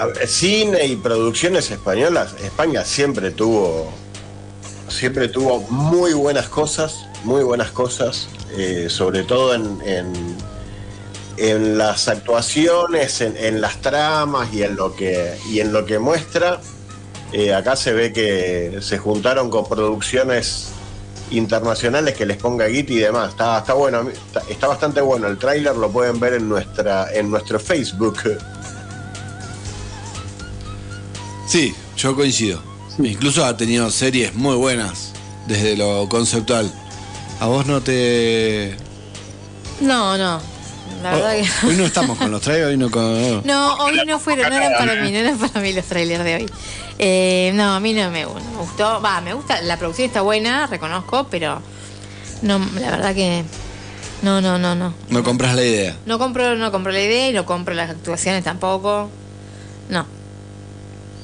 ver, 0.06 0.26
cine 0.26 0.86
y 0.86 0.96
producciones 0.96 1.70
españolas, 1.70 2.34
España 2.42 2.84
siempre 2.84 3.30
tuvo 3.30 3.92
siempre 4.88 5.28
tuvo 5.28 5.60
muy 5.70 6.12
buenas 6.12 6.48
cosas, 6.48 7.06
muy 7.24 7.42
buenas 7.42 7.70
cosas, 7.70 8.28
eh, 8.56 8.86
sobre 8.88 9.22
todo 9.22 9.54
en, 9.54 9.78
en, 9.84 10.12
en 11.36 11.78
las 11.78 12.08
actuaciones, 12.08 13.20
en, 13.20 13.36
en 13.36 13.60
las 13.60 13.80
tramas 13.80 14.52
y 14.52 14.62
en 14.62 14.76
lo 14.76 14.94
que 14.94 15.34
y 15.50 15.60
en 15.60 15.72
lo 15.72 15.84
que 15.84 15.98
muestra. 15.98 16.60
Eh, 17.32 17.52
acá 17.52 17.74
se 17.74 17.92
ve 17.92 18.12
que 18.12 18.78
se 18.80 18.98
juntaron 18.98 19.50
con 19.50 19.68
producciones 19.68 20.68
internacionales 21.30 22.14
que 22.14 22.26
les 22.26 22.36
ponga 22.36 22.66
guita 22.66 22.92
y 22.92 22.98
demás. 22.98 23.30
Está, 23.30 23.58
está 23.58 23.74
bueno, 23.74 24.08
está 24.48 24.68
bastante 24.68 25.00
bueno. 25.00 25.26
El 25.26 25.38
tráiler 25.38 25.76
lo 25.76 25.90
pueden 25.90 26.20
ver 26.20 26.34
en 26.34 26.48
nuestra 26.48 27.12
en 27.12 27.30
nuestro 27.30 27.58
Facebook. 27.58 28.18
Sí, 31.48 31.74
yo 31.96 32.14
coincido. 32.14 32.60
Incluso 32.98 33.44
ha 33.44 33.56
tenido 33.56 33.90
series 33.90 34.34
muy 34.34 34.54
buenas 34.54 35.12
desde 35.48 35.76
lo 35.76 36.08
conceptual. 36.08 36.70
¿A 37.40 37.46
vos 37.46 37.66
no 37.66 37.82
te...? 37.82 38.76
No, 39.80 40.16
no. 40.16 40.53
La 41.02 41.12
verdad 41.12 41.32
que. 41.32 41.42
Oh, 41.42 41.68
Hoy 41.68 41.76
no 41.76 41.84
estamos 41.84 42.18
con 42.18 42.30
los 42.30 42.40
trailers, 42.40 42.70
hoy 42.70 42.76
no 42.76 42.90
con... 42.90 43.46
No, 43.46 43.74
hoy 43.76 44.00
no 44.06 44.18
fueron, 44.18 44.48
no 44.48 44.56
eran 44.56 44.72
para 44.78 44.94
mí, 45.02 45.10
no 45.10 45.18
eran 45.18 45.38
para 45.38 45.60
mí 45.60 45.72
los 45.72 45.84
trailers 45.84 46.24
de 46.24 46.34
hoy. 46.36 46.50
Eh, 46.98 47.52
no, 47.54 47.74
a 47.74 47.80
mí 47.80 47.92
no 47.92 48.10
me, 48.10 48.22
no 48.24 48.34
me 48.34 48.56
gustó. 48.58 49.00
Va, 49.02 49.20
me 49.20 49.34
gusta, 49.34 49.60
la 49.62 49.78
producción 49.78 50.06
está 50.06 50.22
buena, 50.22 50.66
reconozco, 50.66 51.26
pero 51.30 51.60
no, 52.42 52.58
la 52.80 52.90
verdad 52.90 53.14
que 53.14 53.44
no, 54.24 54.40
no, 54.40 54.58
no, 54.58 54.74
no. 54.74 54.94
No 55.10 55.22
compras 55.22 55.54
la 55.54 55.62
idea. 55.62 55.96
No 56.06 56.18
compro, 56.18 56.56
no 56.56 56.72
compro 56.72 56.92
la 56.92 57.00
idea 57.00 57.28
y 57.28 57.32
no 57.34 57.44
compro 57.44 57.74
las 57.74 57.90
actuaciones 57.90 58.42
tampoco. 58.42 59.10
No. 59.90 60.06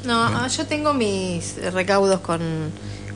No, 0.05 0.23
ah, 0.23 0.49
yo 0.49 0.67
tengo 0.67 0.93
mis 0.93 1.57
recaudos 1.73 2.21
con, 2.21 2.41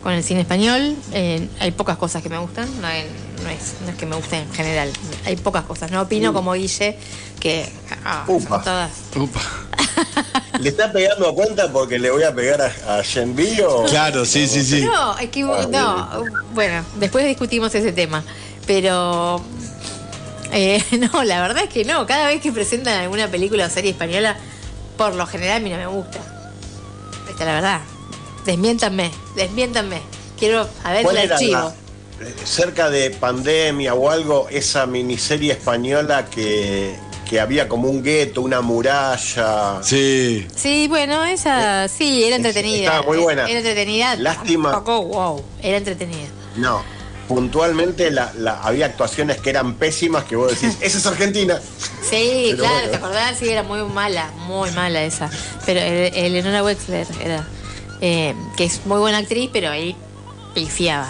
con 0.04 0.12
el 0.12 0.22
cine 0.22 0.42
español. 0.42 0.94
Eh, 1.12 1.48
hay 1.58 1.72
pocas 1.72 1.96
cosas 1.96 2.22
que 2.22 2.28
me 2.28 2.38
gustan. 2.38 2.68
No, 2.80 2.86
hay- 2.86 3.06
no 3.42 3.48
es, 3.50 3.74
no 3.84 3.90
es 3.90 3.96
que 3.96 4.06
me 4.06 4.14
gusten 4.16 4.42
en 4.42 4.52
general. 4.52 4.92
Hay 5.26 5.34
pocas 5.36 5.64
cosas. 5.64 5.90
No 5.90 6.02
opino 6.02 6.32
como 6.32 6.52
Guille, 6.52 6.96
que 7.40 7.68
ah, 8.04 8.24
Upa. 8.28 8.62
todas. 8.62 8.90
Upa. 9.16 9.40
¿Le 10.60 10.68
está 10.68 10.92
pegando 10.92 11.28
a 11.28 11.34
cuenta 11.34 11.70
porque 11.72 11.98
le 11.98 12.10
voy 12.10 12.22
a 12.22 12.34
pegar 12.34 12.60
a, 12.62 12.98
a 12.98 13.02
Shenvi 13.02 13.60
o- 13.62 13.84
Claro, 13.86 14.24
sí, 14.24 14.46
sí, 14.46 14.62
sí. 14.64 14.82
No, 14.84 15.18
es 15.18 15.30
que, 15.30 15.42
Ah, 15.42 15.66
no, 15.68 16.24
bueno, 16.52 16.84
después 16.96 17.24
discutimos 17.26 17.74
ese 17.74 17.92
tema. 17.92 18.22
Pero 18.66 19.42
eh, 20.52 20.82
no, 21.12 21.24
la 21.24 21.40
verdad 21.42 21.64
es 21.64 21.70
que 21.70 21.84
no. 21.84 22.06
Cada 22.06 22.28
vez 22.28 22.40
que 22.40 22.52
presentan 22.52 22.94
alguna 23.00 23.28
película 23.28 23.66
o 23.66 23.70
serie 23.70 23.90
española, 23.90 24.36
por 24.96 25.14
lo 25.14 25.26
general 25.26 25.56
a 25.56 25.60
mí 25.60 25.70
no 25.70 25.76
me 25.78 25.86
gusta. 25.86 26.18
Esta 27.28 27.42
es 27.42 27.46
la 27.46 27.54
verdad. 27.54 27.80
Desmiéntanme, 28.44 29.10
desmiéntanme. 29.36 30.00
Quiero 30.38 30.68
a 30.82 30.92
ver 30.92 31.02
¿Cuál 31.02 31.16
el 31.18 31.24
era 31.24 31.34
archivo. 31.36 31.52
la- 31.52 31.74
cerca 32.46 32.90
de 32.90 33.10
pandemia 33.10 33.94
o 33.94 34.08
algo, 34.10 34.48
esa 34.50 34.86
miniserie 34.86 35.52
española 35.52 36.26
que, 36.26 36.94
que 37.28 37.40
había 37.40 37.68
como 37.68 37.88
un 37.88 38.02
gueto, 38.02 38.42
una 38.42 38.60
muralla? 38.60 39.80
Sí. 39.82 40.46
Sí, 40.54 40.86
bueno, 40.88 41.24
esa 41.24 41.88
sí, 41.88 42.24
era 42.24 42.36
entretenida. 42.36 42.84
estaba 42.96 43.02
muy 43.06 43.18
buena. 43.18 43.46
Era 43.48 43.58
entretenida. 43.58 44.16
Lástima. 44.16 44.70
Tampoco, 44.72 45.06
wow, 45.06 45.44
era 45.62 45.76
entretenida. 45.78 46.28
No. 46.56 46.82
Puntualmente 47.28 48.10
la, 48.10 48.32
la- 48.36 48.60
había 48.62 48.84
actuaciones 48.86 49.38
que 49.40 49.48
eran 49.50 49.74
pésimas 49.76 50.24
que 50.24 50.36
vos 50.36 50.50
decís, 50.50 50.76
esa 50.80 50.98
es 50.98 51.06
Argentina. 51.06 51.58
Sí, 52.04 52.48
Pero 52.50 52.58
claro, 52.58 52.74
bueno. 52.74 52.90
¿te 52.90 52.96
acordás? 52.98 53.38
Sí, 53.38 53.48
era 53.48 53.62
muy 53.62 53.82
mala, 53.84 54.30
muy 54.46 54.70
mala 54.72 55.02
esa. 55.04 55.30
Pero 55.64 55.80
el- 55.80 56.14
Eleonora 56.14 56.62
Wexler 56.62 57.06
era, 57.24 57.48
eh, 58.06 58.34
que 58.56 58.64
es 58.64 58.84
muy 58.84 58.98
buena 58.98 59.16
actriz, 59.18 59.48
pero 59.50 59.70
ahí 59.70 59.96
pifiaba. 60.54 61.08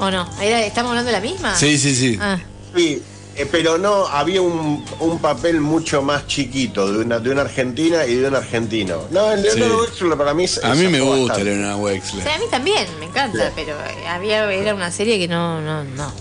¿O 0.00 0.10
no? 0.10 0.28
Era- 0.40 0.64
¿Estamos 0.64 0.90
hablando 0.90 1.10
de 1.10 1.16
la 1.18 1.20
misma? 1.20 1.56
Sí, 1.56 1.76
sí, 1.78 1.94
sí. 1.94 2.16
Ah, 2.20 2.38
Sí, 2.76 3.02
eh, 3.34 3.48
pero 3.50 3.78
no, 3.78 4.06
había 4.06 4.40
un, 4.42 4.84
un 5.00 5.18
papel 5.18 5.60
mucho 5.60 6.02
más 6.02 6.26
chiquito 6.28 6.92
de 6.92 6.98
una, 7.00 7.18
de 7.18 7.30
una 7.30 7.40
argentina 7.42 8.04
y 8.06 8.14
de 8.16 8.28
un 8.28 8.36
argentino. 8.36 8.98
No, 9.10 9.32
el 9.32 9.42
Leonardo 9.42 9.84
Sí. 9.86 9.90
Wexler 9.90 10.18
para 10.18 10.34
mí 10.34 10.44
es- 10.44 10.62
A 10.62 10.74
mí 10.74 10.86
me 10.86 11.00
gusta 11.00 11.28
bastante. 11.34 11.50
Elena 11.52 11.76
o 11.76 11.80
Wexler. 11.80 12.22
sea, 12.22 12.34
a 12.36 12.38
mí 12.38 12.44
también, 12.50 12.86
me 13.00 13.06
encanta, 13.06 13.46
Sí. 13.48 13.52
pero 13.56 13.72
eh, 13.72 14.06
había 14.06 14.52
era 14.52 14.74
una 14.74 14.92
serie 14.92 15.18
que 15.18 15.26
no, 15.26 15.60
no, 15.60 15.82
no. 15.82 16.12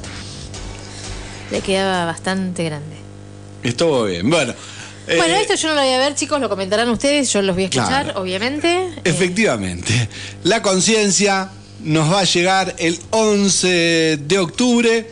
Le 1.51 1.61
quedaba 1.61 2.05
bastante 2.05 2.63
grande. 2.63 2.95
Estuvo 3.61 4.05
bien. 4.05 4.27
Bueno. 4.29 4.53
Eh, 5.07 5.17
bueno, 5.17 5.35
esto 5.35 5.55
yo 5.55 5.69
no 5.69 5.75
lo 5.75 5.81
voy 5.81 5.93
a 5.93 5.99
ver, 5.99 6.15
chicos, 6.15 6.39
lo 6.41 6.49
comentarán 6.49 6.89
ustedes, 6.89 7.31
yo 7.31 7.41
los 7.41 7.55
voy 7.55 7.63
a 7.63 7.67
escuchar, 7.67 8.03
Claro. 8.05 8.21
obviamente. 8.21 8.87
Eh, 8.87 9.01
Efectivamente. 9.05 10.09
La 10.43 10.61
conciencia 10.61 11.49
nos 11.83 12.11
va 12.11 12.21
a 12.21 12.23
llegar 12.23 12.75
el 12.79 12.99
11 13.11 14.17
de 14.17 14.39
octubre, 14.39 15.11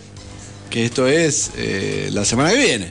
que 0.69 0.85
esto 0.85 1.07
es 1.07 1.51
eh, 1.57 2.09
la 2.11 2.25
semana 2.25 2.51
que 2.51 2.57
viene. 2.57 2.89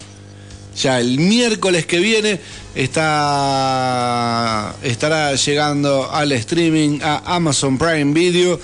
Ya 0.80 0.98
el 0.98 1.18
miércoles 1.18 1.86
que 1.86 1.98
viene 1.98 2.40
está, 2.74 4.74
estará 4.82 5.34
llegando 5.34 6.10
al 6.10 6.32
streaming 6.32 7.00
a 7.02 7.22
Amazon 7.36 7.78
Prime 7.78 8.12
Video 8.12 8.58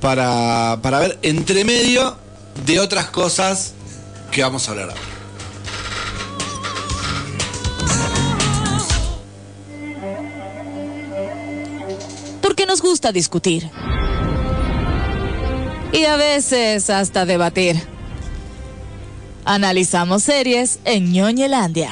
para, 0.00 0.78
para 0.82 1.00
ver 1.00 1.18
entre 1.22 1.64
medio 1.64 2.16
de 2.64 2.78
otras 2.80 3.06
cosas 3.06 3.72
que 4.30 4.42
vamos 4.42 4.68
a 4.68 4.72
hablar 4.72 4.90
ahora. 4.90 5.00
Nos 12.76 12.82
gusta 12.82 13.10
discutir. 13.10 13.70
Y 15.94 16.04
a 16.04 16.16
veces 16.16 16.90
hasta 16.90 17.24
debatir. 17.24 17.80
Analizamos 19.46 20.24
series 20.24 20.78
en 20.84 21.10
ñoñelandia. 21.10 21.88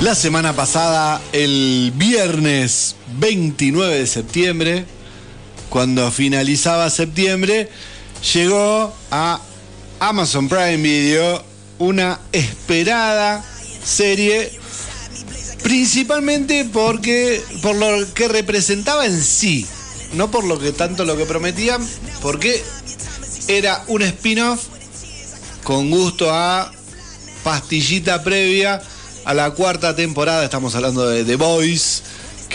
La 0.00 0.16
semana 0.16 0.54
pasada, 0.54 1.20
el 1.32 1.92
viernes 1.94 2.96
29 3.18 3.98
de 3.98 4.06
septiembre, 4.08 4.95
cuando 5.68 6.10
finalizaba 6.10 6.90
septiembre, 6.90 7.68
llegó 8.32 8.94
a 9.10 9.40
Amazon 10.00 10.48
Prime 10.48 10.76
Video 10.78 11.42
una 11.78 12.20
esperada 12.32 13.44
serie, 13.84 14.50
principalmente 15.62 16.64
porque 16.72 17.42
por 17.62 17.76
lo 17.76 18.12
que 18.14 18.28
representaba 18.28 19.06
en 19.06 19.22
sí, 19.22 19.66
no 20.14 20.30
por 20.30 20.44
lo 20.44 20.58
que 20.58 20.72
tanto 20.72 21.04
lo 21.04 21.16
que 21.16 21.26
prometían, 21.26 21.86
porque 22.22 22.62
era 23.48 23.84
un 23.88 24.02
spin-off 24.02 24.64
con 25.62 25.90
gusto 25.90 26.30
a 26.32 26.72
pastillita 27.42 28.22
previa 28.22 28.82
a 29.24 29.34
la 29.34 29.50
cuarta 29.50 29.94
temporada. 29.94 30.44
Estamos 30.44 30.74
hablando 30.74 31.08
de 31.08 31.24
The 31.24 31.36
Boys, 31.36 32.02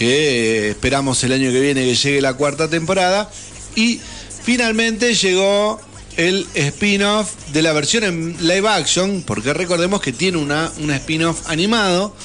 que 0.02 0.08
eh, 0.08 0.70
esperamos 0.72 1.24
el 1.24 1.32
año 1.32 1.52
que 1.52 1.60
viene 1.60 1.86
que 1.86 1.94
llegue 1.94 2.22
la 2.22 2.34
cuarta 2.34 2.68
temporada. 2.68 3.30
Y 3.76 4.02
finalmente 4.44 5.14
llegó 5.14 5.80
el 6.18 6.48
spin-off 6.56 7.30
de 7.54 7.62
la 7.62 7.72
versión 7.72 8.06
en 8.06 8.36
live 8.40 8.68
action, 8.68 9.22
porque 9.22 9.54
recordemos 9.54 10.02
que 10.02 10.12
tiene 10.12 10.40
una, 10.40 10.72
un 10.80 10.90
spin-off 10.90 11.48
animado, 11.48 12.16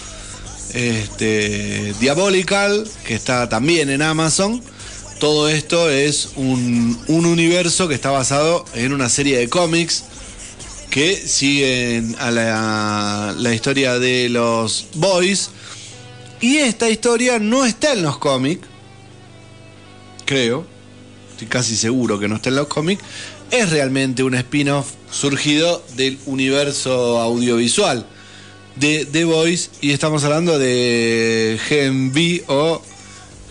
este, 0.72 1.93
Diabolical, 2.01 2.89
que 3.07 3.14
está 3.14 3.51
también 3.51 3.91
en 3.91 4.01
Amazon. 4.01 4.62
Todo 5.20 5.51
esto 5.51 5.91
es 5.91 6.31
un, 6.37 6.99
un 7.09 7.27
universo 7.27 7.89
que 7.89 7.95
está 7.95 8.11
basado 8.11 8.64
en 8.72 8.95
una 8.95 9.11
serie 9.11 9.37
de 9.37 9.51
cómics 9.51 10.05
que 10.89 11.14
siguen 11.14 12.16
a 12.20 12.31
la, 12.31 13.35
la 13.37 13.55
historia 13.55 13.99
de 13.99 14.31
los 14.31 14.87
boys. 14.95 15.51
Y 16.41 16.59
esta 16.59 16.91
historia 16.91 17.39
no 17.39 17.64
está 17.64 17.93
en 17.93 18.03
los 18.03 18.18
cómics, 18.18 18.66
creo, 20.24 20.66
estoy 21.30 21.47
casi 21.47 21.76
seguro 21.76 22.18
que 22.18 22.28
no 22.28 22.37
está 22.37 22.51
en 22.51 22.57
los 22.57 22.66
cómics, 22.66 23.03
es 23.51 23.70
realmente 23.70 24.22
un 24.22 24.34
spin-off 24.34 24.93
surgido 25.11 25.82
del 25.97 26.18
universo 26.26 27.20
audiovisual 27.20 28.07
de 28.74 29.07
The 29.07 29.24
Voice 29.24 29.70
y 29.80 29.93
estamos 29.93 30.24
hablando 30.24 30.59
de 30.59 31.59
Gen 31.66 32.12
B 32.12 32.45
o 32.49 32.82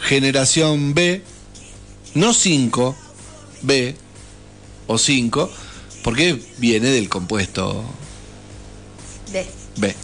Generación 0.02 0.94
B, 0.94 1.24
no 2.14 2.34
5, 2.34 2.96
B 3.64 3.96
o 4.88 4.98
5, 4.98 5.50
porque 6.04 6.40
viene 6.60 6.90
del 6.90 7.10
compuesto 7.10 7.84
De. 9.32 9.46
B. 9.78 9.96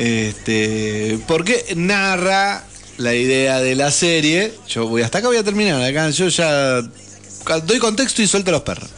Este, 0.00 1.18
porque 1.28 1.62
narra 1.76 2.64
la 2.96 3.14
idea 3.14 3.60
de 3.60 3.74
la 3.74 3.90
serie. 3.90 4.54
Yo 4.66 4.86
voy 4.88 5.02
hasta 5.02 5.18
acá 5.18 5.28
voy 5.28 5.36
a 5.36 5.44
terminar. 5.44 5.82
Acá 5.82 6.08
yo 6.08 6.28
ya 6.28 6.80
doy 7.64 7.78
contexto 7.78 8.22
y 8.22 8.26
suelto 8.26 8.48
a 8.50 8.52
los 8.52 8.62
perros. 8.62 8.88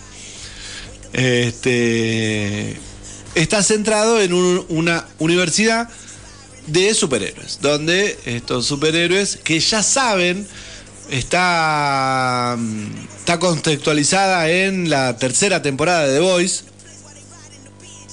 Este 1.12 2.76
está 3.34 3.62
centrado 3.64 4.20
en 4.20 4.32
un- 4.32 4.64
una 4.68 5.07
universidad 5.18 5.88
de 6.68 6.94
superhéroes, 6.94 7.59
donde 7.61 8.16
estos 8.24 8.66
superhéroes 8.66 9.36
que 9.42 9.59
ya 9.59 9.82
saben 9.82 10.46
está, 11.11 12.57
está 13.18 13.38
contextualizada 13.40 14.48
en 14.48 14.88
la 14.88 15.16
tercera 15.16 15.62
temporada 15.62 16.07
de 16.07 16.14
The 16.14 16.20
Voice, 16.20 16.62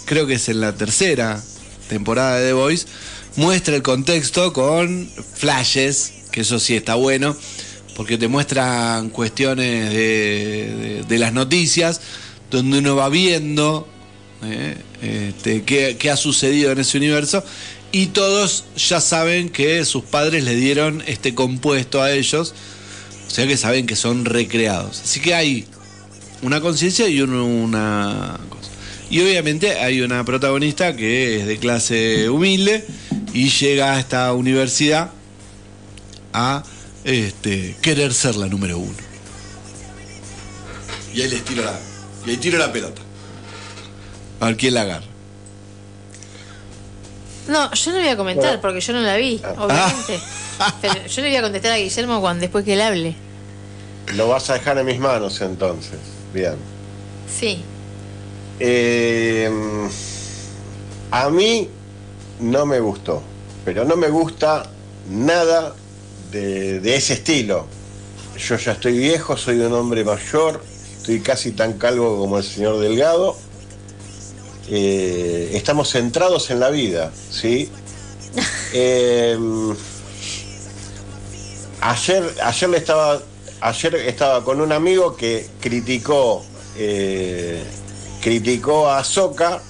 creo 0.06 0.26
que 0.26 0.34
es 0.36 0.50
en 0.50 0.62
la 0.62 0.74
tercera 0.74 1.40
temporada 1.90 2.40
de 2.40 2.48
The 2.48 2.54
Voice, 2.54 2.86
muestra 3.36 3.76
el 3.76 3.82
contexto 3.82 4.54
con 4.54 5.10
flashes, 5.36 6.14
que 6.32 6.42
eso 6.42 6.60
sí 6.60 6.76
está 6.76 6.96
bueno, 6.96 7.36
porque 7.96 8.18
te 8.18 8.30
muestran 8.30 9.10
cuestiones 9.10 9.92
de, 9.92 11.18
las 11.20 11.34
noticias, 11.34 12.00
donde 12.50 12.78
uno 12.78 12.96
va 12.96 13.10
viendo 13.10 13.88
eh, 14.44 14.78
este, 15.02 15.64
qué, 15.64 16.10
ha 16.10 16.16
sucedido 16.16 16.72
en 16.72 16.80
ese 16.80 16.98
universo, 16.98 17.44
y 17.92 18.08
todos 18.08 18.64
ya 18.78 19.02
saben 19.02 19.50
que 19.50 19.84
sus 19.84 20.04
padres 20.04 20.44
le 20.44 20.56
dieron 20.56 21.04
este 21.08 21.36
compuesto 21.36 22.02
a 22.02 22.12
ellos, 22.12 22.54
o 23.28 23.32
sea 23.32 23.48
que 23.48 23.58
saben 23.58 23.86
que 23.86 23.96
son 23.96 24.26
recreados. 24.26 25.02
Así 25.04 25.20
que 25.20 25.34
hay 25.34 25.66
una 26.42 26.62
conciencia 26.62 27.08
y 27.10 27.22
un- 27.22 27.34
una. 27.34 28.40
Y 29.10 29.22
obviamente 29.22 29.80
hay 29.80 30.02
una 30.02 30.24
protagonista 30.24 30.96
que 30.96 31.40
es 31.40 31.48
de 31.48 31.58
clase 31.58 32.30
humilde 32.30 32.86
y 33.34 33.50
llega 33.50 33.94
a 33.94 34.00
esta 34.00 34.32
universidad 34.34 35.10
a 36.34 36.64
este, 37.04 37.76
querer 37.82 38.14
ser 38.14 38.36
la 38.36 38.48
número 38.48 38.78
uno. 38.78 38.94
Y 41.14 41.22
ahí 41.22 41.30
les 41.30 41.44
tiro 41.44 41.64
la, 41.64 41.80
y 42.26 42.30
ahí 42.30 42.38
tiro 42.38 42.60
la 42.60 42.72
pelota. 42.72 43.02
A 44.40 44.46
ver 44.48 44.58
quién 44.58 44.76
la 44.76 44.82
agarra. 44.82 45.06
No, 47.48 47.74
yo 47.74 47.92
no 47.92 47.98
voy 47.98 48.08
a 48.08 48.16
comentar 48.16 48.46
Bueno. 48.46 48.62
porque 48.62 48.80
yo 48.80 48.94
no 48.94 49.02
la 49.02 49.18
vi, 49.18 49.42
obviamente. 49.58 50.20
Pero 50.82 51.08
yo 51.08 51.22
le 51.24 51.30
voy 51.30 51.38
a 51.38 51.42
contestar 51.42 51.72
a 51.72 51.78
Guillermo 51.78 52.22
cuando 52.22 52.42
después 52.42 52.64
que 52.64 52.74
él 52.74 52.82
hable. 52.82 53.16
Lo 54.16 54.28
vas 54.28 54.50
a 54.52 54.54
dejar 54.54 54.78
en 54.78 54.86
mis 54.86 55.00
manos 55.00 55.42
entonces. 55.42 55.98
Bien. 56.34 56.56
Sí. 57.28 57.64
Eh, 58.60 59.50
a 61.12 61.30
mí 61.30 61.70
no 62.40 62.66
me 62.66 62.80
gustó, 62.80 63.22
pero 63.66 63.86
no 63.86 63.96
me 63.96 64.10
gusta 64.10 64.70
nada 65.10 65.76
de, 66.32 66.96
ese 66.96 67.14
estilo. 67.14 67.66
Yo 68.38 68.58
ya 68.58 68.74
estoy 68.74 68.98
viejo, 68.98 69.36
soy 69.36 69.60
un 69.60 69.74
hombre 69.74 70.04
mayor, 70.04 70.62
estoy 70.98 71.20
casi 71.20 71.52
tan 71.52 71.74
calvo 71.74 72.18
como 72.18 72.38
el 72.38 72.44
señor 72.44 72.80
Delgado. 72.80 73.36
Eh, 74.70 75.52
estamos 75.54 75.90
centrados 75.90 76.50
en 76.52 76.60
la 76.60 76.70
vida, 76.70 77.12
¿sí? 77.32 77.70
Eh, 78.74 79.38
ayer, 81.82 82.24
ayer 82.44 82.70
le 82.70 82.78
estaba, 82.78 83.20
ayer 83.62 83.96
estaba 83.96 84.44
con 84.44 84.62
un 84.62 84.72
amigo 84.72 85.16
que 85.16 85.48
criticó, 85.60 86.44
eh, 86.78 87.64
criticó 88.22 88.90
a 88.90 89.04
Soca 89.04 89.62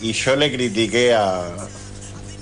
y 0.00 0.12
yo 0.12 0.36
le 0.36 0.52
critiqué 0.52 1.14
a 1.14 1.44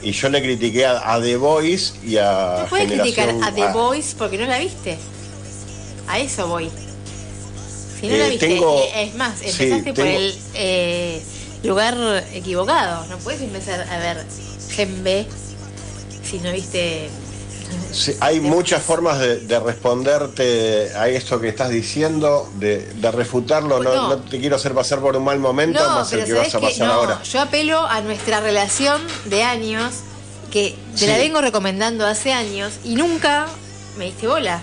y 0.03 0.13
yo 0.13 0.29
le 0.29 0.43
critiqué 0.43 0.87
a, 0.87 1.15
a 1.15 1.21
The 1.21 1.37
Voice 1.37 1.95
y 2.05 2.17
a 2.19 2.59
No 2.63 2.67
puedes 2.69 2.93
criticar 2.93 3.35
a 3.43 3.53
The. 3.53 3.73
Voice 3.73 4.15
porque 4.17 4.39
no 4.39 4.47
la 4.47 4.59
viste. 4.59 4.99
A 6.07 6.19
eso 6.21 6.47
voy. 6.47 6.71
Si 8.01 8.07
no 8.07 8.15
Eh, 8.15 8.19
la 8.19 8.29
viste, 8.29 8.47
tengo- 8.47 8.79
eh, 8.95 9.05
es 9.05 9.15
más, 9.17 9.39
sí, 9.39 9.47
empezaste 9.49 9.95
por 9.95 10.05
tengo- 10.05 10.19
el 10.19 10.39
eh, 10.55 11.23
lugar 11.65 12.25
equivocado. 12.35 13.07
No 13.07 13.17
puedes 13.19 13.41
empezar 13.41 13.81
a 13.91 13.99
ver 13.99 14.25
Gen 14.71 15.03
B 15.03 15.27
si 16.23 16.39
no 16.39 16.53
viste. 16.53 17.09
Sí, 17.93 18.15
hay 18.21 18.41
muchas 18.41 18.83
formas 18.83 19.19
de, 19.19 19.39
de 19.41 19.59
responderte 19.59 20.91
a 20.97 21.09
esto 21.09 21.41
que 21.41 21.49
estás 21.49 21.71
diciendo, 21.71 22.51
de, 22.57 22.79
de 22.95 23.11
refutarlo. 23.11 23.83
No, 23.83 23.95
No. 23.95 24.09
no 24.09 24.17
te 24.19 24.39
quiero 24.39 24.57
hacer 24.57 24.73
pasar 24.75 24.99
por 25.01 25.17
un 25.17 25.25
mal 25.25 25.39
momento, 25.39 25.83
No, 25.83 25.95
más 25.97 26.13
el 26.13 26.25
que 26.25 26.33
vas 26.35 26.55
a 26.55 26.61
pasar 26.61 26.91
ahora. 26.91 27.23
Yo 27.23 27.41
apelo 27.41 27.81
a 27.87 28.01
nuestra 28.03 28.41
relación 28.41 29.01
de 29.25 29.43
años 29.43 29.93
que 30.51 30.77
te 30.99 31.07
la 31.07 31.17
vengo 31.19 31.41
recomendando 31.41 32.07
hace 32.07 32.33
años 32.33 32.75
y 32.85 32.95
nunca 32.95 33.47
me 33.99 34.07
diste 34.07 34.27
bola. 34.27 34.61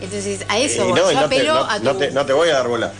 Entonces, 0.00 0.40
a 0.48 0.58
eso 0.58 0.82
Eh, 0.82 0.94
Yo 0.96 1.08
te, 1.10 1.16
apelo 1.18 1.54
a 1.58 1.78
tu. 1.78 1.84
no 1.84 1.96
te- 1.96 2.10
no 2.10 2.26
te 2.26 2.32
voy 2.32 2.48
a 2.48 2.54
dar 2.54 2.68
bola. 2.68 2.92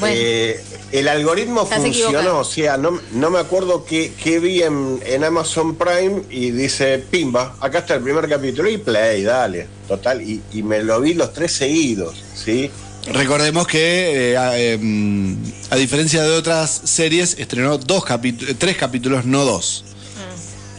Bueno. 0.00 0.14
Eh, 0.18 0.60
el 0.92 1.08
algoritmo 1.08 1.62
Estás 1.64 1.80
funcionó, 1.80 2.08
equivocado. 2.18 2.38
o 2.38 2.44
sea, 2.44 2.76
no, 2.76 3.00
no 3.12 3.30
me 3.30 3.38
acuerdo 3.38 3.84
qué, 3.84 4.12
qué 4.22 4.38
vi 4.38 4.62
en, 4.62 5.00
en 5.04 5.24
Amazon 5.24 5.74
Prime 5.74 6.22
y 6.30 6.50
dice, 6.52 6.98
pimba, 7.10 7.56
acá 7.60 7.80
está 7.80 7.94
el 7.94 8.02
primer 8.02 8.28
capítulo 8.28 8.68
y 8.68 8.78
play, 8.78 9.22
dale, 9.22 9.66
total, 9.88 10.22
y, 10.22 10.42
y 10.52 10.62
me 10.62 10.82
lo 10.82 11.00
vi 11.00 11.14
los 11.14 11.32
tres 11.32 11.52
seguidos, 11.52 12.22
¿sí? 12.34 12.70
Recordemos 13.12 13.66
que, 13.66 14.32
eh, 14.32 14.36
a, 14.36 14.58
em, 14.58 15.36
a 15.70 15.76
diferencia 15.76 16.22
de 16.22 16.30
otras 16.30 16.70
series, 16.84 17.36
estrenó 17.38 17.78
dos 17.78 18.04
capítulos, 18.04 18.54
tres 18.58 18.76
capítulos, 18.76 19.24
no 19.24 19.44
dos. 19.44 19.84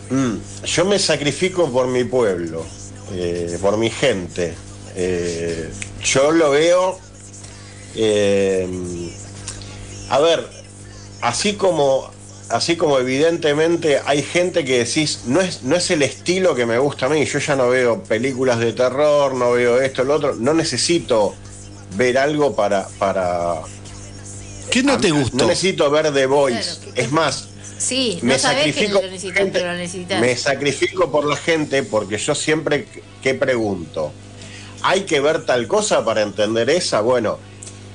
Mm, 0.09 0.35
Yo 0.65 0.85
me 0.85 0.99
sacrifico 0.99 1.69
por 1.71 1.87
mi 1.87 2.03
pueblo, 2.05 2.65
eh, 3.13 3.57
por 3.61 3.77
mi 3.77 3.89
gente. 3.89 4.53
Eh, 4.95 5.69
yo 6.03 6.31
lo 6.31 6.51
veo. 6.51 6.99
Eh, 7.97 8.67
a 10.09 10.19
ver, 10.19 10.47
así 11.21 11.53
como, 11.53 12.09
así 12.49 12.75
como 12.77 12.99
evidentemente 12.99 13.99
hay 14.05 14.21
gente 14.23 14.63
que 14.63 14.79
decís, 14.85 15.21
no 15.25 15.41
es, 15.41 15.63
no 15.63 15.75
es 15.75 15.89
el 15.91 16.01
estilo 16.03 16.55
que 16.55 16.65
me 16.65 16.77
gusta 16.77 17.07
a 17.07 17.09
mí. 17.09 17.25
Yo 17.25 17.39
ya 17.39 17.55
no 17.55 17.69
veo 17.69 18.03
películas 18.03 18.59
de 18.59 18.73
terror, 18.73 19.33
no 19.33 19.51
veo 19.51 19.81
esto, 19.81 20.03
lo 20.03 20.15
otro. 20.15 20.35
No 20.35 20.53
necesito 20.53 21.35
ver 21.95 22.17
algo 22.17 22.55
para. 22.55 22.87
para 22.99 23.55
¿Qué 24.71 24.83
no 24.83 24.97
te 24.99 25.11
gustó? 25.11 25.37
No 25.37 25.47
necesito 25.47 25.89
ver 25.89 26.13
The 26.13 26.25
Voice. 26.25 26.59
Claro, 26.79 26.93
que- 26.93 27.01
es 27.01 27.11
más, 27.11 27.47
Sí, 27.79 28.19
me 28.21 28.33
no 28.33 28.39
sabés 28.39 28.63
que 28.65 28.71
sacrifico 28.73 29.01
lo 29.01 29.07
necesitas, 29.11 29.37
gente- 29.37 29.59
pero 29.59 29.71
lo 29.71 29.77
necesitas. 29.77 30.19
me 30.21 30.35
sacrifico 30.35 31.11
por 31.11 31.25
la 31.25 31.35
gente 31.35 31.83
porque 31.83 32.17
yo 32.17 32.33
siempre 32.35 32.85
que- 32.85 33.03
que 33.21 33.33
pregunto, 33.35 34.11
¿hay 34.81 35.01
que 35.01 35.19
ver 35.19 35.45
tal 35.45 35.67
cosa 35.67 36.03
para 36.03 36.21
entender 36.23 36.69
esa? 36.71 37.01
Bueno, 37.01 37.37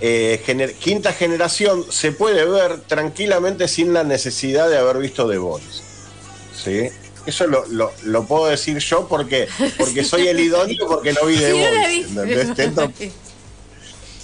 eh, 0.05 0.43
gener- 0.45 0.75
quinta 0.75 1.13
generación 1.13 1.85
se 1.91 2.11
puede 2.13 2.45
ver 2.45 2.81
tranquilamente 2.81 3.69
sin 3.69 3.93
la 3.95 4.03
necesidad 4.03 4.69
de 4.69 4.77
haber 4.77 4.99
visto 4.99 5.29
The 5.31 5.39
Voice. 5.39 5.81
¿Sí? 6.65 6.89
Eso 7.25 7.47
lo, 7.47 7.65
lo- 7.69 7.93
lo 8.03 8.25
puedo 8.27 8.47
decir 8.49 8.79
yo 8.79 9.07
porque, 9.09 9.47
porque 9.79 10.03
soy 10.03 10.27
el 10.27 10.41
idóneo 10.41 10.89
porque 10.89 11.13
no 11.13 11.25
vi 11.27 11.37
The 11.37 11.53
Voice. 11.53 12.09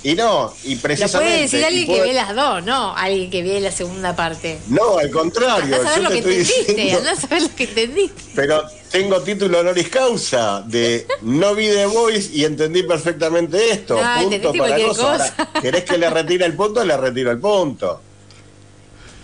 Y 0.04 0.14
no, 0.14 0.54
y 0.62 0.76
Lo 0.76 0.80
precisamente. 0.82 1.18
puede 1.18 1.40
decir 1.42 1.64
alguien 1.64 1.86
que 1.88 2.00
ve 2.00 2.12
las 2.12 2.34
dos, 2.34 2.62
no 2.64 2.94
alguien 2.96 3.30
que 3.30 3.42
ve 3.42 3.60
la 3.60 3.72
segunda 3.72 4.14
parte. 4.14 4.58
No, 4.68 4.96
al 4.98 5.10
contrario. 5.10 5.74
Andás 5.76 5.92
a 5.92 5.96
yo 5.96 6.02
lo 6.04 6.10
que 6.10 6.18
entendiste, 6.18 6.72
diciendo- 6.74 6.98
andás 6.98 7.24
a 7.24 7.26
ver 7.26 7.42
lo 7.42 7.54
que 7.56 7.64
entendiste. 7.64 8.22
Pero 8.36 8.62
tengo 8.92 9.20
título 9.22 9.58
honoris 9.58 9.88
causa 9.88 10.62
de 10.64 11.04
no 11.22 11.52
vi 11.54 11.66
The 11.68 11.86
Voice 11.86 12.30
y 12.32 12.44
entendí 12.44 12.84
perfectamente 12.84 13.70
esto. 13.72 13.94
No, 14.00 14.14
punto 14.20 14.34
entendiste 14.36 14.58
para 14.58 14.86
cosa. 14.86 15.34
Ahora, 15.36 15.52
¿Querés 15.62 15.84
que 15.84 15.98
le 15.98 16.08
retire 16.10 16.46
el 16.46 16.54
punto? 16.54 16.84
Le 16.84 16.96
retiro 16.96 17.32
el 17.32 17.40
punto. 17.40 18.00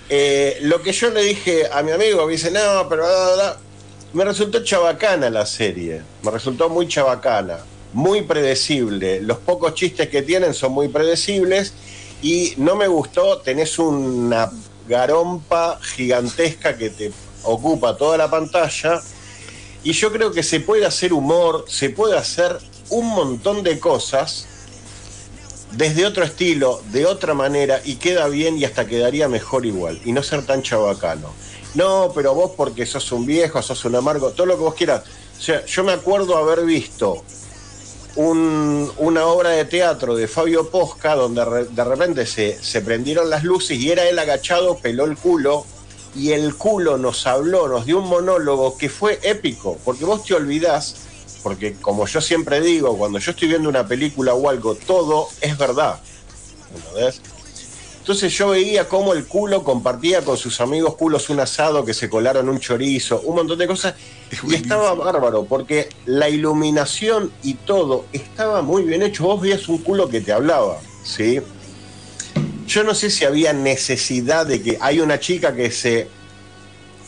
Eh, 0.08 0.58
lo 0.62 0.82
que 0.82 0.92
yo 0.92 1.10
le 1.10 1.22
dije 1.22 1.68
a 1.72 1.82
mi 1.82 1.92
amigo, 1.92 2.26
me 2.26 2.32
dice, 2.32 2.50
no, 2.50 2.88
pero 2.88 3.04
bla, 3.04 3.24
bla, 3.26 3.34
bla". 3.34 3.56
me 4.12 4.24
resultó 4.24 4.62
chabacana 4.62 5.30
la 5.30 5.46
serie. 5.46 6.02
Me 6.22 6.30
resultó 6.30 6.68
muy 6.68 6.86
chabacana, 6.88 7.58
muy 7.94 8.22
predecible. 8.22 9.20
Los 9.22 9.38
pocos 9.38 9.74
chistes 9.74 10.08
que 10.08 10.22
tienen 10.22 10.52
son 10.52 10.72
muy 10.72 10.88
predecibles 10.88 11.72
y 12.20 12.54
no 12.58 12.76
me 12.76 12.88
gustó, 12.88 13.38
tenés 13.38 13.78
una 13.78 14.50
garompa 14.88 15.78
gigantesca 15.80 16.76
que 16.76 16.90
te 16.90 17.12
ocupa 17.44 17.96
toda 17.96 18.18
la 18.18 18.28
pantalla 18.30 19.00
y 19.82 19.92
yo 19.92 20.12
creo 20.12 20.32
que 20.32 20.42
se 20.42 20.60
puede 20.60 20.84
hacer 20.86 21.12
humor, 21.12 21.64
se 21.68 21.90
puede 21.90 22.18
hacer 22.18 22.58
un 22.90 23.06
montón 23.06 23.62
de 23.62 23.78
cosas 23.78 24.46
desde 25.72 26.06
otro 26.06 26.24
estilo, 26.24 26.80
de 26.92 27.04
otra 27.06 27.34
manera, 27.34 27.80
y 27.84 27.96
queda 27.96 28.28
bien 28.28 28.56
y 28.58 28.64
hasta 28.64 28.86
quedaría 28.86 29.28
mejor 29.28 29.66
igual, 29.66 30.00
y 30.04 30.12
no 30.12 30.22
ser 30.22 30.46
tan 30.46 30.62
chabacano. 30.62 31.32
No, 31.74 32.12
pero 32.14 32.32
vos 32.32 32.52
porque 32.56 32.86
sos 32.86 33.10
un 33.10 33.26
viejo, 33.26 33.60
sos 33.60 33.84
un 33.84 33.96
amargo, 33.96 34.30
todo 34.30 34.46
lo 34.46 34.56
que 34.56 34.62
vos 34.62 34.74
quieras. 34.74 35.02
O 35.36 35.42
sea, 35.42 35.66
yo 35.66 35.82
me 35.82 35.92
acuerdo 35.92 36.36
haber 36.36 36.64
visto 36.64 37.24
un- 38.16 38.90
una 38.98 39.26
obra 39.26 39.50
de 39.50 39.64
teatro 39.64 40.14
de 40.14 40.28
Fabio 40.28 40.70
Posca 40.70 41.14
donde 41.14 41.66
de 41.70 41.84
repente 41.84 42.26
se, 42.26 42.62
se 42.62 42.80
prendieron 42.80 43.28
las 43.30 43.42
luces 43.44 43.78
y 43.78 43.90
era 43.90 44.08
él 44.08 44.18
agachado, 44.18 44.78
peló 44.78 45.04
el 45.04 45.16
culo 45.16 45.64
y 46.14 46.30
el 46.32 46.54
culo 46.54 46.96
nos 46.96 47.26
habló, 47.26 47.66
nos 47.66 47.86
dio 47.86 47.98
un 47.98 48.08
monólogo 48.08 48.78
que 48.78 48.88
fue 48.88 49.18
épico, 49.22 49.78
porque 49.84 50.04
vos 50.04 50.22
te 50.24 50.34
olvidás, 50.34 50.94
porque 51.42 51.74
como 51.74 52.06
yo 52.06 52.20
siempre 52.20 52.60
digo, 52.60 52.96
cuando 52.96 53.18
yo 53.18 53.32
estoy 53.32 53.48
viendo 53.48 53.68
una 53.68 53.86
película 53.88 54.32
o 54.34 54.48
algo, 54.48 54.76
todo 54.76 55.28
es 55.40 55.58
verdad. 55.58 56.00
¿entendés? 56.74 57.20
Entonces 58.04 58.34
yo 58.36 58.50
veía 58.50 58.86
cómo 58.86 59.14
el 59.14 59.24
culo 59.24 59.64
compartía 59.64 60.20
con 60.20 60.36
sus 60.36 60.60
amigos 60.60 60.94
culos 60.96 61.30
un 61.30 61.40
asado 61.40 61.86
que 61.86 61.94
se 61.94 62.10
colaron 62.10 62.50
un 62.50 62.60
chorizo, 62.60 63.22
un 63.24 63.36
montón 63.36 63.56
de 63.58 63.66
cosas, 63.66 63.94
y 64.46 64.56
estaba 64.56 64.92
bárbaro, 64.92 65.46
porque 65.46 65.88
la 66.04 66.28
iluminación 66.28 67.32
y 67.42 67.54
todo 67.54 68.04
estaba 68.12 68.60
muy 68.60 68.82
bien 68.82 69.02
hecho. 69.02 69.24
Vos 69.24 69.40
veías 69.40 69.66
un 69.70 69.78
culo 69.78 70.10
que 70.10 70.20
te 70.20 70.32
hablaba, 70.32 70.78
¿sí? 71.02 71.40
Yo 72.66 72.84
no 72.84 72.94
sé 72.94 73.08
si 73.08 73.24
había 73.24 73.54
necesidad 73.54 74.44
de 74.44 74.60
que 74.62 74.76
hay 74.82 75.00
una 75.00 75.18
chica 75.18 75.54
que 75.54 75.70
se 75.70 76.08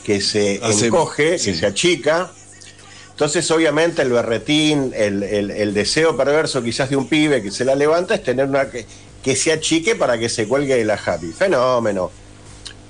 que 0.02 0.22
se 0.22 0.60
Hace- 0.62 0.86
encoge, 0.86 1.38
sí. 1.38 1.50
que 1.52 1.58
se 1.58 1.66
achica. 1.66 2.32
Entonces, 3.10 3.50
obviamente, 3.50 4.00
el 4.00 4.12
berretín, 4.12 4.92
el, 4.96 5.22
el- 5.22 5.50
el 5.50 5.74
deseo 5.74 6.16
perverso 6.16 6.62
quizás 6.62 6.88
de 6.88 6.96
un 6.96 7.06
pibe 7.06 7.42
que 7.42 7.50
se 7.50 7.66
la 7.66 7.74
levanta 7.74 8.14
es 8.14 8.22
tener 8.22 8.46
una 8.46 8.70
que, 9.26 9.34
se 9.34 9.50
achique 9.52 9.96
para 9.96 10.16
que 10.18 10.28
se 10.28 10.46
cuelgue 10.46 10.76
de 10.76 10.84
la 10.84 10.94
happy. 10.94 11.32
Fenómeno. 11.32 12.10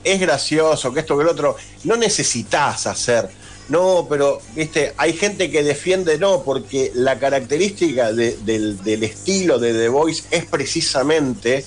Es 0.04 0.20
gracioso, 0.20 0.92
que 0.92 1.00
esto 1.00 1.16
que 1.16 1.22
el 1.22 1.28
otro. 1.30 1.56
No 1.84 1.96
necesitas 1.96 2.86
hacer. 2.86 3.28
No, 3.70 4.06
pero, 4.08 4.38
viste, 4.54 4.92
hay 4.98 5.14
gente 5.14 5.50
que 5.50 5.64
defiende 5.64 6.18
no, 6.18 6.42
porque 6.42 6.92
la 6.94 7.18
característica 7.18 8.12
de- 8.12 8.36
del, 8.44 8.80
del 8.84 9.02
estilo 9.02 9.58
de 9.58 9.72
The 9.72 9.88
Voice 9.88 10.24
es 10.30 10.44
precisamente 10.44 11.64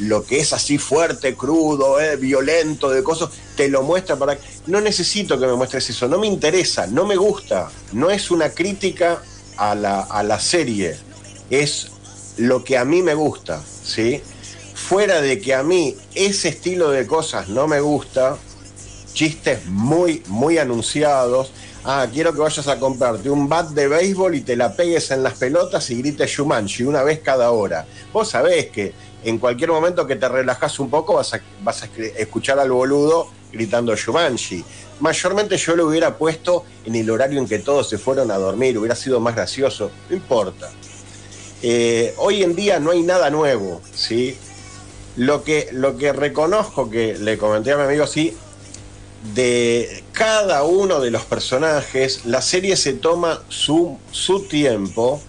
lo 0.00 0.24
que 0.24 0.40
es 0.40 0.52
así 0.52 0.78
fuerte, 0.78 1.34
crudo, 1.34 2.00
eh, 2.00 2.16
violento, 2.16 2.90
de 2.90 3.02
cosas, 3.02 3.30
te 3.56 3.68
lo 3.68 3.82
muestra 3.82 4.16
para... 4.16 4.36
No 4.66 4.80
necesito 4.80 5.38
que 5.40 5.46
me 5.46 5.54
muestres 5.54 5.88
eso, 5.90 6.06
no 6.08 6.18
me 6.18 6.26
interesa, 6.26 6.86
no 6.86 7.06
me 7.06 7.16
gusta, 7.16 7.70
no 7.92 8.10
es 8.10 8.30
una 8.30 8.50
crítica 8.50 9.22
a 9.56 9.74
la, 9.74 10.00
a 10.02 10.22
la 10.22 10.38
serie, 10.38 10.96
es 11.50 11.90
lo 12.38 12.64
que 12.64 12.78
a 12.78 12.84
mí 12.84 13.02
me 13.02 13.14
gusta, 13.14 13.62
¿sí? 13.62 14.22
Fuera 14.74 15.20
de 15.20 15.40
que 15.40 15.54
a 15.54 15.62
mí 15.62 15.96
ese 16.14 16.48
estilo 16.48 16.90
de 16.90 17.06
cosas 17.06 17.48
no 17.48 17.66
me 17.66 17.80
gusta, 17.80 18.38
chistes 19.12 19.66
muy, 19.66 20.22
muy 20.28 20.58
anunciados. 20.58 21.52
Ah, 21.84 22.06
quiero 22.12 22.32
que 22.32 22.40
vayas 22.40 22.68
a 22.68 22.78
comprarte 22.78 23.28
un 23.30 23.48
bat 23.48 23.70
de 23.70 23.88
béisbol 23.88 24.36
y 24.36 24.40
te 24.42 24.56
la 24.56 24.74
pegues 24.74 25.10
en 25.10 25.22
las 25.22 25.34
pelotas 25.34 25.90
y 25.90 25.96
grites 25.96 26.30
Shumanji 26.30 26.84
una 26.84 27.02
vez 27.02 27.20
cada 27.20 27.50
hora. 27.50 27.86
Vos 28.12 28.30
sabés 28.30 28.68
que 28.68 28.92
en 29.24 29.38
cualquier 29.38 29.70
momento 29.70 30.06
que 30.06 30.16
te 30.16 30.28
relajas 30.28 30.78
un 30.78 30.90
poco 30.90 31.14
vas 31.14 31.34
a, 31.34 31.40
escuchar 32.16 32.58
al 32.58 32.70
boludo 32.70 33.30
gritando 33.52 33.96
Shumanji. 33.96 34.64
Mayormente 35.00 35.56
yo 35.56 35.74
lo 35.74 35.88
hubiera 35.88 36.16
puesto 36.16 36.64
en 36.84 36.94
el 36.94 37.10
horario 37.10 37.40
en 37.40 37.48
que 37.48 37.58
todos 37.58 37.88
se 37.88 37.98
fueron 37.98 38.30
a 38.30 38.36
dormir, 38.36 38.78
hubiera 38.78 38.94
sido 38.94 39.18
más 39.20 39.34
gracioso, 39.34 39.90
no 40.08 40.16
importa. 40.16 40.70
Eh, 41.62 42.14
hoy 42.18 42.42
en 42.42 42.54
día 42.54 42.78
no 42.78 42.90
hay 42.92 43.02
nada 43.02 43.30
nuevo, 43.30 43.80
¿sí? 43.92 44.36
Lo 45.16 45.42
que, 45.42 45.68
lo 45.72 45.96
que 45.96 46.12
reconozco 46.12 46.88
que 46.88 47.18
le 47.18 47.36
comenté 47.38 47.72
a 47.72 47.76
mi 47.76 47.82
amigo 47.82 48.04
así, 48.04 48.36
de 49.34 50.04
cada 50.12 50.62
uno 50.62 51.00
de 51.00 51.10
los 51.10 51.24
personajes, 51.24 52.24
la 52.24 52.40
serie 52.40 52.76
se 52.76 52.92
toma 52.92 53.42
su, 53.48 53.98
su 54.12 54.42
tiempo 54.42 55.20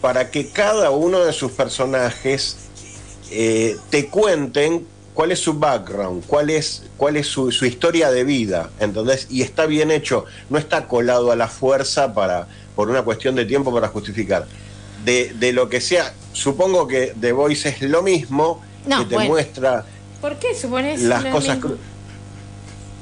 para 0.00 0.30
que 0.30 0.48
cada 0.48 0.90
uno 0.90 1.24
de 1.24 1.32
sus 1.32 1.52
personajes 1.52 2.56
eh, 3.30 3.76
te 3.90 4.08
cuenten 4.08 4.84
cuál 5.14 5.30
es 5.30 5.38
su 5.38 5.54
background, 5.54 6.24
cuál 6.26 6.50
es, 6.50 6.84
cuál 6.96 7.16
es 7.16 7.28
su, 7.28 7.52
su 7.52 7.66
historia 7.66 8.10
de 8.10 8.24
vida, 8.24 8.70
¿entendés? 8.80 9.28
Y 9.30 9.42
está 9.42 9.66
bien 9.66 9.92
hecho, 9.92 10.24
no 10.50 10.58
está 10.58 10.88
colado 10.88 11.30
a 11.30 11.36
la 11.36 11.46
fuerza 11.46 12.12
para, 12.14 12.48
por 12.74 12.90
una 12.90 13.02
cuestión 13.02 13.36
de 13.36 13.44
tiempo 13.44 13.72
para 13.72 13.86
justificar. 13.88 14.46
De, 15.04 15.32
de 15.34 15.52
lo 15.52 15.68
que 15.68 15.80
sea, 15.80 16.12
supongo 16.32 16.86
que 16.86 17.14
The 17.20 17.32
Voice 17.32 17.68
es 17.68 17.80
lo 17.82 18.02
mismo, 18.02 18.62
No, 18.86 18.98
que 19.00 19.04
te 19.06 19.14
bueno. 19.14 19.30
muestra 19.30 19.84
¿Por 20.20 20.36
qué 20.36 20.54
supones 20.54 21.00
las 21.02 21.24
lo 21.24 21.30
cosas... 21.32 21.56
mismo? 21.56 21.74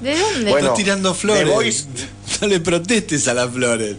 ¿De 0.01 0.18
dónde? 0.18 0.51
Bueno, 0.51 0.68
Estás 0.68 0.78
tirando 0.78 1.14
flores. 1.14 1.44
The 1.44 1.51
Voice- 1.51 1.86
No 2.40 2.46
le 2.48 2.61
protestes 2.61 3.28
a 3.28 3.34
las 3.34 3.51
flores. 3.51 3.96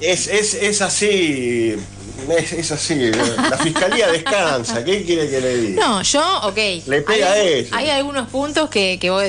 Es, 0.00 0.26
es, 0.26 0.54
es 0.54 0.82
así, 0.82 1.76
es, 2.28 2.52
es 2.52 2.72
así, 2.72 2.96
la 2.96 3.56
fiscalía 3.58 4.08
descansa, 4.10 4.84
¿qué 4.84 5.04
quiere 5.04 5.30
que 5.30 5.40
le 5.40 5.56
diga? 5.58 5.86
No, 5.86 6.02
yo, 6.02 6.40
ok. 6.42 6.56
Le 6.86 7.02
pega 7.02 7.32
hay, 7.32 7.38
a 7.40 7.42
ella. 7.48 7.68
Hay 7.76 7.90
algunos 7.90 8.28
puntos 8.28 8.68
que, 8.68 8.98
que 9.00 9.10
vos 9.10 9.22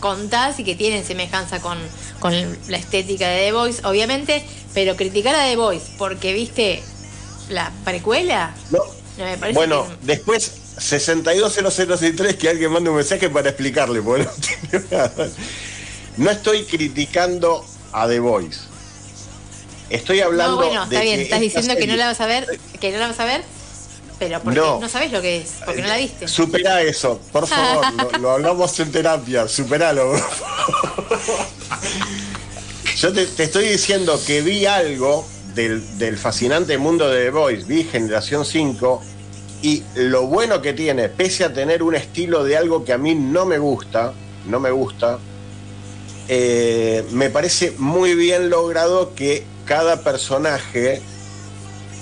contás 0.00 0.58
y 0.58 0.64
que 0.64 0.74
tienen 0.74 1.04
semejanza 1.04 1.60
con, 1.60 1.76
con 2.20 2.32
la 2.68 2.76
estética 2.78 3.28
de 3.28 3.44
The 3.46 3.52
Voice, 3.52 3.86
obviamente, 3.86 4.42
pero 4.72 4.96
criticar 4.96 5.34
a 5.34 5.44
The 5.44 5.56
Voice 5.56 5.84
porque 5.98 6.32
viste 6.32 6.82
la 7.48 7.72
precuela, 7.84 8.54
No. 8.70 8.80
me 9.18 9.52
Bueno, 9.52 9.86
que- 9.88 9.96
después 10.06 10.50
620063 10.78 12.36
que 12.36 12.48
alguien 12.48 12.70
mande 12.72 12.90
un 12.90 12.96
mensaje 12.96 13.28
para 13.30 13.48
explicarle, 13.50 14.00
porque 14.02 14.24
no 14.24 14.30
tiene 14.70 14.84
nada. 14.90 15.28
No 16.16 16.30
estoy 16.30 16.64
criticando 16.64 17.64
a 17.92 18.06
The 18.08 18.20
Voice. 18.20 18.60
Estoy 19.90 20.20
hablando 20.20 20.56
No, 20.60 20.66
bueno, 20.66 20.86
de 20.86 20.94
está 20.96 21.02
bien, 21.04 21.20
estás 21.20 21.40
diciendo 21.40 21.74
que 21.76 21.86
no 21.86 21.96
la 21.96 22.06
vas 22.06 22.20
a 22.20 22.26
ver, 22.26 22.46
que 22.80 22.92
no 22.92 22.98
la 22.98 23.08
vas 23.08 23.20
a 23.20 23.24
ver, 23.24 23.42
pero 24.18 24.40
porque 24.42 24.58
No. 24.58 24.78
no, 24.80 24.88
sabes 24.88 25.10
lo 25.12 25.22
que 25.22 25.38
es, 25.38 25.52
porque 25.64 25.80
no 25.80 25.88
la 25.88 25.96
viste. 25.96 26.28
Supera 26.28 26.82
eso, 26.82 27.20
por 27.32 27.46
favor, 27.46 27.86
lo, 28.12 28.18
lo 28.18 28.30
hablamos 28.32 28.78
en 28.80 28.92
terapia, 28.92 29.48
superalo. 29.48 30.12
Yo 32.96 33.12
te, 33.12 33.26
te 33.26 33.44
estoy 33.44 33.68
diciendo 33.68 34.20
que 34.26 34.42
vi 34.42 34.66
algo 34.66 35.26
del, 35.66 36.16
fascinante 36.16 36.78
mundo 36.78 37.08
de 37.10 37.24
The 37.24 37.30
Voice, 37.30 37.64
vi 37.66 37.82
Generación 37.82 38.44
5, 38.44 39.02
y 39.62 39.82
lo 39.96 40.26
bueno 40.26 40.62
que 40.62 40.72
tiene, 40.72 41.08
pese 41.08 41.44
a 41.44 41.52
tener 41.52 41.82
un 41.82 41.96
estilo 41.96 42.44
de 42.44 42.56
algo 42.56 42.84
que 42.84 42.92
a 42.92 42.98
mí 42.98 43.16
no 43.16 43.44
me 43.44 43.58
gusta, 43.58 44.12
no 44.46 44.60
me 44.60 44.70
gusta, 44.70 45.18
eh, 46.28 47.04
me 47.10 47.28
parece 47.30 47.72
muy 47.78 48.14
bien 48.14 48.50
logrado 48.50 49.14
que 49.16 49.42
cada 49.64 50.04
personaje 50.04 51.02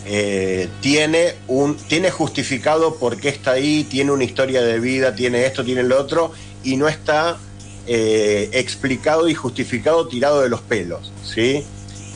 eh, 0.04 0.68
tiene 0.82 1.34
un 1.48 1.76
tiene 1.76 2.10
justificado 2.10 2.96
por 2.96 3.16
qué 3.16 3.30
está 3.30 3.52
ahí, 3.52 3.84
tiene 3.84 4.12
una 4.12 4.24
historia 4.24 4.62
de 4.62 4.78
vida, 4.80 5.14
tiene 5.14 5.46
esto, 5.46 5.64
tiene 5.64 5.82
lo 5.82 5.98
otro, 5.98 6.32
y 6.62 6.76
no 6.76 6.88
está 6.88 7.38
eh, 7.86 8.50
explicado 8.52 9.28
y 9.28 9.34
justificado 9.34 10.08
tirado 10.08 10.42
de 10.42 10.50
los 10.50 10.60
pelos, 10.60 11.10
¿sí? 11.24 11.64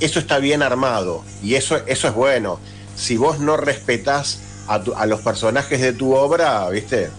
Eso 0.01 0.19
está 0.19 0.39
bien 0.39 0.63
armado 0.63 1.25
y 1.43 1.55
eso, 1.55 1.77
eso 1.87 2.09
es 2.09 2.15
bueno. 2.15 2.59
Si 2.97 3.17
vos 3.17 3.39
no 3.39 3.57
respetás 3.57 4.41
a, 4.67 5.07
los 5.07 5.21
personajes 5.21 5.81
de 5.81 5.93
tu 5.93 6.15
obra, 6.15 6.69
¿viste? 6.71 7.11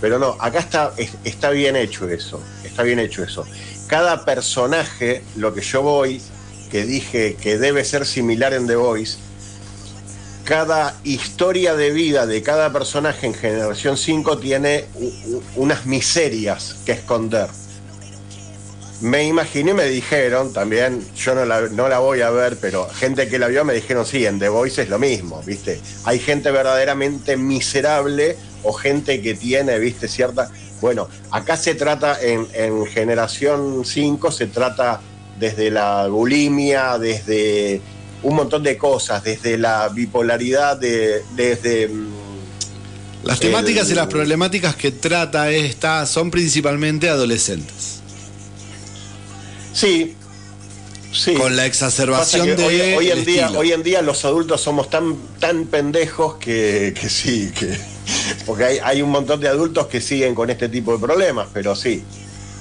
Pero 0.00 0.18
no, 0.18 0.36
acá 0.40 0.58
está, 0.60 0.92
es- 0.96 1.14
está 1.24 1.50
bien 1.50 1.76
hecho 1.76 2.08
eso, 2.08 2.40
está 2.64 2.82
bien 2.82 2.98
hecho 2.98 3.22
eso. 3.24 3.44
Cada 3.88 4.24
personaje, 4.24 5.22
lo 5.36 5.54
que 5.54 5.60
yo 5.60 5.82
voy, 5.82 6.20
que 6.70 6.84
dije 6.84 7.36
que 7.40 7.58
debe 7.58 7.84
ser 7.84 8.06
similar 8.06 8.54
en 8.54 8.66
The 8.66 8.76
Voice, 8.76 9.18
cada 10.44 10.94
historia 11.04 11.74
de 11.74 11.90
vida 11.90 12.26
de 12.26 12.42
cada 12.42 12.72
personaje 12.72 13.26
en 13.26 13.34
Generación 13.34 13.96
5 13.96 14.38
tiene 14.38 14.84
unas 15.56 15.86
miserias 15.86 16.76
que 16.84 16.92
esconder. 16.92 17.48
Me 19.00 19.24
imaginé 19.24 19.72
y 19.72 19.74
me 19.74 19.84
dijeron 19.86 20.52
también, 20.52 21.04
yo 21.16 21.34
no 21.34 21.44
la, 21.44 21.62
no 21.62 21.88
la 21.88 21.98
voy 21.98 22.20
a 22.22 22.30
ver, 22.30 22.56
pero 22.60 22.88
gente 22.88 23.28
que 23.28 23.38
la 23.38 23.48
vio 23.48 23.64
me 23.64 23.74
dijeron, 23.74 24.06
sí, 24.06 24.24
en 24.24 24.38
The 24.38 24.48
Voice 24.48 24.82
es 24.82 24.88
lo 24.88 24.98
mismo, 24.98 25.42
¿viste? 25.44 25.80
Hay 26.04 26.18
gente 26.20 26.50
verdaderamente 26.50 27.36
miserable 27.36 28.36
o 28.62 28.72
gente 28.72 29.20
que 29.20 29.34
tiene, 29.34 29.78
¿viste? 29.78 30.08
Cierta... 30.08 30.50
Bueno, 30.80 31.08
acá 31.30 31.56
se 31.56 31.74
trata, 31.74 32.18
en, 32.22 32.46
en 32.54 32.86
Generación 32.86 33.84
5, 33.84 34.30
se 34.30 34.46
trata 34.46 35.00
desde 35.38 35.70
la 35.70 36.06
bulimia, 36.08 36.98
desde 36.98 37.80
un 38.22 38.36
montón 38.36 38.62
de 38.62 38.76
cosas, 38.78 39.22
desde 39.24 39.58
la 39.58 39.88
bipolaridad, 39.88 40.76
de, 40.78 41.22
desde... 41.34 41.88
mm, 41.88 42.08
Las 43.24 43.40
temáticas 43.40 43.86
El- 43.86 43.92
y 43.92 43.96
las 43.96 44.06
problemáticas 44.06 44.76
que 44.76 44.92
trata 44.92 45.50
esta 45.50 46.06
son 46.06 46.30
principalmente 46.30 47.08
adolescentes. 47.08 48.02
Sí, 49.74 50.16
sí. 51.12 51.34
Con 51.34 51.56
la 51.56 51.66
exacerbación 51.66 52.56
de 52.56 52.64
hoy, 52.64 52.80
hoy 52.94 53.10
en 53.10 53.24
día, 53.24 53.42
estilo. 53.42 53.58
hoy 53.58 53.72
en 53.72 53.82
día 53.82 54.00
los 54.00 54.24
adultos 54.24 54.60
somos 54.62 54.88
tan, 54.88 55.16
tan 55.40 55.66
pendejos 55.66 56.36
que, 56.36 56.94
que 56.98 57.08
sí, 57.10 57.52
que 57.58 57.76
porque 58.46 58.64
hay, 58.64 58.78
hay 58.82 59.02
un 59.02 59.10
montón 59.10 59.40
de 59.40 59.48
adultos 59.48 59.86
que 59.88 60.00
siguen 60.00 60.34
con 60.34 60.48
este 60.50 60.68
tipo 60.68 60.92
de 60.92 60.98
problemas, 60.98 61.48
pero 61.52 61.74
sí. 61.74 62.04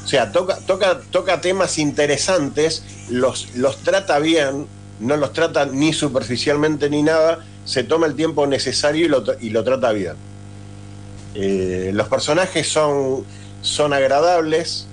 O 0.04 0.08
sea, 0.08 0.32
toca, 0.32 0.58
toca, 0.58 1.00
toca 1.12 1.40
temas 1.40 1.78
interesantes, 1.78 2.84
los, 3.10 3.56
los 3.56 3.78
trata 3.78 4.20
bien, 4.20 4.68
no 5.00 5.18
los 5.18 5.32
trata 5.34 5.66
ni 5.66 5.94
superficialmente 5.94 6.90
ni 6.90 7.04
nada, 7.04 7.46
se 7.66 7.84
toma 7.84 8.08
el 8.08 8.16
tiempo 8.16 8.46
necesario 8.48 9.06
y 9.06 9.10
lo, 9.10 9.24
y 9.40 9.50
lo 9.50 9.64
trata 9.64 9.92
bien. 9.92 10.16
Eh, 11.36 11.92
los 11.94 12.08
personajes 12.08 12.68
son, 12.68 13.24
son 13.62 13.94
agradables. 13.94 14.88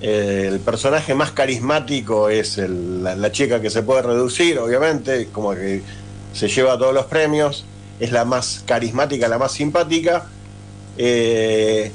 El 0.00 0.60
personaje 0.60 1.14
más 1.14 1.32
carismático 1.32 2.30
es 2.30 2.56
la, 2.58 3.30
chica 3.32 3.60
que 3.60 3.68
se 3.68 3.82
puede 3.82 4.02
reducir, 4.02 4.58
obviamente, 4.58 5.28
como 5.30 5.52
que 5.54 5.82
se 6.32 6.48
lleva 6.48 6.78
todos 6.78 6.94
los 6.94 7.06
premios. 7.06 7.64
Es 7.98 8.12
la 8.12 8.24
más 8.24 8.62
carismática, 8.66 9.28
la 9.28 9.38
más 9.38 9.52
simpática. 9.52 10.26
Eh, 10.96 11.92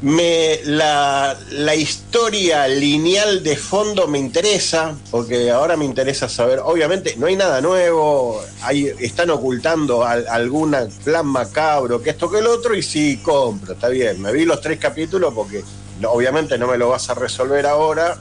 me, 0.00 0.60
la, 0.64 1.38
la 1.50 1.74
historia 1.74 2.66
lineal 2.68 3.42
de 3.42 3.56
fondo 3.56 4.06
me 4.06 4.18
interesa, 4.18 4.94
porque 5.10 5.50
ahora 5.50 5.76
me 5.76 5.84
interesa 5.86 6.28
saber, 6.28 6.60
obviamente 6.62 7.14
no 7.16 7.26
hay 7.26 7.36
nada 7.36 7.60
nuevo, 7.62 8.42
hay, 8.62 8.92
están 9.00 9.30
ocultando 9.30 10.04
al- 10.04 10.26
algún 10.28 10.76
plan 11.04 11.26
macabro, 11.26 12.02
que 12.02 12.10
esto 12.10 12.30
que 12.30 12.40
el 12.40 12.46
otro, 12.46 12.74
y 12.74 12.82
sí, 12.82 13.20
compro, 13.22 13.72
está 13.74 13.88
bien, 13.88 14.20
me 14.20 14.30
vi 14.32 14.44
los 14.44 14.60
tres 14.60 14.78
capítulos 14.78 15.32
porque 15.34 15.62
obviamente 16.06 16.58
no 16.58 16.66
me 16.66 16.78
lo 16.78 16.90
vas 16.90 17.08
a 17.10 17.14
resolver 17.14 17.66
ahora, 17.66 18.18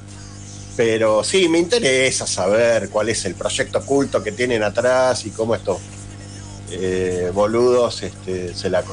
pero 0.76 1.24
sí, 1.24 1.48
me 1.50 1.60
interesa 1.60 2.26
saber 2.26 2.90
cuál 2.90 3.10
es 3.10 3.26
el 3.26 3.36
proyecto 3.36 3.80
oculto 3.80 4.24
que 4.24 4.32
tienen 4.32 4.64
atrás 4.64 5.26
y 5.26 5.32
cómo 5.32 5.56
estos 5.56 5.78
eh, 6.72 7.32
boludos 7.34 8.04
este, 8.04 8.56
se 8.56 8.70
la... 8.70 8.84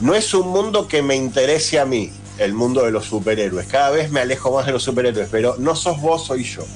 No 0.00 0.14
es 0.14 0.32
un 0.34 0.48
mundo 0.48 0.88
que 0.88 1.02
me 1.02 1.14
interese 1.14 1.78
a 1.78 1.84
mí, 1.84 2.10
el 2.38 2.54
mundo 2.54 2.84
de 2.84 2.90
los 2.90 3.04
superhéroes. 3.04 3.66
Cada 3.66 3.90
vez 3.90 4.10
me 4.10 4.20
alejo 4.20 4.50
más 4.52 4.66
de 4.66 4.72
los 4.72 4.82
superhéroes, 4.82 5.28
pero 5.30 5.56
no 5.58 5.76
sos 5.76 6.00
vos, 6.00 6.26
soy 6.26 6.42
yo. 6.44 6.64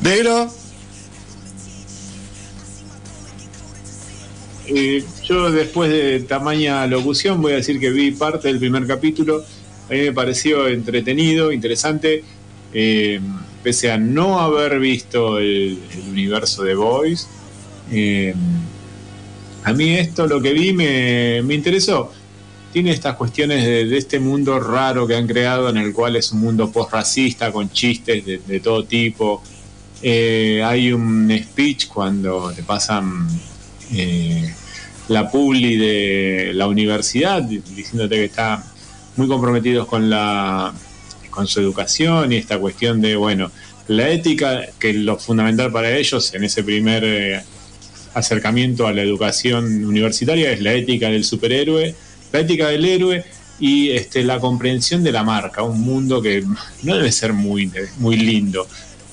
Negro, 0.00 0.50
Eh, 4.72 5.04
yo 5.24 5.50
después 5.50 5.90
de 5.90 6.20
tamaña 6.20 6.86
locución 6.86 7.42
voy 7.42 7.54
a 7.54 7.56
decir 7.56 7.80
que 7.80 7.90
vi 7.90 8.12
parte 8.12 8.46
del 8.48 8.60
primer 8.60 8.86
capítulo. 8.86 9.42
A 9.88 9.92
mí 9.92 9.98
me 9.98 10.12
pareció 10.12 10.68
entretenido, 10.68 11.50
interesante. 11.50 12.22
eh, 12.72 13.20
pese 13.64 13.90
a 13.90 13.98
no 13.98 14.38
haber 14.38 14.78
visto 14.78 15.38
el, 15.38 15.78
universo 16.08 16.62
de 16.62 16.74
Boys. 16.74 17.26
eh, 17.90 18.34
a 19.64 19.72
mí 19.74 19.90
esto 19.90 20.26
lo 20.26 20.40
que 20.40 20.52
vi 20.52 20.72
me, 20.72 21.42
me 21.42 21.54
interesó. 21.54 22.12
Tiene 22.72 22.92
estas 22.92 23.16
cuestiones 23.16 23.64
de, 23.64 23.96
este 23.96 24.20
mundo 24.20 24.60
raro 24.60 25.06
que 25.06 25.16
han 25.16 25.26
creado 25.26 25.68
en 25.68 25.78
el 25.78 25.92
cual 25.92 26.16
es 26.16 26.30
un 26.32 26.40
mundo 26.40 26.70
post-racista 26.70 27.50
con 27.52 27.70
chistes 27.70 28.24
de, 28.24 28.60
todo 28.60 28.84
tipo. 28.84 29.42
Hay 30.02 30.92
un 30.92 31.30
speech 31.44 31.88
cuando 31.88 32.52
te 32.52 32.62
pasan 32.62 33.28
eh, 33.92 34.54
la 35.10 35.30
publi 35.30 35.76
de 35.76 36.52
la 36.54 36.66
universidad 36.66 37.42
di- 37.42 37.62
diciéndote 37.74 38.14
que 38.16 38.24
está 38.24 38.64
muy 39.16 39.26
comprometidos 39.28 39.86
con 39.86 40.08
la 40.08 40.72
con 41.30 41.46
su 41.46 41.60
educación 41.60 42.32
y 42.32 42.36
esta 42.36 42.58
cuestión 42.58 43.00
de 43.00 43.16
bueno 43.16 43.50
la 43.88 44.08
ética 44.08 44.66
que 44.78 44.92
lo 44.92 45.16
fundamental 45.18 45.72
para 45.72 45.96
ellos 45.96 46.32
en 46.34 46.44
ese 46.44 46.62
primer 46.62 47.02
eh, 47.04 47.42
acercamiento 48.14 48.86
a 48.86 48.92
la 48.92 49.02
educación 49.02 49.84
universitaria 49.84 50.52
es 50.52 50.60
la 50.60 50.72
ética 50.74 51.08
del 51.08 51.24
superhéroe 51.24 51.94
la 52.32 52.40
ética 52.40 52.68
del 52.68 52.84
héroe 52.84 53.24
y 53.58 53.90
este, 53.90 54.22
la 54.24 54.38
comprensión 54.38 55.02
de 55.02 55.12
la 55.12 55.22
marca 55.24 55.62
un 55.64 55.80
mundo 55.80 56.22
que 56.22 56.44
no 56.84 56.96
debe 56.96 57.12
ser 57.12 57.32
muy 57.32 57.70
muy 57.98 58.16
lindo. 58.16 58.66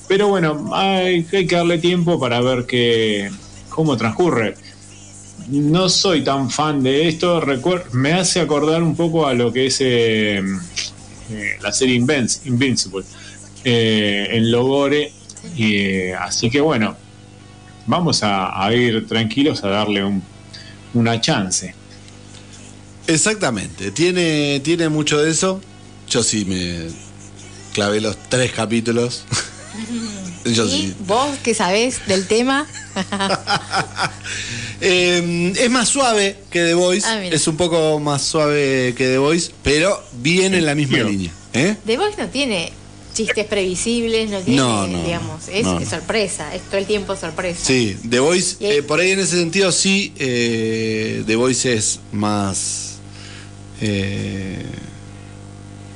Pero 0.06 0.28
bueno 0.28 0.70
hay, 0.74 1.26
hay 1.32 1.46
que 1.46 1.56
darle 1.56 1.78
tiempo 1.78 2.18
para 2.20 2.40
ver 2.40 2.64
que 2.66 3.30
cómo 3.68 3.96
transcurre 3.96 4.54
no 5.50 5.88
soy 5.88 6.22
tan 6.24 6.50
fan 6.50 6.82
de 6.82 7.08
esto. 7.08 7.40
recuer- 7.40 7.90
me 7.92 8.12
hace 8.12 8.40
acordar 8.40 8.82
un 8.82 8.94
poco 8.96 9.26
a 9.26 9.34
lo 9.34 9.52
que 9.52 9.66
es 9.66 9.76
eh, 9.80 10.38
eh, 10.38 11.56
la 11.62 11.72
serie 11.72 11.98
Invinci- 11.98 12.40
Invincible 12.46 13.04
eh, 13.64 14.28
en 14.32 14.50
Logore. 14.50 15.12
Así 16.20 16.50
que 16.50 16.60
bueno, 16.60 16.96
vamos 17.86 18.20
a, 18.22 18.72
ir 18.74 19.06
tranquilos 19.06 19.62
a 19.64 19.68
darle 19.68 20.04
un- 20.04 20.22
una 20.94 21.20
chance. 21.20 21.74
exactamente. 23.06 23.90
Tiene, 23.90 24.60
tiene 24.60 24.88
mucho 24.88 25.18
de 25.18 25.30
eso. 25.30 25.60
Yo 26.10 26.22
sí 26.22 26.44
me 26.44 26.88
clavé 27.72 28.00
los 28.00 28.16
tres 28.28 28.52
capítulos. 28.52 29.24
Yo 30.44 30.66
¿Y 30.66 30.70
sí. 30.70 30.94
vos 31.06 31.36
que 31.42 31.54
sabés 31.54 32.06
del 32.06 32.26
tema? 32.26 32.66
Eh, 34.80 35.52
es 35.58 35.70
más 35.70 35.88
suave 35.88 36.36
que 36.50 36.60
The 36.60 36.74
Voice. 36.74 37.04
Ah, 37.04 37.24
es 37.24 37.48
un 37.48 37.56
poco 37.56 37.98
más 37.98 38.22
suave 38.22 38.94
que 38.96 39.06
The 39.08 39.18
Voice, 39.18 39.50
pero 39.64 40.00
viene 40.22 40.58
en 40.58 40.66
la 40.66 40.76
misma 40.76 40.98
línea. 40.98 41.32
¿eh? 41.52 41.74
The 41.84 41.96
Voice 41.96 42.16
no 42.16 42.28
tiene 42.28 42.72
chistes 43.12 43.44
previsibles, 43.46 44.30
no 44.30 44.38
tiene, 44.40 44.58
No, 44.60 44.86
no, 44.86 45.02
digamos, 45.02 45.48
es 45.48 45.64
no. 45.64 45.84
sorpresa, 45.84 46.54
es 46.54 46.62
todo 46.62 46.76
el 46.76 46.86
tiempo 46.86 47.16
sorpresa. 47.16 47.58
Sí, 47.64 47.96
The 48.08 48.20
Voice, 48.20 48.56
eh, 48.60 48.82
por 48.84 49.00
ahí 49.00 49.10
en 49.10 49.18
ese 49.18 49.36
sentido 49.38 49.72
sí, 49.72 50.12
eh, 50.16 51.24
The 51.26 51.34
Voice 51.34 51.72
es 51.74 51.98
más. 52.12 52.98
eh, 53.80 54.62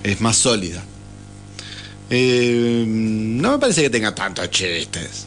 es 0.03 0.21
más 0.21 0.37
sólida. 0.39 0.83
Eh, 2.15 2.85
no 2.87 3.53
me 3.53 3.59
parece 3.59 3.81
que 3.83 3.89
tenga 3.91 4.15
tantos 4.15 4.51
chistes. 4.51 5.25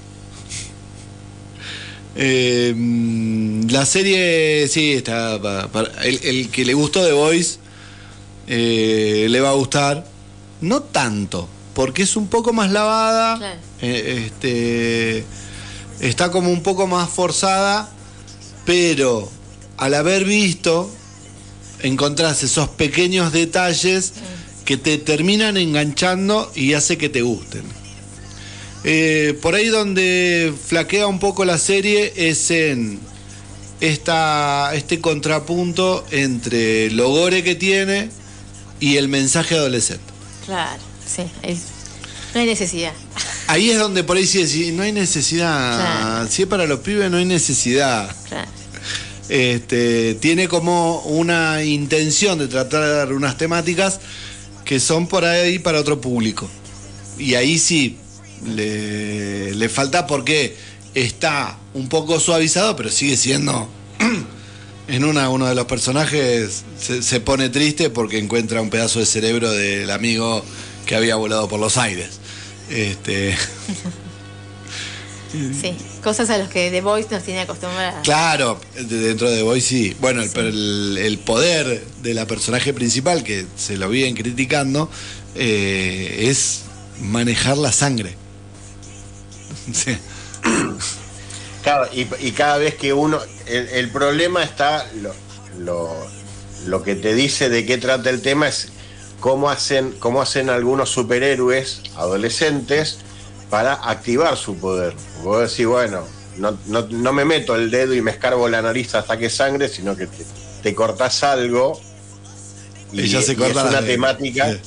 Eh, 2.15 2.73
la 3.69 3.85
serie, 3.85 4.67
sí, 4.67 4.93
está. 4.93 5.41
pa- 5.41 5.67
para- 5.67 6.03
el, 6.05 6.19
el 6.23 6.49
que 6.49 6.63
le 6.63 6.73
gustó 6.73 7.03
The 7.03 7.11
Voice 7.13 7.57
eh, 8.47 9.27
le 9.29 9.41
va 9.41 9.49
a 9.49 9.53
gustar. 9.53 10.05
No 10.61 10.81
tanto, 10.83 11.49
porque 11.73 12.03
es 12.03 12.15
un 12.15 12.27
poco 12.27 12.53
más 12.53 12.71
lavada. 12.71 13.37
Claro. 13.37 13.59
este, 13.81 15.25
está 15.99 16.31
como 16.31 16.51
un 16.51 16.63
poco 16.63 16.87
más 16.87 17.09
forzada, 17.09 17.91
pero 18.65 19.29
al 19.77 19.93
haber 19.95 20.23
visto, 20.23 20.89
encontrás 21.81 22.43
esos 22.43 22.69
pequeños 22.69 23.33
detalles 23.33 24.13
que 24.65 24.77
te 24.77 24.97
terminan 24.97 25.57
enganchando 25.57 26.51
y 26.55 26.73
hace 26.73 26.97
que 26.97 27.07
te 27.09 27.21
gusten. 27.21 27.63
Eh, 28.83 29.37
por 29.41 29.55
ahí 29.55 29.67
donde 29.67 30.53
flaquea 30.67 31.07
un 31.07 31.19
poco 31.19 31.45
la 31.45 31.57
serie 31.57 32.13
es 32.15 32.51
en 32.51 32.99
esta, 33.81 34.71
este 34.75 34.99
contrapunto 35.01 36.05
entre 36.11 36.91
lo 36.91 37.09
gore 37.09 37.43
que 37.43 37.55
tiene 37.55 38.09
y 38.79 38.97
el 38.97 39.07
mensaje 39.07 39.55
adolescente. 39.55 40.03
Claro, 40.45 40.81
sí, 41.05 41.23
es- 41.43 41.59
no 42.33 42.41
hay 42.41 42.47
necesidad. 42.47 42.91
Ahí 43.47 43.69
es 43.69 43.77
donde 43.79 44.03
por 44.03 44.17
ahí 44.17 44.25
sí 44.25 44.43
decís, 44.43 44.73
no 44.73 44.81
hay 44.83 44.91
necesidad. 44.91 45.79
Claro. 45.79 46.27
Si 46.29 46.41
es 46.41 46.47
para 46.47 46.65
los 46.65 46.79
pibes, 46.79 47.09
no 47.11 47.17
hay 47.17 47.25
necesidad. 47.25 48.13
Claro. 48.27 48.49
Este, 49.29 50.15
tiene 50.15 50.47
como 50.47 50.99
una 51.01 51.63
intención 51.63 52.37
de 52.39 52.47
tratar 52.47 53.13
unas 53.13 53.37
temáticas 53.37 53.99
que 54.65 54.79
son 54.79 55.07
por 55.07 55.23
ahí 55.23 55.59
para 55.59 55.79
otro 55.79 56.01
público. 56.01 56.49
Y 57.17 57.35
ahí 57.35 57.57
sí, 57.57 57.97
le, 58.45 59.55
le 59.55 59.69
falta 59.69 60.07
porque 60.07 60.55
está 60.93 61.57
un 61.73 61.87
poco 61.87 62.19
suavizado, 62.19 62.75
pero 62.75 62.89
sigue 62.89 63.15
siendo. 63.15 63.69
En 64.87 65.03
una, 65.03 65.29
uno 65.29 65.47
de 65.47 65.55
los 65.55 65.65
personajes 65.65 66.63
se, 66.79 67.01
se 67.01 67.19
pone 67.19 67.49
triste 67.49 67.89
porque 67.89 68.19
encuentra 68.19 68.61
un 68.61 68.69
pedazo 68.69 68.99
de 68.99 69.07
cerebro 69.07 69.51
del 69.51 69.89
amigo 69.89 70.45
que 70.85 70.95
había 70.95 71.15
volado 71.15 71.47
por 71.47 71.59
los 71.59 71.77
aires. 71.77 72.19
Este, 72.69 73.35
Sí, 75.59 75.75
cosas 76.03 76.29
a 76.29 76.37
las 76.37 76.49
que 76.49 76.69
The 76.71 76.81
Voice 76.81 77.09
nos 77.11 77.23
tiene 77.23 77.41
acostumbradas. 77.41 78.03
claro, 78.03 78.59
de- 78.75 78.83
dentro 78.99 79.29
de 79.29 79.41
Boy 79.43 79.61
sí. 79.61 79.95
Bueno, 79.99 80.21
el, 80.21 80.29
pero 80.29 80.47
el- 80.47 80.97
el 80.99 81.17
poder 81.19 81.83
de 82.01 82.13
la 82.13 82.25
personaje 82.27 82.73
principal, 82.73 83.23
que 83.23 83.45
se 83.57 83.77
lo 83.77 83.89
vienen 83.89 84.15
criticando, 84.15 84.89
eh, 85.35 86.27
es 86.29 86.61
manejar 87.01 87.57
la 87.57 87.71
sangre. 87.71 88.15
Sí. 89.73 89.97
Claro, 91.63 91.87
y, 91.93 92.07
y 92.19 92.31
cada 92.31 92.57
vez 92.57 92.75
que 92.75 92.93
uno. 92.93 93.19
El, 93.47 93.67
el 93.69 93.89
problema 93.89 94.43
está. 94.43 94.85
Lo, 95.01 95.13
lo, 95.59 95.91
lo 96.67 96.83
que 96.83 96.95
te 96.95 97.15
dice 97.15 97.49
de 97.49 97.65
qué 97.65 97.77
trata 97.79 98.09
el 98.11 98.21
tema 98.21 98.47
es 98.47 98.67
cómo 99.19 99.49
hacen, 99.49 99.91
cómo 99.99 100.21
hacen 100.21 100.49
algunos 100.51 100.89
superhéroes 100.89 101.81
adolescentes 101.95 102.99
para 103.56 103.76
activar 103.76 104.36
su 104.36 104.57
poder. 104.57 104.94
Vos 105.23 105.49
decís, 105.49 105.65
bueno, 105.65 106.02
no, 106.36 106.57
no, 106.65 106.82
no 106.90 107.14
me 107.14 107.23
meto 107.23 107.56
el 107.56 107.72
dedo 107.72 107.94
y 107.94 108.02
me 108.02 108.11
escarbo 108.11 108.49
la 108.49 108.61
nariz 108.61 108.94
hasta 108.95 109.18
que 109.18 109.30
sangre, 109.30 109.69
sino 109.69 109.95
que 109.95 110.07
te, 110.07 110.26
te 110.61 110.76
cortás 110.76 111.23
algo. 111.23 111.80
Y, 112.91 112.99
Ella 113.02 113.22
se 113.22 113.32
y 113.32 113.36
corta 113.38 113.49
es 113.52 113.56
las 113.56 113.69
una 113.69 113.82
de- 113.82 113.88
temática. 113.88 114.52
sí. 114.52 114.60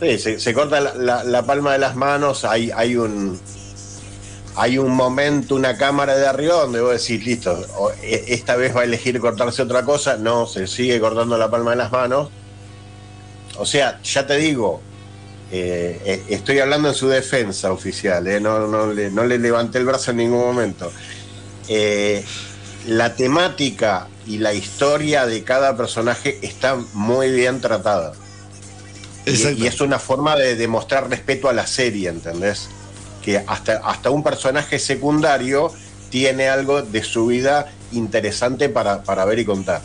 Sí, 0.00 0.18
se, 0.18 0.38
se 0.38 0.52
corta 0.52 0.80
la, 0.80 0.94
la- 0.96 1.24
la 1.24 1.46
palma 1.46 1.72
de 1.72 1.78
las 1.78 1.96
manos, 1.96 2.44
hay, 2.44 2.70
hay 2.74 2.96
un 2.96 3.40
hay 4.56 4.76
un 4.76 4.90
momento, 4.92 5.54
una 5.54 5.78
cámara 5.78 6.14
de 6.16 6.26
arriba 6.26 6.56
donde 6.56 6.80
vos 6.82 6.92
decís, 6.92 7.24
listo, 7.24 7.58
e- 8.02 8.24
esta 8.28 8.54
vez 8.56 8.76
va 8.76 8.82
a 8.82 8.84
elegir 8.84 9.18
cortarse 9.18 9.62
otra 9.62 9.82
cosa, 9.82 10.18
no, 10.18 10.46
se 10.46 10.66
sigue 10.66 11.00
cortando 11.00 11.38
la 11.38 11.50
palma 11.50 11.70
de 11.70 11.76
las 11.78 11.90
manos. 11.90 12.28
O 13.56 13.64
sea, 13.64 13.98
ya 14.02 14.26
te 14.26 14.36
digo, 14.36 14.82
eh, 15.52 16.00
eh, 16.04 16.22
estoy 16.28 16.58
hablando 16.58 16.88
en 16.88 16.94
su 16.94 17.08
defensa 17.08 17.72
oficial, 17.72 18.26
eh, 18.26 18.40
no, 18.40 18.66
no 18.66 18.92
le, 18.92 19.10
no 19.10 19.24
le 19.24 19.38
levanté 19.38 19.78
el 19.78 19.84
brazo 19.84 20.10
en 20.10 20.18
ningún 20.18 20.40
momento. 20.40 20.92
Eh, 21.68 22.24
la 22.86 23.14
temática 23.14 24.08
y 24.26 24.38
la 24.38 24.52
historia 24.52 25.26
de 25.26 25.42
cada 25.42 25.76
personaje 25.76 26.38
está 26.42 26.76
muy 26.92 27.30
bien 27.30 27.60
tratada. 27.60 28.12
Y, 29.26 29.30
Exacto. 29.30 29.62
y 29.62 29.66
es 29.66 29.80
una 29.80 29.98
forma 29.98 30.36
de 30.36 30.56
demostrar 30.56 31.08
respeto 31.08 31.48
a 31.48 31.52
la 31.52 31.66
serie, 31.66 32.08
¿entendés? 32.10 32.68
Que 33.22 33.42
hasta, 33.46 33.78
hasta 33.84 34.10
un 34.10 34.22
personaje 34.22 34.78
secundario 34.78 35.72
tiene 36.10 36.48
algo 36.48 36.82
de 36.82 37.02
su 37.02 37.26
vida 37.26 37.72
interesante 37.92 38.68
para, 38.68 39.02
para 39.02 39.24
ver 39.24 39.38
y 39.38 39.44
contar. 39.44 39.80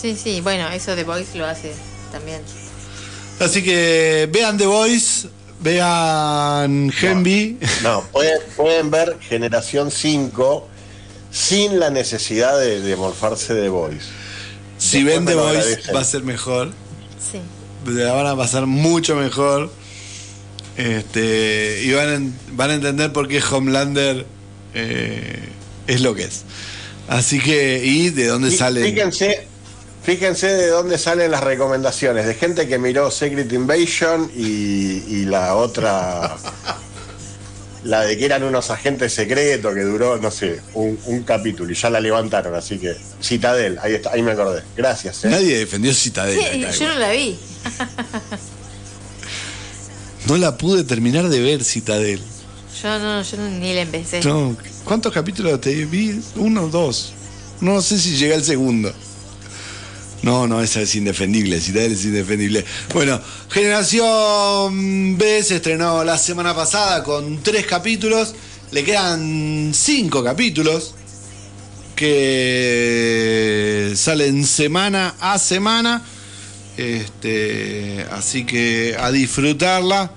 Sí, 0.00 0.16
sí, 0.16 0.40
bueno, 0.40 0.68
eso 0.70 0.94
The 0.94 1.04
Voice 1.04 1.36
lo 1.36 1.46
hace 1.46 1.72
también. 2.12 2.40
Así 3.40 3.62
que 3.62 4.28
vean 4.32 4.56
The 4.58 4.66
Voice, 4.66 5.28
vean 5.60 6.90
Genby. 6.92 7.58
No, 7.82 8.02
pueden, 8.12 8.38
pueden 8.56 8.90
ver 8.90 9.16
Generación 9.20 9.90
5 9.90 10.68
sin 11.32 11.78
la 11.80 11.90
necesidad 11.90 12.58
de, 12.60 12.80
de 12.80 12.96
morfarse 12.96 13.54
de 13.54 13.68
Voice. 13.68 14.06
Si 14.78 15.02
Después 15.02 15.16
ven 15.16 15.26
The 15.26 15.34
Voice 15.34 15.58
agradecen. 15.58 15.94
va 15.96 16.00
a 16.00 16.04
ser 16.04 16.22
mejor. 16.22 16.72
Sí. 17.32 17.40
La 17.90 18.12
van 18.12 18.26
a 18.26 18.36
pasar 18.36 18.66
mucho 18.66 19.14
mejor. 19.16 19.70
Este, 20.76 21.82
y 21.84 21.92
van 21.92 22.08
a, 22.08 22.14
en- 22.14 22.34
van 22.52 22.70
a 22.70 22.74
entender 22.74 23.12
por 23.12 23.28
qué 23.28 23.42
Homelander 23.42 24.26
eh, 24.74 25.48
es 25.86 26.00
lo 26.00 26.14
que 26.14 26.24
es. 26.24 26.42
Así 27.08 27.40
que, 27.40 27.82
y 27.84 28.10
de 28.10 28.26
dónde 28.28 28.50
salen. 28.50 28.84
Fíjense, 28.84 29.46
fíjense 30.02 30.46
de 30.48 30.68
dónde 30.68 30.98
salen 30.98 31.30
las 31.30 31.42
recomendaciones, 31.42 32.26
de 32.26 32.34
gente 32.34 32.66
que 32.68 32.78
miró 32.78 33.10
Secret 33.10 33.52
Invasion 33.52 34.30
y, 34.36 35.04
y 35.08 35.24
la 35.26 35.54
otra, 35.56 36.36
la 37.84 38.02
de 38.02 38.16
que 38.18 38.24
eran 38.24 38.42
unos 38.42 38.70
agentes 38.70 39.12
secretos 39.14 39.74
que 39.74 39.82
duró, 39.82 40.18
no 40.18 40.30
sé, 40.30 40.60
un, 40.74 40.98
un 41.06 41.22
capítulo 41.22 41.70
y 41.72 41.74
ya 41.74 41.90
la 41.90 42.00
levantaron, 42.00 42.54
así 42.54 42.78
que 42.78 42.96
Citadel, 43.22 43.78
ahí 43.82 43.94
está, 43.94 44.12
ahí 44.12 44.22
me 44.22 44.32
acordé. 44.32 44.62
Gracias. 44.76 45.24
¿eh? 45.24 45.28
Nadie 45.28 45.58
defendió 45.58 45.92
Citadel. 45.94 46.38
Sí, 46.38 46.64
acá, 46.64 46.72
yo 46.72 46.88
no 46.88 46.94
la 46.98 47.10
vi. 47.10 47.38
No 50.26 50.36
la 50.36 50.56
pude 50.58 50.84
terminar 50.84 51.28
de 51.28 51.40
ver 51.40 51.64
Citadel. 51.64 52.20
Yo 52.82 52.98
no, 52.98 53.22
yo 53.22 53.36
ni 53.36 53.74
la 53.74 53.82
empecé. 53.82 54.20
No, 54.22 54.56
¿Cuántos 54.84 55.12
capítulos 55.12 55.60
te 55.60 55.84
vi? 55.86 56.20
Uno, 56.36 56.68
dos. 56.68 57.12
No 57.60 57.80
sé 57.82 57.98
si 57.98 58.16
llegué 58.16 58.34
al 58.34 58.44
segundo. 58.44 58.92
No, 60.22 60.46
no, 60.46 60.62
esa 60.62 60.82
es 60.82 60.94
indefendible, 60.96 61.60
Citadel 61.60 61.92
es 61.92 62.04
indefendible. 62.04 62.64
Bueno, 62.92 63.20
Generación 63.48 65.16
B 65.16 65.42
se 65.42 65.56
estrenó 65.56 66.04
la 66.04 66.18
semana 66.18 66.54
pasada 66.54 67.02
con 67.02 67.42
tres 67.42 67.66
capítulos. 67.66 68.34
Le 68.70 68.84
quedan 68.84 69.72
cinco 69.74 70.22
capítulos 70.22 70.94
que 71.96 73.92
salen 73.96 74.44
semana 74.44 75.14
a 75.20 75.38
semana. 75.38 76.02
Este, 76.76 78.06
así 78.10 78.44
que 78.44 78.96
a 78.98 79.10
disfrutarla. 79.10 80.12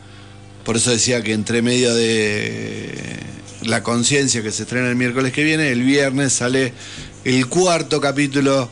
Por 0.65 0.75
eso 0.77 0.91
decía 0.91 1.23
que 1.23 1.33
entre 1.33 1.61
medio 1.61 1.93
de 1.95 3.19
la 3.63 3.83
conciencia 3.83 4.43
que 4.43 4.51
se 4.51 4.63
estrena 4.63 4.89
el 4.89 4.95
miércoles 4.95 5.31
que 5.31 5.43
viene, 5.43 5.71
el 5.71 5.81
viernes 5.81 6.33
sale 6.33 6.73
el 7.23 7.47
cuarto 7.47 8.01
capítulo 8.01 8.69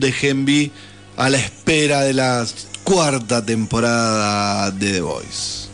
de 0.00 0.12
Genvi 0.12 0.72
a 1.16 1.28
la 1.28 1.38
espera 1.38 2.00
de 2.02 2.12
la 2.14 2.46
cuarta 2.84 3.44
temporada 3.44 4.70
de 4.70 4.92
The 4.92 5.00
Voice. 5.00 5.68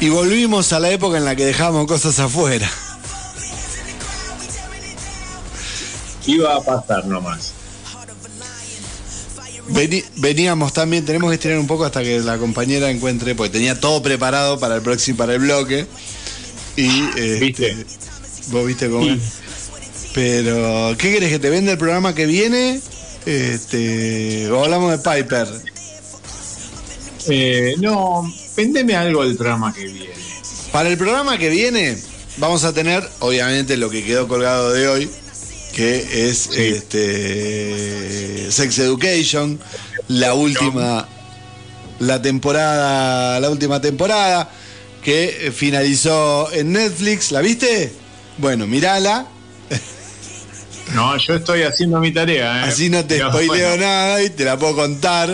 Y 0.00 0.08
volvimos 0.08 0.72
a 0.72 0.80
la 0.80 0.90
época 0.90 1.18
en 1.18 1.24
la 1.24 1.36
que 1.36 1.44
dejábamos 1.44 1.86
cosas 1.86 2.18
afuera. 2.18 2.68
Iba 6.26 6.56
a 6.56 6.60
pasar 6.60 7.06
nomás. 7.06 7.52
Veni- 9.68 10.04
veníamos 10.16 10.72
también, 10.72 11.04
tenemos 11.04 11.30
que 11.30 11.34
estirar 11.34 11.58
un 11.58 11.66
poco 11.66 11.84
hasta 11.84 12.02
que 12.02 12.18
la 12.20 12.38
compañera 12.38 12.90
encuentre, 12.90 13.34
porque 13.34 13.50
tenía 13.50 13.78
todo 13.78 14.02
preparado 14.02 14.58
para 14.58 14.74
el 14.76 14.82
próximo, 14.82 15.18
para 15.18 15.34
el 15.34 15.40
bloque. 15.40 15.86
Y 16.80 17.04
este, 17.16 17.40
¿Viste? 17.40 17.86
vos 18.48 18.66
viste 18.66 18.88
cómo 18.88 19.04
Sí. 19.04 19.10
es. 19.10 20.10
Pero, 20.14 20.94
¿qué 20.98 21.12
querés 21.12 21.30
que 21.30 21.38
te 21.38 21.50
venda 21.50 21.72
el 21.72 21.78
programa 21.78 22.14
que 22.14 22.26
viene? 22.26 22.80
Este, 23.26 24.46
hablamos 24.46 24.90
de 24.90 24.98
Piper. 24.98 25.46
Eh, 27.28 27.74
no, 27.78 28.22
vendeme 28.56 28.96
algo 28.96 29.24
del 29.24 29.36
programa 29.36 29.72
que 29.72 29.84
viene. 29.86 30.10
Para 30.72 30.88
el 30.88 30.96
programa 30.96 31.38
que 31.38 31.48
viene, 31.50 31.96
vamos 32.38 32.64
a 32.64 32.72
tener, 32.72 33.06
obviamente, 33.20 33.76
lo 33.76 33.90
que 33.90 34.02
quedó 34.04 34.26
colgado 34.26 34.72
de 34.72 34.88
hoy, 34.88 35.10
que 35.74 36.28
es 36.28 36.48
Sí. 36.50 36.62
este 36.62 38.50
Sex 38.50 38.78
Education, 38.78 39.60
la 40.08 40.34
última, 40.34 41.06
la 42.00 42.22
temporada, 42.22 43.38
la 43.38 43.50
última 43.50 43.80
temporada, 43.80 44.50
que 45.02 45.46
eh, 45.46 45.50
finalizó 45.52 46.50
en 46.52 46.72
Netflix. 46.72 47.32
¿La 47.32 47.40
viste? 47.40 47.92
Bueno, 48.38 48.66
mirala, 48.66 49.26
No, 50.94 51.16
yo 51.16 51.34
estoy 51.34 51.62
haciendo 51.62 52.00
mi 52.00 52.12
tarea. 52.12 52.60
¿eh? 52.64 52.68
así 52.68 52.88
no 52.88 53.04
te 53.04 53.16
Pero, 53.16 53.30
spoileo 53.30 53.68
bueno, 53.70 53.84
nada 53.84 54.22
y 54.22 54.30
te 54.30 54.44
la 54.44 54.58
puedo 54.58 54.74
contar. 54.74 55.30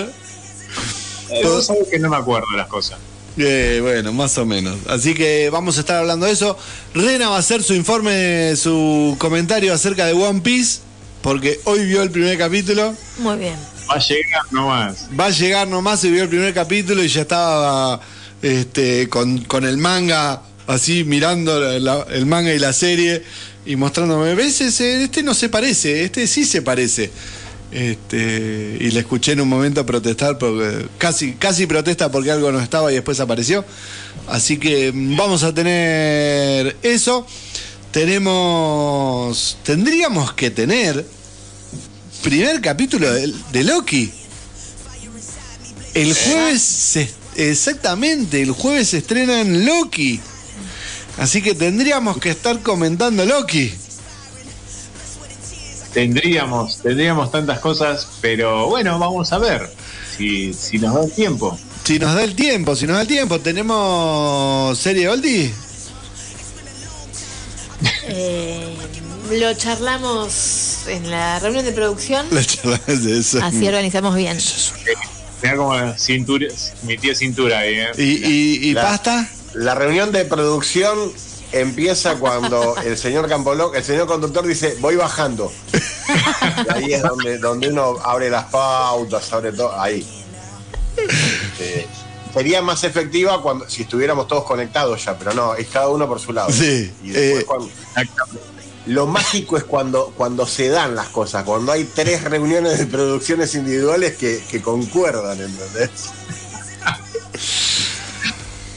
eh, 1.30 1.40
vos 1.44 1.66
sabés 1.66 1.88
que 1.90 1.98
no 1.98 2.10
me 2.10 2.16
acuerdo 2.16 2.46
de 2.52 2.58
las 2.58 2.68
cosas. 2.68 2.98
Eh, 3.38 3.78
bueno, 3.82 4.12
más 4.12 4.36
o 4.38 4.44
menos. 4.46 4.76
Así 4.88 5.14
que 5.14 5.48
vamos 5.50 5.76
a 5.78 5.80
estar 5.80 5.96
hablando 5.96 6.26
de 6.26 6.32
eso. 6.32 6.58
Rena 6.94 7.28
va 7.30 7.36
a 7.36 7.40
hacer 7.40 7.62
su 7.62 7.74
informe, 7.74 8.54
su 8.56 9.14
comentario 9.18 9.72
acerca 9.72 10.04
de 10.06 10.12
One 10.12 10.40
Piece, 10.40 10.80
porque 11.22 11.60
hoy 11.64 11.84
vio 11.86 12.02
el 12.02 12.10
primer 12.10 12.36
capítulo. 12.38 12.94
Muy 13.18 13.36
bien. 13.38 13.56
Va 13.90 13.94
a 13.94 13.98
llegar 13.98 14.42
nomás. 14.50 15.06
Va 15.18 15.26
a 15.26 15.30
llegar 15.30 15.68
nomás 15.68 16.02
y 16.04 16.10
vio 16.10 16.22
el 16.24 16.28
primer 16.28 16.52
capítulo 16.52 17.02
y 17.02 17.08
ya 17.08 17.22
estaba 17.22 18.00
este, 18.42 19.08
con, 19.08 19.38
con 19.44 19.64
el 19.64 19.76
manga, 19.78 20.42
así 20.66 21.04
mirando 21.04 21.70
el 21.70 22.26
manga 22.26 22.52
y 22.52 22.58
la 22.58 22.72
serie 22.72 23.22
y 23.64 23.76
mostrándome, 23.76 24.34
¿ves? 24.34 24.60
Ese- 24.60 25.02
este 25.04 25.22
no 25.22 25.34
se 25.34 25.48
parece, 25.48 26.04
este 26.04 26.26
sí 26.26 26.44
se 26.44 26.62
parece. 26.62 27.10
Este, 27.72 28.78
y 28.80 28.90
le 28.92 29.00
escuché 29.00 29.32
en 29.32 29.40
un 29.40 29.48
momento 29.48 29.84
protestar, 29.84 30.38
casi, 30.98 31.32
casi 31.32 31.66
protesta 31.66 32.10
porque 32.12 32.30
algo 32.30 32.52
no 32.52 32.60
estaba 32.60 32.92
y 32.92 32.94
después 32.94 33.18
apareció. 33.20 33.64
Así 34.28 34.56
que 34.58 34.92
vamos 34.94 35.42
a 35.42 35.52
tener 35.52 36.76
eso. 36.82 37.26
Tenemos, 37.90 39.58
tendríamos 39.62 40.32
que 40.34 40.50
tener, 40.50 41.04
primer 42.22 42.60
capítulo 42.60 43.12
de, 43.12 43.64
Loki. 43.64 44.10
El 45.94 46.14
jueves, 46.14 46.62
se- 46.62 47.10
exactamente, 47.36 48.42
el 48.42 48.50
jueves 48.52 48.88
se 48.90 48.98
estrena 48.98 49.40
en 49.40 49.64
Loki. 49.66 50.20
Así 51.18 51.40
que 51.42 51.54
tendríamos 51.54 52.18
que 52.18 52.30
estar 52.30 52.60
comentando 52.60 53.24
Loki. 53.24 53.72
Tendríamos, 55.92 56.78
tendríamos 56.82 57.30
tantas 57.30 57.58
cosas, 57.60 58.06
pero 58.20 58.68
bueno, 58.68 58.98
vamos 58.98 59.32
a 59.32 59.38
ver 59.38 59.70
si, 60.16 60.52
si 60.52 60.78
nos 60.78 60.94
da 60.94 61.04
el 61.04 61.12
tiempo. 61.12 61.58
Si 61.84 61.98
nos 61.98 62.14
da 62.14 62.22
el 62.22 62.34
tiempo, 62.34 62.76
si 62.76 62.86
nos 62.86 62.96
da 62.96 63.02
el 63.02 63.08
tiempo, 63.08 63.40
tenemos 63.40 64.78
serie 64.78 65.08
Oldie. 65.08 65.54
Eh, 68.08 68.76
lo 69.32 69.54
charlamos 69.54 70.86
en 70.86 71.10
la 71.10 71.38
reunión 71.40 71.64
de 71.64 71.72
producción, 71.72 72.26
La 72.30 72.44
charla 72.44 72.80
es 72.86 73.04
de 73.04 73.18
eso. 73.18 73.38
así 73.42 73.66
organizamos 73.66 74.14
bien. 74.14 74.38
Mira 75.42 75.56
como 75.56 75.98
cintura, 75.98 76.46
mi 76.82 76.96
tía 76.96 77.14
cintura 77.14 77.58
ahí, 77.60 77.74
¿eh? 77.78 77.88
¿Y, 77.98 78.02
y, 78.02 78.68
y 78.70 78.72
La- 78.72 78.82
pasta? 78.82 79.28
La 79.54 79.74
reunión 79.74 80.12
de 80.12 80.24
producción 80.24 80.98
empieza 81.52 82.16
cuando 82.16 82.76
el 82.78 82.96
señor 82.98 83.28
Campolón, 83.28 83.74
el 83.74 83.84
señor 83.84 84.06
conductor 84.06 84.46
dice, 84.46 84.76
voy 84.80 84.96
bajando. 84.96 85.50
Y 85.72 86.70
ahí 86.72 86.92
es 86.92 87.02
donde, 87.02 87.38
donde 87.38 87.68
uno 87.68 87.96
abre 88.04 88.28
las 88.30 88.46
pautas, 88.46 89.32
abre 89.32 89.52
todo, 89.52 89.78
ahí. 89.80 90.06
Este, 90.96 91.86
sería 92.34 92.60
más 92.62 92.84
efectiva 92.84 93.40
cuando 93.42 93.68
si 93.68 93.82
estuviéramos 93.82 94.28
todos 94.28 94.44
conectados 94.44 95.02
ya, 95.04 95.16
pero 95.18 95.32
no, 95.34 95.54
es 95.54 95.68
cada 95.68 95.88
uno 95.88 96.06
por 96.06 96.20
su 96.20 96.32
lado. 96.32 96.50
Sí, 96.50 96.92
Y 97.02 97.10
después 97.10 97.42
eh, 97.42 97.46
cuando- 97.46 97.70
lo 98.86 99.06
mágico 99.06 99.56
es 99.56 99.64
cuando, 99.64 100.12
cuando 100.16 100.46
se 100.46 100.68
dan 100.68 100.94
las 100.94 101.08
cosas, 101.08 101.44
cuando 101.44 101.72
hay 101.72 101.84
tres 101.84 102.22
reuniones 102.24 102.78
de 102.78 102.86
producciones 102.86 103.54
individuales 103.54 104.16
que, 104.16 104.42
que 104.50 104.62
concuerdan, 104.62 105.40
¿entendés? 105.40 105.90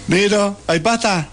Negro, 0.07 0.57
¿hay 0.67 0.79
pasta? 0.79 1.29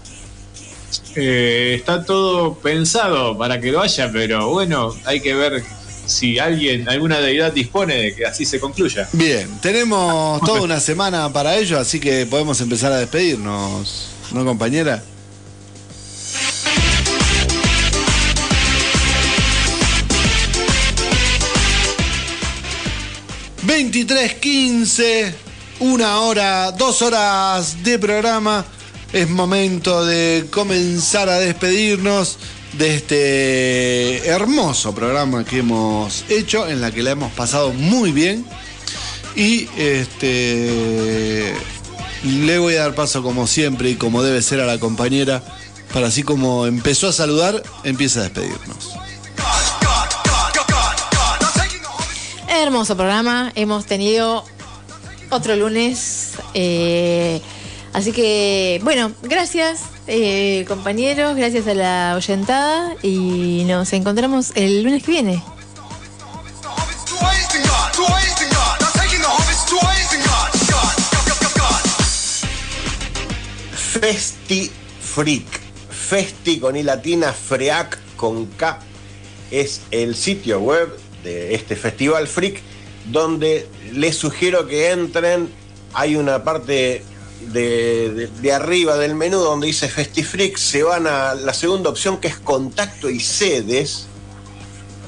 Eh, 1.15 1.75
está 1.79 2.05
todo 2.05 2.53
pensado 2.55 3.35
para 3.37 3.59
que 3.59 3.71
lo 3.71 3.81
haya, 3.81 4.11
pero 4.11 4.49
bueno, 4.49 4.93
hay 5.05 5.19
que 5.19 5.33
ver 5.33 5.63
si 6.05 6.37
alguien, 6.37 6.87
alguna 6.87 7.19
deidad 7.19 7.51
dispone 7.51 7.95
de 7.95 8.15
que 8.15 8.25
así 8.25 8.45
se 8.45 8.59
concluya. 8.59 9.09
Bien, 9.13 9.49
tenemos 9.61 10.39
toda 10.41 10.61
una 10.61 10.79
semana 10.79 11.33
para 11.33 11.57
ello, 11.57 11.79
así 11.79 11.99
que 11.99 12.27
podemos 12.27 12.61
empezar 12.61 12.91
a 12.91 12.97
despedirnos, 12.97 14.09
¿no, 14.31 14.45
compañera? 14.45 15.03
...23.15... 23.67 25.33
...una 25.79 26.21
hora... 26.21 26.71
...dos 26.71 27.01
horas 27.01 27.83
de 27.83 27.99
programa... 27.99 28.65
...es 29.11 29.29
momento 29.29 30.05
de 30.05 30.47
comenzar 30.49 31.27
a 31.29 31.37
despedirnos... 31.37 32.37
...de 32.77 32.95
este 32.95 34.27
hermoso 34.27 34.95
programa 34.95 35.43
que 35.43 35.59
hemos 35.59 36.23
hecho... 36.29 36.67
...en 36.67 36.79
la 36.79 36.91
que 36.91 37.03
la 37.03 37.11
hemos 37.11 37.31
pasado 37.33 37.73
muy 37.73 38.11
bien... 38.11 38.45
Y 39.35 39.67
este 39.77 41.53
le 42.23 42.57
voy 42.57 42.73
a 42.73 42.81
dar 42.81 42.95
paso 42.95 43.21
como 43.21 43.45
siempre 43.45 43.91
y 43.91 43.95
como 43.95 44.23
debe 44.23 44.41
ser 44.41 44.59
a 44.59 44.65
la 44.65 44.79
compañera 44.79 45.43
para 45.93 46.07
así 46.07 46.23
como 46.23 46.65
empezó 46.65 47.07
a 47.07 47.13
saludar, 47.13 47.61
empieza 47.83 48.19
a 48.19 48.23
despedirnos. 48.23 48.93
Hermoso 52.63 52.97
programa, 52.97 53.51
hemos 53.53 53.85
tenido 53.85 54.43
otro 55.29 55.55
lunes. 55.55 56.33
eh, 56.55 57.39
así 57.93 58.11
que, 58.11 58.81
bueno, 58.83 59.11
gracias 59.21 59.81
eh, 60.07 60.65
compañeros, 60.67 61.35
gracias 61.35 61.67
a 61.67 61.75
la 61.75 62.13
oyentada 62.17 62.95
y 63.03 63.63
nos 63.67 63.93
encontramos 63.93 64.53
el 64.55 64.83
lunes 64.83 65.03
que 65.03 65.11
viene. 65.11 65.43
Festi 74.01 74.71
Freak. 75.01 75.59
Festi 75.89 76.59
con 76.59 76.75
i 76.75 76.83
latina, 76.83 77.31
Freak 77.33 77.99
con 78.15 78.47
K. 78.47 78.79
Es 79.51 79.81
el 79.91 80.15
sitio 80.15 80.59
web 80.59 81.06
de 81.23 81.55
este 81.55 81.75
festival 81.75 82.27
freak 82.27 82.61
donde 83.11 83.67
les 83.93 84.15
sugiero 84.17 84.67
que 84.67 84.91
entren. 84.91 85.49
Hay 85.93 86.15
una 86.15 86.43
parte 86.43 87.03
de, 87.53 88.29
de- 88.41 88.51
arriba 88.53 88.97
del 88.97 89.15
menú 89.15 89.37
donde 89.39 89.67
dice 89.67 89.87
FestiFreak. 89.87 90.57
Se 90.57 90.83
van 90.83 91.07
a 91.07 91.33
la 91.35 91.53
segunda 91.53 91.89
opción 91.89 92.17
que 92.17 92.27
es 92.27 92.37
contacto 92.37 93.09
y 93.09 93.19
sedes 93.19 94.07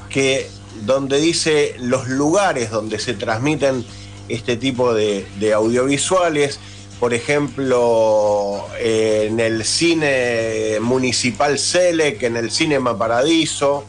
que 0.08 0.48
donde 0.84 1.20
dice 1.20 1.74
los 1.78 2.08
lugares 2.08 2.70
donde 2.70 2.98
se 2.98 3.14
transmiten 3.14 3.84
este 4.28 4.56
tipo 4.56 4.94
de, 4.94 5.26
audiovisuales, 5.54 6.58
por 6.98 7.12
ejemplo, 7.14 8.66
en 8.78 9.40
el 9.40 9.64
cine 9.64 10.78
municipal 10.80 11.58
Selec, 11.58 12.22
en 12.22 12.36
el 12.36 12.50
Cinema 12.50 12.96
Paradiso, 12.96 13.84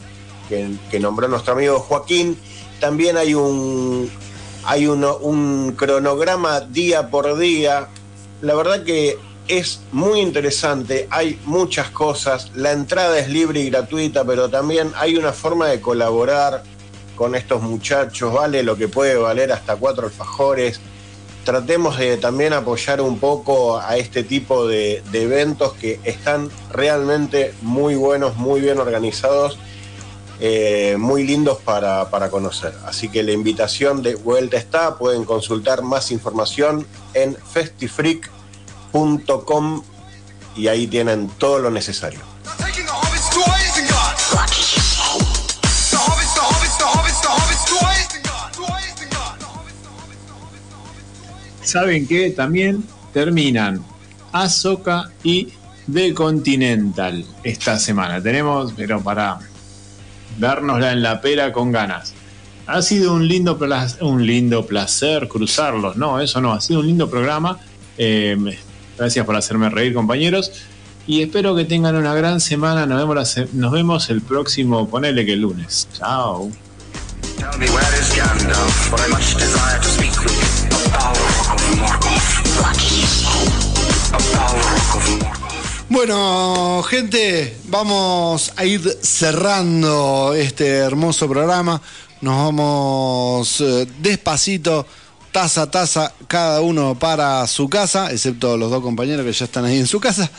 que, 0.90 1.00
nombró 1.00 1.28
nuestro 1.28 1.54
amigo 1.54 1.78
Joaquín, 1.78 2.38
también 2.80 3.16
hay 3.16 3.34
un, 3.34 4.10
hay 4.64 4.86
un 4.86 5.74
cronograma 5.76 6.60
día 6.60 7.08
por 7.08 7.38
día. 7.38 7.88
La 8.40 8.54
verdad 8.54 8.82
que 8.84 9.18
es 9.48 9.80
muy 9.92 10.20
interesante, 10.20 11.08
hay 11.10 11.40
muchas 11.44 11.90
cosas, 11.90 12.50
la 12.54 12.72
entrada 12.72 13.18
es 13.18 13.28
libre 13.28 13.60
y 13.60 13.70
gratuita, 13.70 14.24
pero 14.24 14.48
también 14.48 14.92
hay 14.96 15.16
una 15.16 15.32
forma 15.32 15.68
de 15.68 15.80
colaborar 15.80 16.62
con 17.16 17.34
estos 17.34 17.62
muchachos, 17.62 18.32
vale 18.32 18.62
lo 18.62 18.76
que 18.76 18.88
puede 18.88 19.16
valer 19.16 19.52
hasta 19.52 19.76
cuatro 19.76 20.06
alfajores. 20.06 20.80
Tratemos 21.44 21.98
de 21.98 22.18
también 22.18 22.52
apoyar 22.52 23.00
un 23.00 23.18
poco 23.18 23.78
a 23.78 23.96
este 23.96 24.22
tipo 24.22 24.66
de 24.66 25.02
eventos 25.12 25.72
que 25.74 25.98
están 26.04 26.48
realmente 26.70 27.52
muy 27.62 27.96
buenos, 27.96 28.36
muy 28.36 28.60
bien 28.60 28.78
organizados, 28.78 29.58
eh, 30.44 30.96
muy 30.98 31.22
lindos 31.22 31.58
para, 31.58 32.10
para 32.10 32.28
conocer. 32.28 32.74
Así 32.84 33.08
que 33.08 33.22
la 33.22 33.30
invitación 33.30 34.02
de 34.02 34.16
vuelta 34.16 34.56
está, 34.56 34.98
pueden 34.98 35.24
consultar 35.24 35.82
más 35.82 36.10
información 36.10 36.84
en 37.14 37.36
festifreak.com 37.36 39.84
y 40.56 40.66
ahí 40.66 40.88
tienen 40.88 41.28
todo 41.38 41.60
lo 41.60 41.70
necesario. 41.70 42.18
¿Saben 51.62 52.08
qué? 52.08 52.30
También 52.30 52.82
terminan 53.12 53.84
Azoka 54.32 55.12
y 55.22 55.52
The 55.92 56.12
Continental 56.14 57.24
esta 57.44 57.78
semana. 57.78 58.20
Tenemos, 58.20 58.72
pero 58.76 59.00
para 59.00 59.38
dárnosla 60.38 60.92
en 60.92 61.02
la 61.02 61.20
pera 61.20 61.52
con 61.52 61.72
ganas. 61.72 62.12
Ha 62.66 62.80
sido 62.82 63.12
un 63.14 63.26
lindo, 63.26 63.58
pla- 63.58 63.88
un 64.00 64.24
lindo 64.26 64.64
placer 64.66 65.28
cruzarlos, 65.28 65.96
no, 65.96 66.20
eso 66.20 66.40
no, 66.40 66.52
ha 66.52 66.60
sido 66.60 66.80
un 66.80 66.86
lindo 66.86 67.10
programa. 67.10 67.58
Eh, 67.98 68.36
gracias 68.96 69.26
por 69.26 69.36
hacerme 69.36 69.68
reír, 69.68 69.92
compañeros. 69.94 70.52
Y 71.06 71.22
espero 71.22 71.56
que 71.56 71.64
tengan 71.64 71.96
una 71.96 72.14
gran 72.14 72.40
semana. 72.40 72.86
Nos 72.86 72.98
vemos, 72.98 73.36
nos 73.54 73.72
vemos 73.72 74.08
el 74.10 74.22
próximo, 74.22 74.88
ponele 74.88 75.26
que 75.26 75.32
el 75.32 75.40
lunes. 75.40 75.88
Chao. 75.98 76.50
A 84.12 84.18
Balrog 84.36 84.96
of. 84.96 85.41
Bueno, 85.88 86.82
gente, 86.84 87.56
vamos 87.64 88.52
a 88.56 88.64
ir 88.64 88.80
cerrando 89.02 90.32
este 90.34 90.68
hermoso 90.68 91.28
programa. 91.28 91.82
Nos 92.20 92.36
vamos 92.36 93.60
eh, 93.60 93.86
despacito, 93.98 94.86
taza 95.32 95.62
a 95.62 95.70
taza, 95.70 96.14
cada 96.28 96.60
uno 96.60 96.98
para 96.98 97.46
su 97.46 97.68
casa, 97.68 98.10
excepto 98.10 98.56
los 98.56 98.70
dos 98.70 98.82
compañeros 98.82 99.26
que 99.26 99.32
ya 99.32 99.44
están 99.44 99.64
ahí 99.64 99.78
en 99.78 99.86
su 99.86 100.00
casa. 100.00 100.30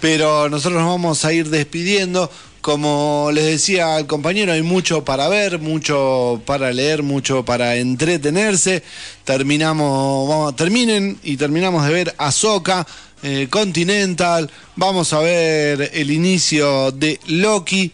Pero 0.00 0.48
nosotros 0.48 0.80
nos 0.80 0.90
vamos 0.90 1.24
a 1.24 1.32
ir 1.32 1.50
despidiendo. 1.50 2.30
Como 2.60 3.28
les 3.30 3.44
decía 3.44 3.96
al 3.96 4.06
compañero, 4.06 4.52
hay 4.52 4.62
mucho 4.62 5.04
para 5.04 5.28
ver, 5.28 5.58
mucho 5.58 6.40
para 6.46 6.72
leer, 6.72 7.02
mucho 7.02 7.44
para 7.44 7.76
entretenerse. 7.76 8.82
Terminamos, 9.24 10.28
vamos, 10.28 10.56
terminen 10.56 11.18
y 11.22 11.36
terminamos 11.36 11.86
de 11.86 11.92
ver 11.92 12.14
Ahsoka, 12.16 12.86
eh, 13.24 13.48
Continental. 13.48 14.50
Vamos 14.76 15.14
a 15.14 15.18
ver 15.20 15.90
el 15.94 16.10
inicio 16.10 16.92
de 16.92 17.18
Loki. 17.26 17.90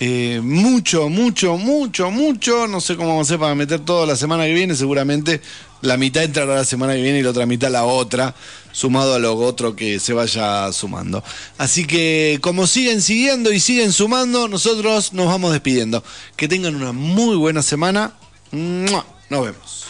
Eh, 0.00 0.40
mucho, 0.42 1.08
mucho, 1.08 1.56
mucho, 1.56 2.10
mucho. 2.10 2.66
No 2.66 2.80
sé 2.80 2.96
cómo 2.96 3.10
vamos 3.10 3.28
a 3.28 3.30
hacer 3.30 3.38
para 3.38 3.54
meter 3.54 3.80
todo 3.80 4.04
la 4.06 4.16
semana 4.16 4.44
que 4.44 4.52
viene. 4.52 4.74
Seguramente 4.74 5.40
la 5.82 5.96
mitad 5.96 6.24
entrará 6.24 6.56
la 6.56 6.64
semana 6.64 6.94
que 6.94 7.02
viene 7.02 7.20
y 7.20 7.22
la 7.22 7.30
otra 7.30 7.46
mitad 7.46 7.70
la 7.70 7.84
otra, 7.84 8.34
sumado 8.72 9.14
a 9.14 9.20
lo 9.20 9.36
otro 9.36 9.76
que 9.76 10.00
se 10.00 10.12
vaya 10.12 10.72
sumando. 10.72 11.22
Así 11.58 11.86
que 11.86 12.40
como 12.42 12.66
siguen 12.66 13.02
siguiendo 13.02 13.52
y 13.52 13.60
siguen 13.60 13.92
sumando, 13.92 14.48
nosotros 14.48 15.12
nos 15.12 15.26
vamos 15.26 15.52
despidiendo. 15.52 16.02
Que 16.34 16.48
tengan 16.48 16.74
una 16.74 16.90
muy 16.90 17.36
buena 17.36 17.62
semana. 17.62 18.14
Nos 18.50 19.04
vemos. 19.30 19.86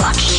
Come 0.00 0.38